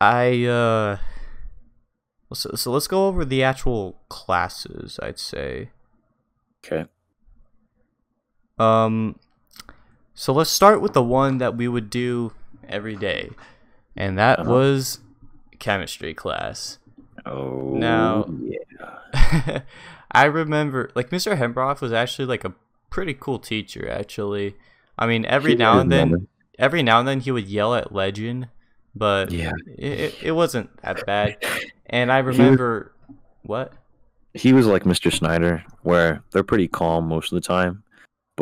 [0.00, 0.98] I uh,
[2.32, 4.98] so, so let's go over the actual classes.
[5.02, 5.70] I'd say.
[6.64, 6.86] Okay.
[8.62, 9.18] Um,
[10.14, 12.32] so let's start with the one that we would do
[12.68, 13.30] every day,
[13.96, 14.50] and that Uh-huh.
[14.50, 15.00] was
[15.58, 16.78] chemistry class.
[17.26, 19.60] Oh Now- yeah.
[20.14, 21.36] I remember, like Mr.
[21.36, 22.52] Hembroff was actually like a
[22.90, 23.88] pretty cool teacher.
[23.88, 24.54] Actually,
[24.98, 26.30] I mean, every He now and then, moments.
[26.58, 28.48] every now and then he would yell at Legend,
[28.94, 29.52] but Yeah.
[29.78, 31.36] it, it, it wasn't that bad.
[31.86, 32.92] And I remember
[33.42, 33.72] what?
[34.34, 35.12] he was like Mr.
[35.12, 37.82] Snyder, where they're pretty calm most of the time,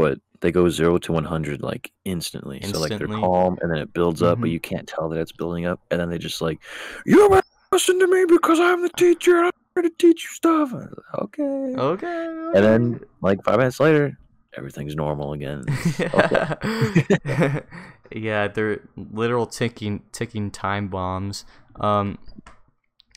[0.00, 2.60] but they go zero to one hundred like instantly.
[2.62, 4.52] So like they're calm, and then it builds up, but Mhm.
[4.52, 6.60] you can't tell that it's building up, and then they just like,
[7.06, 7.40] you
[7.72, 9.36] listen to me because I'm the teacher.
[9.36, 10.72] and I'm here to teach you stuff.
[10.72, 11.74] And I was like, okay.
[11.76, 12.26] Okay.
[12.54, 14.18] And then like five minutes later,
[14.56, 15.64] everything's normal again.
[16.00, 17.62] okay.
[18.12, 21.44] yeah, they're literal ticking ticking time bombs.
[21.78, 22.18] Um,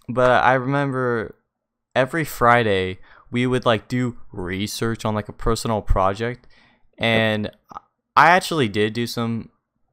[0.08, 1.36] but I remember
[1.96, 3.00] every Friday
[3.32, 6.48] we would like do research on like a personal project,
[6.98, 7.52] and
[8.16, 9.50] I actually did do some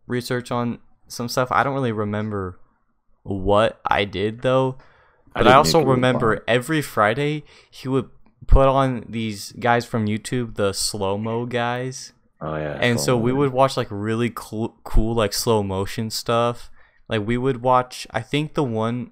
[0.06, 0.78] research on
[1.08, 1.50] some stuff.
[1.50, 2.58] I don't really remember
[3.22, 4.78] what I did though,
[5.34, 8.10] but I, didn't also make it very remember every Friday he would
[8.46, 12.12] put on these guys from YouTube, the slow mo guys
[12.42, 12.78] Oh yeah.
[12.80, 16.70] and so we would watch like really cool, cool like slow motion stuff.
[17.08, 18.06] Like we would watch.
[18.12, 19.10] I think the one,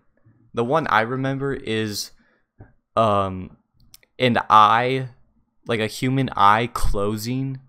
[0.55, 2.13] the one I remember is,
[2.97, 3.59] um,
[4.19, 5.09] an eye,
[5.67, 7.61] like a human eye closing,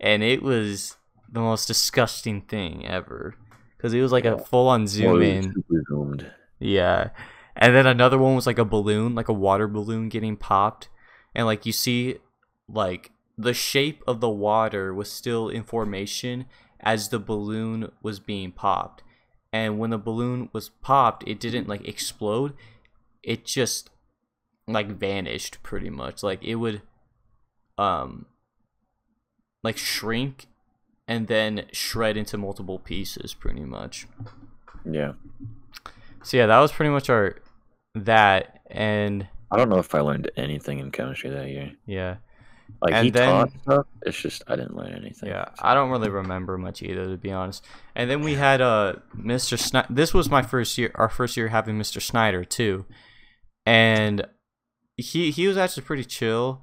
[0.00, 0.96] and it was
[1.30, 3.34] the most disgusting thing ever
[3.76, 5.54] because it was like a full on zoom in.
[5.88, 6.30] zoomed.
[6.58, 7.10] Yeah.
[7.56, 10.88] And then another one was like a balloon, like a water balloon getting popped.
[11.34, 12.16] And like you see
[12.68, 16.46] like the shape of the water was still in formation
[16.80, 19.02] as the balloon was being popped.
[19.52, 22.54] And when the balloon was popped, it didn't like explode.
[23.22, 23.90] It just
[24.66, 26.22] like vanished pretty much.
[26.22, 26.82] Like it would
[27.76, 28.26] um
[29.64, 30.46] like shrink
[31.08, 34.06] and then shred into multiple pieces pretty much.
[34.88, 35.14] Yeah.
[36.22, 37.36] So yeah, that was pretty much our
[37.96, 41.72] that and I don't know if I learned anything in chemistry that year.
[41.86, 42.16] yeah.
[42.80, 43.86] Like And he then- taught stuff.
[44.02, 45.28] It's just I didn't learn anything.
[45.28, 47.64] Yeah, I don't really remember much either to be honest.
[47.94, 49.58] And then we had uh Mr.
[49.58, 49.88] Snyder.
[49.90, 52.00] This was my first year our first year having Mr.
[52.00, 52.86] Snyder too.
[53.66, 54.26] And
[54.96, 56.62] he he was actually pretty chill.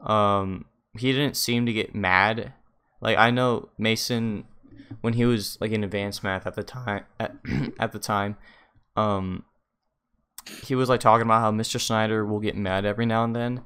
[0.00, 0.64] Um
[0.98, 2.52] he didn't seem to get mad.
[3.00, 4.44] Like I know Mason
[5.00, 7.34] when he was like in advanced math at the time at,
[7.78, 8.36] at the time
[8.96, 9.44] um
[10.64, 11.80] he was like talking about how Mr.
[11.80, 13.62] Snyder will get mad every now and then.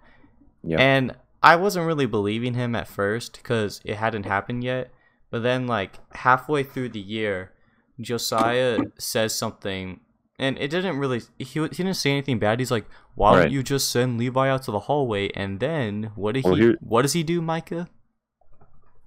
[0.62, 0.78] Yeah.
[0.78, 4.93] And I wasn't really believing him at first because it hadn't happened yet.
[5.31, 7.53] But then, like, halfway through the year,
[8.01, 10.01] Josiah says something,
[10.38, 12.58] and it didn't really, he, he didn't say anything bad.
[12.58, 13.42] He's like, why Right.
[13.44, 15.30] don't you just send Levi out to the hallway?
[15.30, 17.88] And then, what did Well, he, here- what does he do, Micah?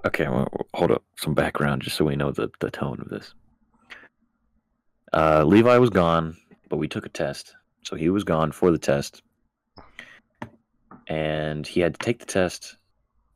[0.06, 1.04] Okay, well, hold up.
[1.18, 3.34] Some background just so we know the, the tone of this.
[5.14, 6.38] Uh, Levi was gone,
[6.70, 7.56] but we took a test.
[7.84, 9.22] So he was gone for the test.
[11.08, 12.78] and he had to take the test.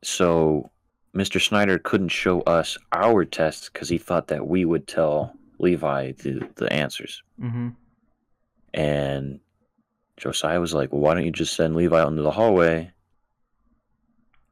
[0.03, 0.69] So
[1.15, 1.41] Mr.
[1.41, 6.47] Snyder couldn't show us our tests because he thought that we would tell Levi the,
[6.55, 7.23] the answers.
[7.41, 7.69] Mm-hmm.
[8.73, 9.39] And
[10.17, 12.91] Josiah was like, Well, why don't you just send Levi out into the hallway?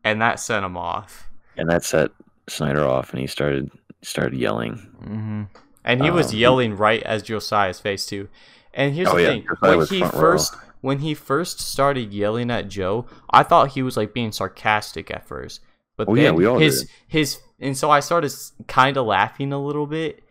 [0.04, 1.30] And that sent him off.
[1.58, 2.12] And that set
[2.48, 3.72] Snyder off and he started
[4.02, 4.76] started yelling.
[5.04, 5.44] Mm-hmm.
[5.84, 8.30] And he was Um, yelling right as Josiah's face too.
[8.74, 10.20] And here's Oh, the yeah, thing: Josiah when he front row.
[10.20, 15.12] first when he first started yelling at Joe, I thought he was like being sarcastic
[15.12, 15.62] at first.
[15.98, 16.90] But Oh, then yeah, we all his did.
[17.08, 18.32] his and so I started
[18.68, 20.24] kind of laughing a little bit,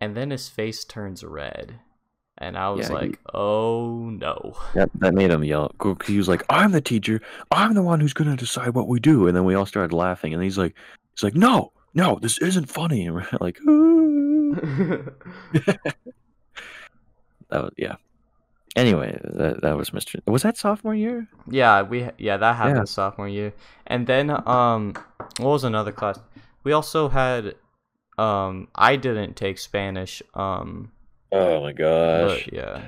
[0.00, 1.80] and then his face turns red,
[2.38, 5.70] and I was Yeah, he- like, "Oh no!" That, that made him yell.
[6.06, 7.20] He was like, "I'm the teacher.
[7.50, 10.32] I'm the one who's gonna decide what we do." And then we all started laughing.
[10.34, 10.74] And he's like,
[11.14, 14.54] "He's like, no, no, this isn't funny." And we're like, "Ooh."
[17.50, 17.96] that was yeah.
[18.76, 20.20] Anyway, that that was Mr.
[20.26, 21.26] Was that sophomore year?
[21.50, 22.84] Yeah, we yeah that happened Yeah.
[22.84, 23.52] sophomore year,
[23.86, 24.94] and then um,
[25.38, 26.20] what was another class?
[26.64, 27.54] We also had
[28.18, 30.92] um, I didn't take Spanish um,
[31.32, 32.82] Oh my gosh, but yeah,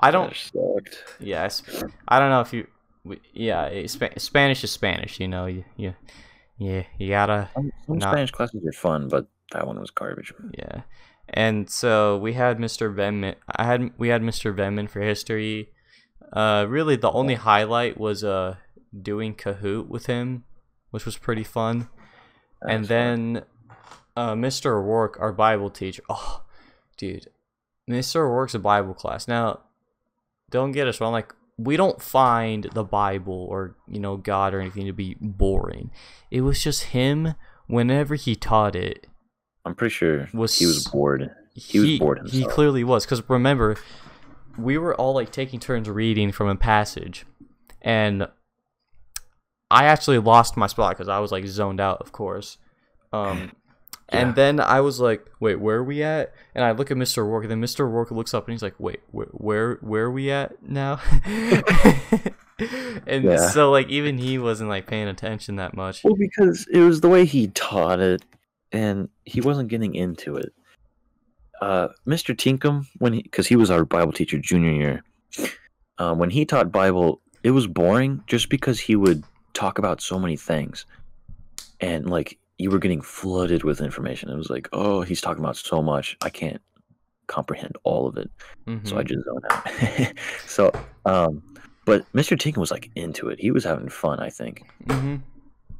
[0.00, 1.04] I don't sucked.
[1.20, 1.48] yeah
[2.08, 2.66] I don't know if you
[3.04, 3.90] we- yeah it-
[4.20, 5.94] Spanish is Spanish you know you you
[6.58, 10.32] yeah you gotta Some, some Not- Spanish classes are fun, but that one was garbage.
[10.58, 10.82] yeah,
[11.28, 12.92] and so we had Mr.
[12.94, 14.54] Venman I had we had Mr.
[14.54, 15.70] Venman for history.
[16.32, 18.56] Uh, really the only highlight was uh
[19.02, 20.44] doing Kahoot with him,
[20.90, 21.88] which was pretty fun.
[22.62, 22.96] That and was fun.
[23.34, 23.44] then
[24.16, 24.82] uh, Mr.
[24.82, 26.02] Rourke, our Bible teacher.
[26.08, 26.42] Oh,
[26.96, 27.28] dude,
[27.88, 28.28] Mr.
[28.28, 29.28] Rourke's a Bible class.
[29.28, 29.60] Now,
[30.50, 31.12] don't get us wrong.
[31.12, 35.90] Like, we don't find the Bible or you know God or anything to be boring.
[36.30, 37.34] It was just him.
[37.66, 39.06] Whenever he taught it,
[39.64, 41.30] I'm pretty sure was he was bored.
[41.54, 43.76] He was bored He clearly was because remember,
[44.58, 47.24] we were all like taking turns reading from a passage,
[47.82, 48.28] and
[49.70, 52.58] I actually lost my spot because I was like zoned out, of course.
[53.12, 53.52] Um,
[54.12, 54.20] Yeah.
[54.20, 57.24] and then I was like, "Wait, where are we at?" And I look at Mr.
[57.26, 57.90] Rourke, and then Mr.
[57.90, 61.00] Rourke looks up and he's like, "Wait, where where where are we at now?"
[63.06, 63.48] and Yeah.
[63.50, 66.04] so like even he wasn't like paying attention that much.
[66.04, 68.24] Well, because it was the way he taught it,
[68.72, 70.52] and he wasn't getting into it.
[71.60, 72.36] Uh, Mr.
[72.36, 75.04] Tinkham, when he, because he was our Bible teacher junior year,
[75.98, 79.24] uh, when he taught Bible, it was boring just because he would
[79.54, 80.84] talk about so many things,
[81.80, 84.30] and like you were getting flooded with information.
[84.30, 86.60] It was like, oh, he's talking about so much, I can't
[87.26, 88.30] comprehend all of it,
[88.84, 89.06] so I Mhm.
[89.06, 90.12] just zone out.
[90.46, 90.70] so,
[91.04, 91.42] um,
[91.84, 92.38] but Mr.
[92.38, 93.38] Tinkham was like into it.
[93.40, 94.62] He was having fun, I think.
[94.86, 95.16] Mm-hmm.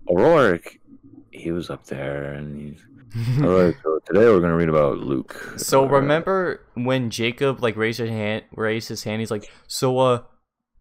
[0.08, 0.78] O'Rourke,
[1.32, 2.80] he was up there, and he's
[3.42, 3.74] all right.
[3.82, 5.54] So today we're gonna read about Luke.
[5.56, 6.00] So All right.
[6.00, 9.20] remember when Jacob like raised his hand, raised his hand.
[9.20, 10.22] He's like, "So, uh,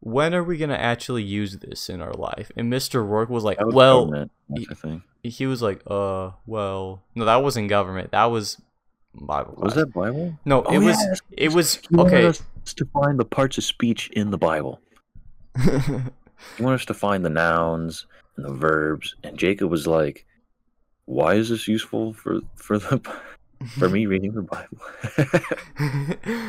[0.05, 3.59] when are we gonna actually use this in our life?" And Mister Rourke was like,
[3.59, 5.03] was "Well," government, that's the thing.
[5.23, 8.11] he was like, "Uh, well, no, that wasn't government.
[8.11, 8.61] That was
[9.15, 9.55] Bible.
[9.57, 10.37] Was that Bible?
[10.45, 11.21] No, Oh, it was.
[11.31, 12.25] It was He okay.
[12.27, 12.43] us
[12.75, 14.79] to find the parts of speech in the Bible.
[16.57, 18.05] He wanted us to find the nouns
[18.35, 20.25] and the verbs, and Jacob was like,
[21.05, 22.99] "Why is this useful for for the
[23.77, 24.77] for me reading the Bible?"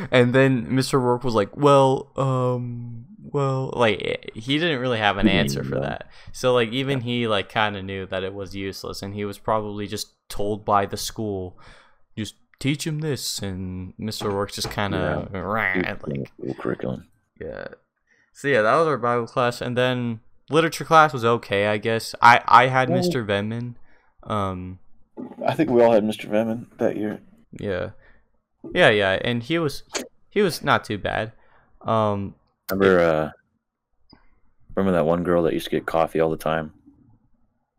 [0.10, 1.00] and then Mr.
[1.00, 6.08] Rourke was like, "Well, um, well, like he didn't really have an answer for that.
[6.32, 9.38] So like even he like kind of knew that it was useless, and he was
[9.38, 11.58] probably just told by the school,
[12.16, 14.30] just teach him this, and Mr.
[14.32, 17.08] Rourke just kind of like curriculum.
[17.40, 17.68] yeah.
[18.32, 20.20] So yeah, that was our Bible class, and then
[20.50, 22.14] literature class was okay, I guess.
[22.20, 23.24] I I had Well- Mr.
[23.26, 23.74] Venman.
[24.22, 24.78] Um,
[25.46, 26.28] I think we all had Mr.
[26.28, 27.20] Venman that year.
[27.58, 27.90] yeah,
[28.74, 29.82] yeah, yeah, and he was
[30.30, 31.32] he was not too bad.
[31.82, 32.34] Um,
[32.70, 33.30] Remember, uh,
[34.74, 36.72] remember that one girl that used to get coffee all the time,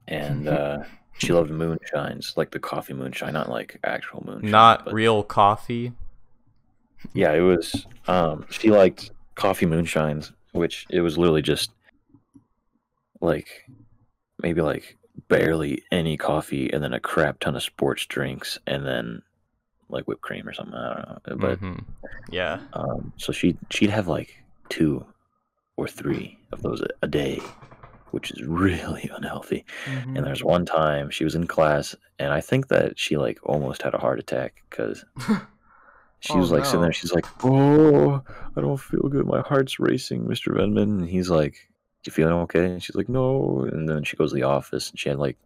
[0.08, 0.80] and uh,
[1.18, 4.50] she loved moonshines, like the coffee moonshine, not like actual moonshine.
[4.52, 5.92] not but- real coffee.
[7.14, 7.86] Yeah, it was.
[8.08, 11.70] Um, she liked coffee moonshines, which it was literally just
[13.22, 13.48] like
[14.42, 14.97] maybe like
[15.28, 19.22] barely any coffee, and then a crap ton of sports drinks, and then
[19.90, 20.76] like whipped cream or something.
[20.76, 21.84] I don't know, but Mhm.
[22.30, 25.06] yeah, Um, so she she'd have like two
[25.78, 27.40] or three of those a, a day,
[28.12, 29.66] which is really unhealthy.
[29.86, 30.18] Mhm.
[30.18, 33.82] And there's one time she was in class, and I think that she like almost
[33.84, 35.06] had a heart attack because
[36.20, 36.92] she Oh, was like sitting there.
[36.94, 38.22] She's like, "Oh,
[38.56, 39.26] I don't feel good.
[39.26, 40.52] My heart's racing, Mr.
[40.54, 41.70] Venman." And he's like,
[42.08, 45.00] "You feeling okay?" And she's like, "No." And then she goes to the office, and
[45.00, 45.38] she had like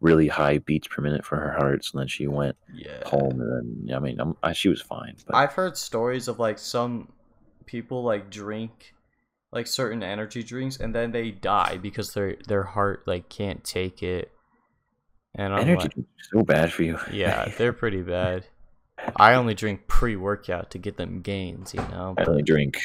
[0.00, 1.84] really high beats per minute for her heart.
[1.84, 3.06] So then she went yeah.
[3.06, 5.16] home, and then I mean, I'm, I, she was fine.
[5.26, 7.12] But I've heard stories of like some
[7.66, 8.94] people like drink
[9.52, 14.02] like certain energy drinks and then they die because their their heart like can't take
[14.02, 14.32] it.
[15.34, 16.98] And I'm Energy like, drinks are so bad for you.
[17.12, 18.46] yeah, they're pretty bad.
[19.16, 22.14] I only drink pre-workout to get them gains, you know.
[22.18, 22.78] I only drink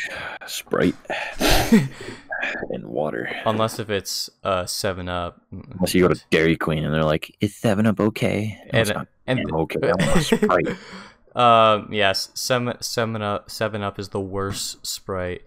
[0.45, 0.95] Sprite
[2.69, 3.29] and water.
[3.45, 5.41] Unless if it's uh Seven Up.
[5.51, 8.89] Unless you go to Dairy Queen and they're like, "Is Seven Up okay?" No, and
[8.89, 9.91] not and okay.
[10.21, 10.67] Sprite.
[11.35, 15.41] um yes, seven seven up seven up is the worst sprite.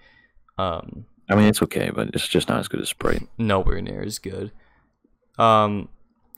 [0.59, 3.27] Um I mean, it's okay, but it's just not as good as Sprite.
[3.37, 4.53] nowhere near as good.
[5.39, 5.89] Um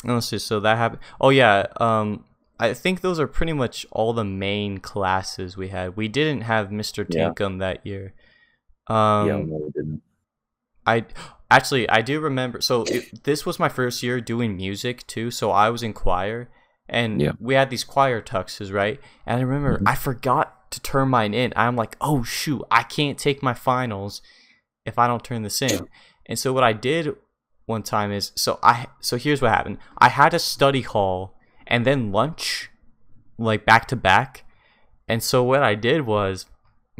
[0.04, 1.00] let's see, so that happened.
[1.20, 2.24] Oh yeah, um
[2.58, 5.96] I think those are pretty much all the main classes we had.
[5.96, 7.06] We didn't have Mr.
[7.08, 7.30] Yeah.
[7.30, 8.12] Tinkham that year.
[8.86, 10.02] Um yeah, no, it didn't.
[10.86, 11.04] I
[11.50, 12.60] actually I do remember.
[12.60, 15.30] So it, this was my first year doing music too.
[15.30, 16.48] So I was in choir,
[16.88, 17.32] and Yeah.
[17.38, 19.00] we had these choir tuxes, right?
[19.26, 19.88] And I remember Mhm.
[19.88, 21.52] I forgot to turn mine in.
[21.56, 24.22] I'm like, oh shoot, I can't take my finals
[24.86, 25.88] if I don't turn this in.
[26.26, 27.14] And so what I did
[27.66, 29.78] one time is so I so here's what happened.
[29.98, 31.36] I had a study hall
[31.66, 32.70] and then lunch,
[33.38, 34.44] like back to back.
[35.08, 36.46] And so what I did was,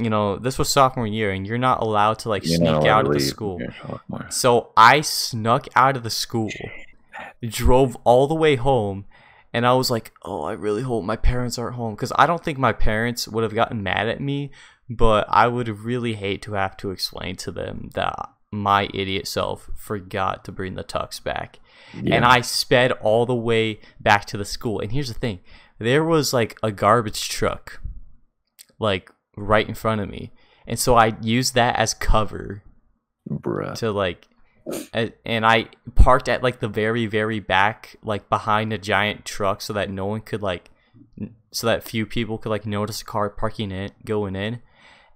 [0.03, 3.07] you know, this was sophomore year, and you're not allowed to like You're sneak out
[3.07, 3.61] of the school.
[4.31, 6.51] So I snuck out of the school,
[7.43, 9.05] drove all the way home,
[9.53, 12.43] and I was like, "Oh, I really hope my parents aren't home," because I don't
[12.43, 14.51] think my parents would have gotten mad at me,
[14.89, 19.71] but I would really hate to have to explain to them that my idiot self
[19.77, 21.59] forgot to bring the tux back,
[21.95, 24.81] and I sped all the way back to the school.
[24.81, 25.41] And here's the thing:
[25.79, 27.81] there was like a garbage truck,
[28.79, 29.11] like
[29.41, 30.33] right in front of me,
[30.67, 32.63] and so I used that as cover
[33.29, 33.75] Bruh.
[33.77, 34.29] to like
[35.25, 39.73] and I parked at like the very very back like behind a giant truck so
[39.73, 40.71] that no one could like
[41.53, 44.61] so that few people could like notice a car parking in going in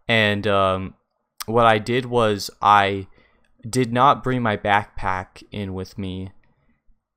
[0.09, 0.95] and um
[1.47, 3.07] what I did was I
[3.69, 6.33] did not bring my backpack in with me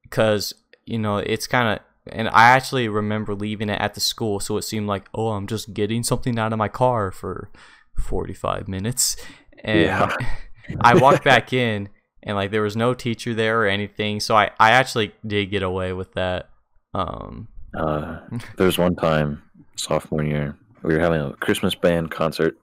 [0.09, 0.53] cuz
[0.85, 1.79] you know it's kind of
[2.11, 5.47] and I actually remember leaving it at the school so it seemed like oh I'm
[5.47, 7.49] just getting something out of my car for
[7.97, 9.15] 45 minutes
[9.63, 10.15] and Yeah.
[10.81, 11.89] I walked back in
[12.23, 15.63] and like there was no teacher there or anything, so I I actually did get
[15.63, 16.49] away with that.
[16.93, 18.19] Um, Uh,
[18.57, 19.41] there was one time,
[19.75, 22.57] sophomore year, we were having a Christmas band concert,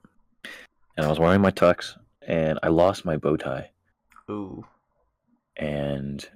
[0.97, 1.97] and I was wearing my tux,
[2.27, 3.71] and I lost my bow tie.
[4.29, 4.63] ooh,
[5.57, 6.27] And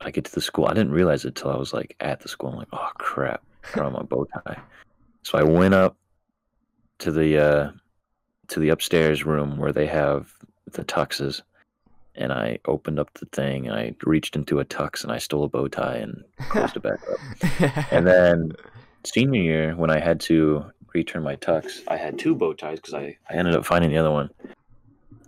[0.00, 0.66] I get to the school.
[0.66, 2.50] I didn't realize it till I was like at the school.
[2.50, 3.42] I'm like, oh crap,
[3.74, 4.60] I don't my bow tie.
[5.22, 5.96] So I went up
[7.00, 7.70] to the uh,
[8.48, 10.32] to the upstairs room where they have
[10.72, 11.42] the tuxes,
[12.14, 15.44] and I opened up the thing and I reached into a tux and I stole
[15.44, 17.86] a bow tie and closed it back up.
[17.92, 18.52] And then
[19.04, 20.64] senior year, when I had to
[20.94, 23.98] return my tux, I had two bow ties because I, I ended up finding the
[23.98, 24.30] other one.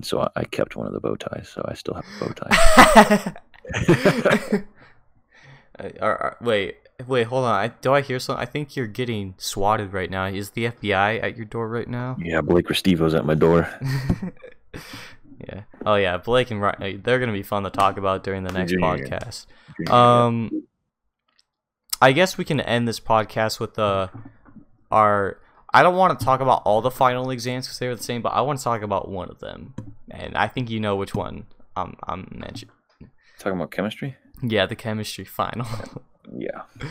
[0.02, 2.32] So I, I kept one of the bow ties, so I still have a bow
[2.32, 3.34] tie.
[5.78, 6.76] Uh, are- are- wait,
[7.06, 7.54] wait, hold on.
[7.54, 8.42] I, do I hear something?
[8.42, 10.26] I think you're getting swatted right now.
[10.26, 12.16] Is the FBI at your door right now?
[12.20, 13.66] yeah, Blake Restivo's at my door.
[15.48, 15.62] yeah.
[15.86, 17.00] Oh yeah, Blake and Ryan.
[17.02, 18.78] They're gonna be fun to talk about during the next Yeah.
[18.78, 19.46] podcast.
[19.90, 20.64] Um,
[22.02, 24.08] I guess we can end this podcast with uh,
[24.90, 25.38] our.
[25.72, 28.20] I don't want to talk about all the final exams because they were the same,
[28.22, 29.74] but I want to talk about one of them,
[30.10, 31.46] and I think you know which one
[31.76, 32.74] I'm I'm mentioning.
[33.40, 34.16] Talking about chemistry?
[34.42, 35.66] Yeah, the chemistry final.
[36.32, 36.62] Yeah.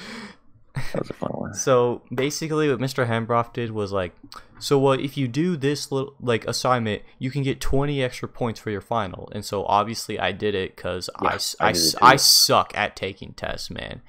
[0.93, 1.53] That was a fun one.
[1.55, 3.05] so basically, what Mr.
[3.07, 4.15] Hembroff did was like,
[4.59, 8.59] so uh, if you do this little like assignment, you can get 20 extra points
[8.61, 9.29] for your final.
[9.33, 12.71] And so obviously, I did it because I Yeah, I I, did it I suck
[12.77, 14.01] at taking tests, man.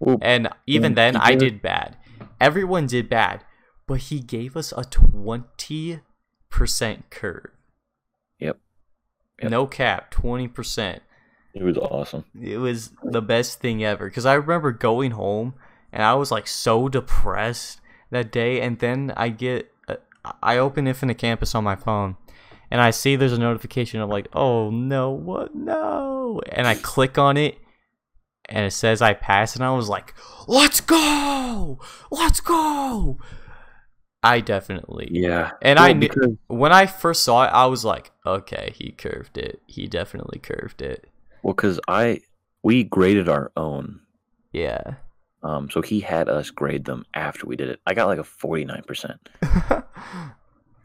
[0.00, 1.96] Well, And even Mm, then, he I did- did bad.
[2.40, 3.44] Everyone did bad,
[3.86, 6.00] but he gave us a 20%
[7.10, 7.50] curve.
[8.40, 8.58] Yep.
[9.42, 9.50] Yep.
[9.50, 11.00] No cap, 20%.
[11.54, 12.24] It was awesome.
[12.40, 14.06] It was the best thing ever.
[14.08, 15.54] Because I remember going home
[15.92, 17.80] and I was like so depressed
[18.10, 18.60] that day.
[18.60, 19.96] And then I get, uh,
[20.42, 22.16] I open Infinite Campus on my phone
[22.70, 25.54] and I see there's a notification of like, oh no, what?
[25.54, 26.40] No.
[26.52, 27.58] And I click on it
[28.48, 29.56] and it says I passed.
[29.56, 30.14] And I was like,
[30.46, 31.78] let's go!
[32.10, 33.18] Let's go!
[34.22, 35.08] I definitely.
[35.10, 35.52] Yeah.
[35.62, 39.38] And I knew because- when I first saw it, I was like, okay, he curved
[39.38, 39.62] it.
[39.66, 41.08] He definitely curved it.
[41.42, 42.20] Well, because I
[42.62, 44.00] we graded our own,
[44.52, 44.94] Yeah.
[45.42, 47.80] um, so he had us grade them after we did it.
[47.86, 49.28] I got like a forty nine percent,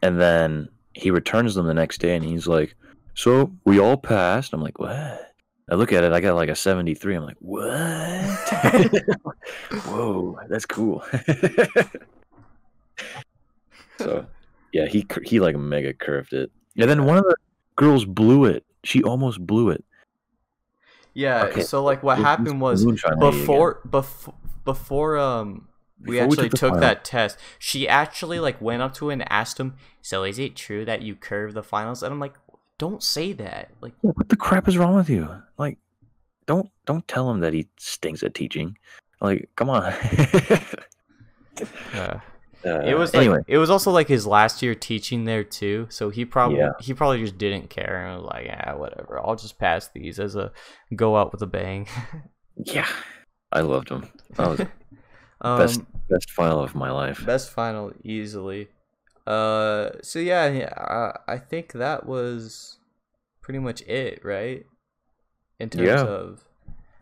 [0.01, 2.75] and then he returns them the next day, and he's like,
[3.15, 5.30] "So we all passed." I'm like, "What?"
[5.71, 7.15] I look at it, I got like a seventy three.
[7.15, 7.63] I'm like, "What?"
[9.85, 11.03] Whoa, that's cool.
[13.99, 14.25] so,
[14.71, 16.51] yeah, he he like mega curved it.
[16.77, 17.35] And then one of the
[17.75, 18.65] girls blew it.
[18.84, 19.84] She almost blew it.
[21.14, 21.45] Yeah.
[21.45, 23.40] Okay, So like what This- happened was moonshine lady again.
[23.41, 24.34] before before
[24.65, 25.68] before um
[25.99, 29.22] we Before we actually took took that test she actually like went up to him
[29.22, 32.34] and asked him so is it true that you curve the finals and i'm like
[32.77, 35.30] don't say that like what the crap is wrong with you?
[35.57, 35.77] Like,
[36.45, 38.77] don't don't tell him that he stinks at teaching.
[39.22, 39.84] Like, come on.
[41.94, 42.19] uh,
[42.65, 43.40] Uh, it was like anyway.
[43.48, 46.72] it was also like his last year teaching there too so he probably Yeah.
[46.80, 50.35] he probably just didn't care and was like yeah whatever i'll just pass these as
[50.35, 50.52] a
[50.95, 51.88] go out with a bang
[52.56, 52.88] Yeah,
[53.52, 54.07] I loved him.
[54.38, 54.60] That was
[55.41, 57.26] um, best best final of my life.
[57.26, 58.68] Best final easily.
[59.26, 60.73] Uh, so yeah, yeah,
[61.27, 62.77] I, I think that was
[63.41, 64.65] pretty much it, right?
[65.60, 66.06] In terms Yeah.
[66.06, 66.44] of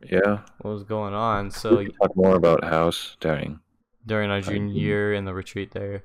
[0.10, 1.52] Yeah, what was going on.
[1.52, 3.60] So we can talk more about House during,
[4.06, 6.04] during our junior year in the retreat there.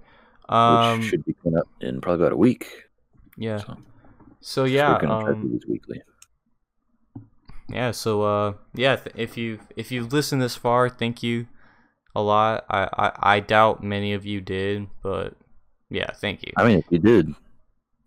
[0.49, 2.85] which Um, should be coming up in probably about a week.
[3.37, 3.59] yeah.
[3.59, 3.77] So,
[4.41, 6.03] So we're yeah, gonna try to do um, these weekly.
[7.69, 7.91] yeah.
[7.91, 8.97] So uh, yeah.
[8.97, 11.47] Th- if you if you listened this far, thank you
[12.15, 12.65] a lot.
[12.71, 15.35] I, I I doubt many of you did, but
[15.91, 16.53] yeah, thank you.
[16.57, 17.35] I mean, if you did,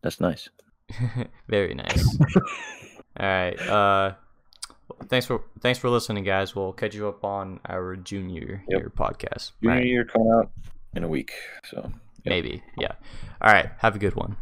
[0.01, 0.49] that's nice.
[1.47, 2.17] Very nice.
[3.19, 3.59] All right.
[3.59, 4.13] Uh,
[5.07, 6.55] thanks for thanks for listening, guys.
[6.55, 8.79] We'll catch you up on our junior Yep.
[8.79, 9.51] year podcast.
[9.61, 9.85] Junior Right.
[9.85, 10.51] year coming out
[10.95, 11.31] in a week.
[11.65, 11.77] So.
[11.83, 11.91] Yep.
[12.25, 12.63] Maybe.
[12.77, 12.91] Yeah.
[13.41, 13.69] All right.
[13.77, 14.35] Have a good one.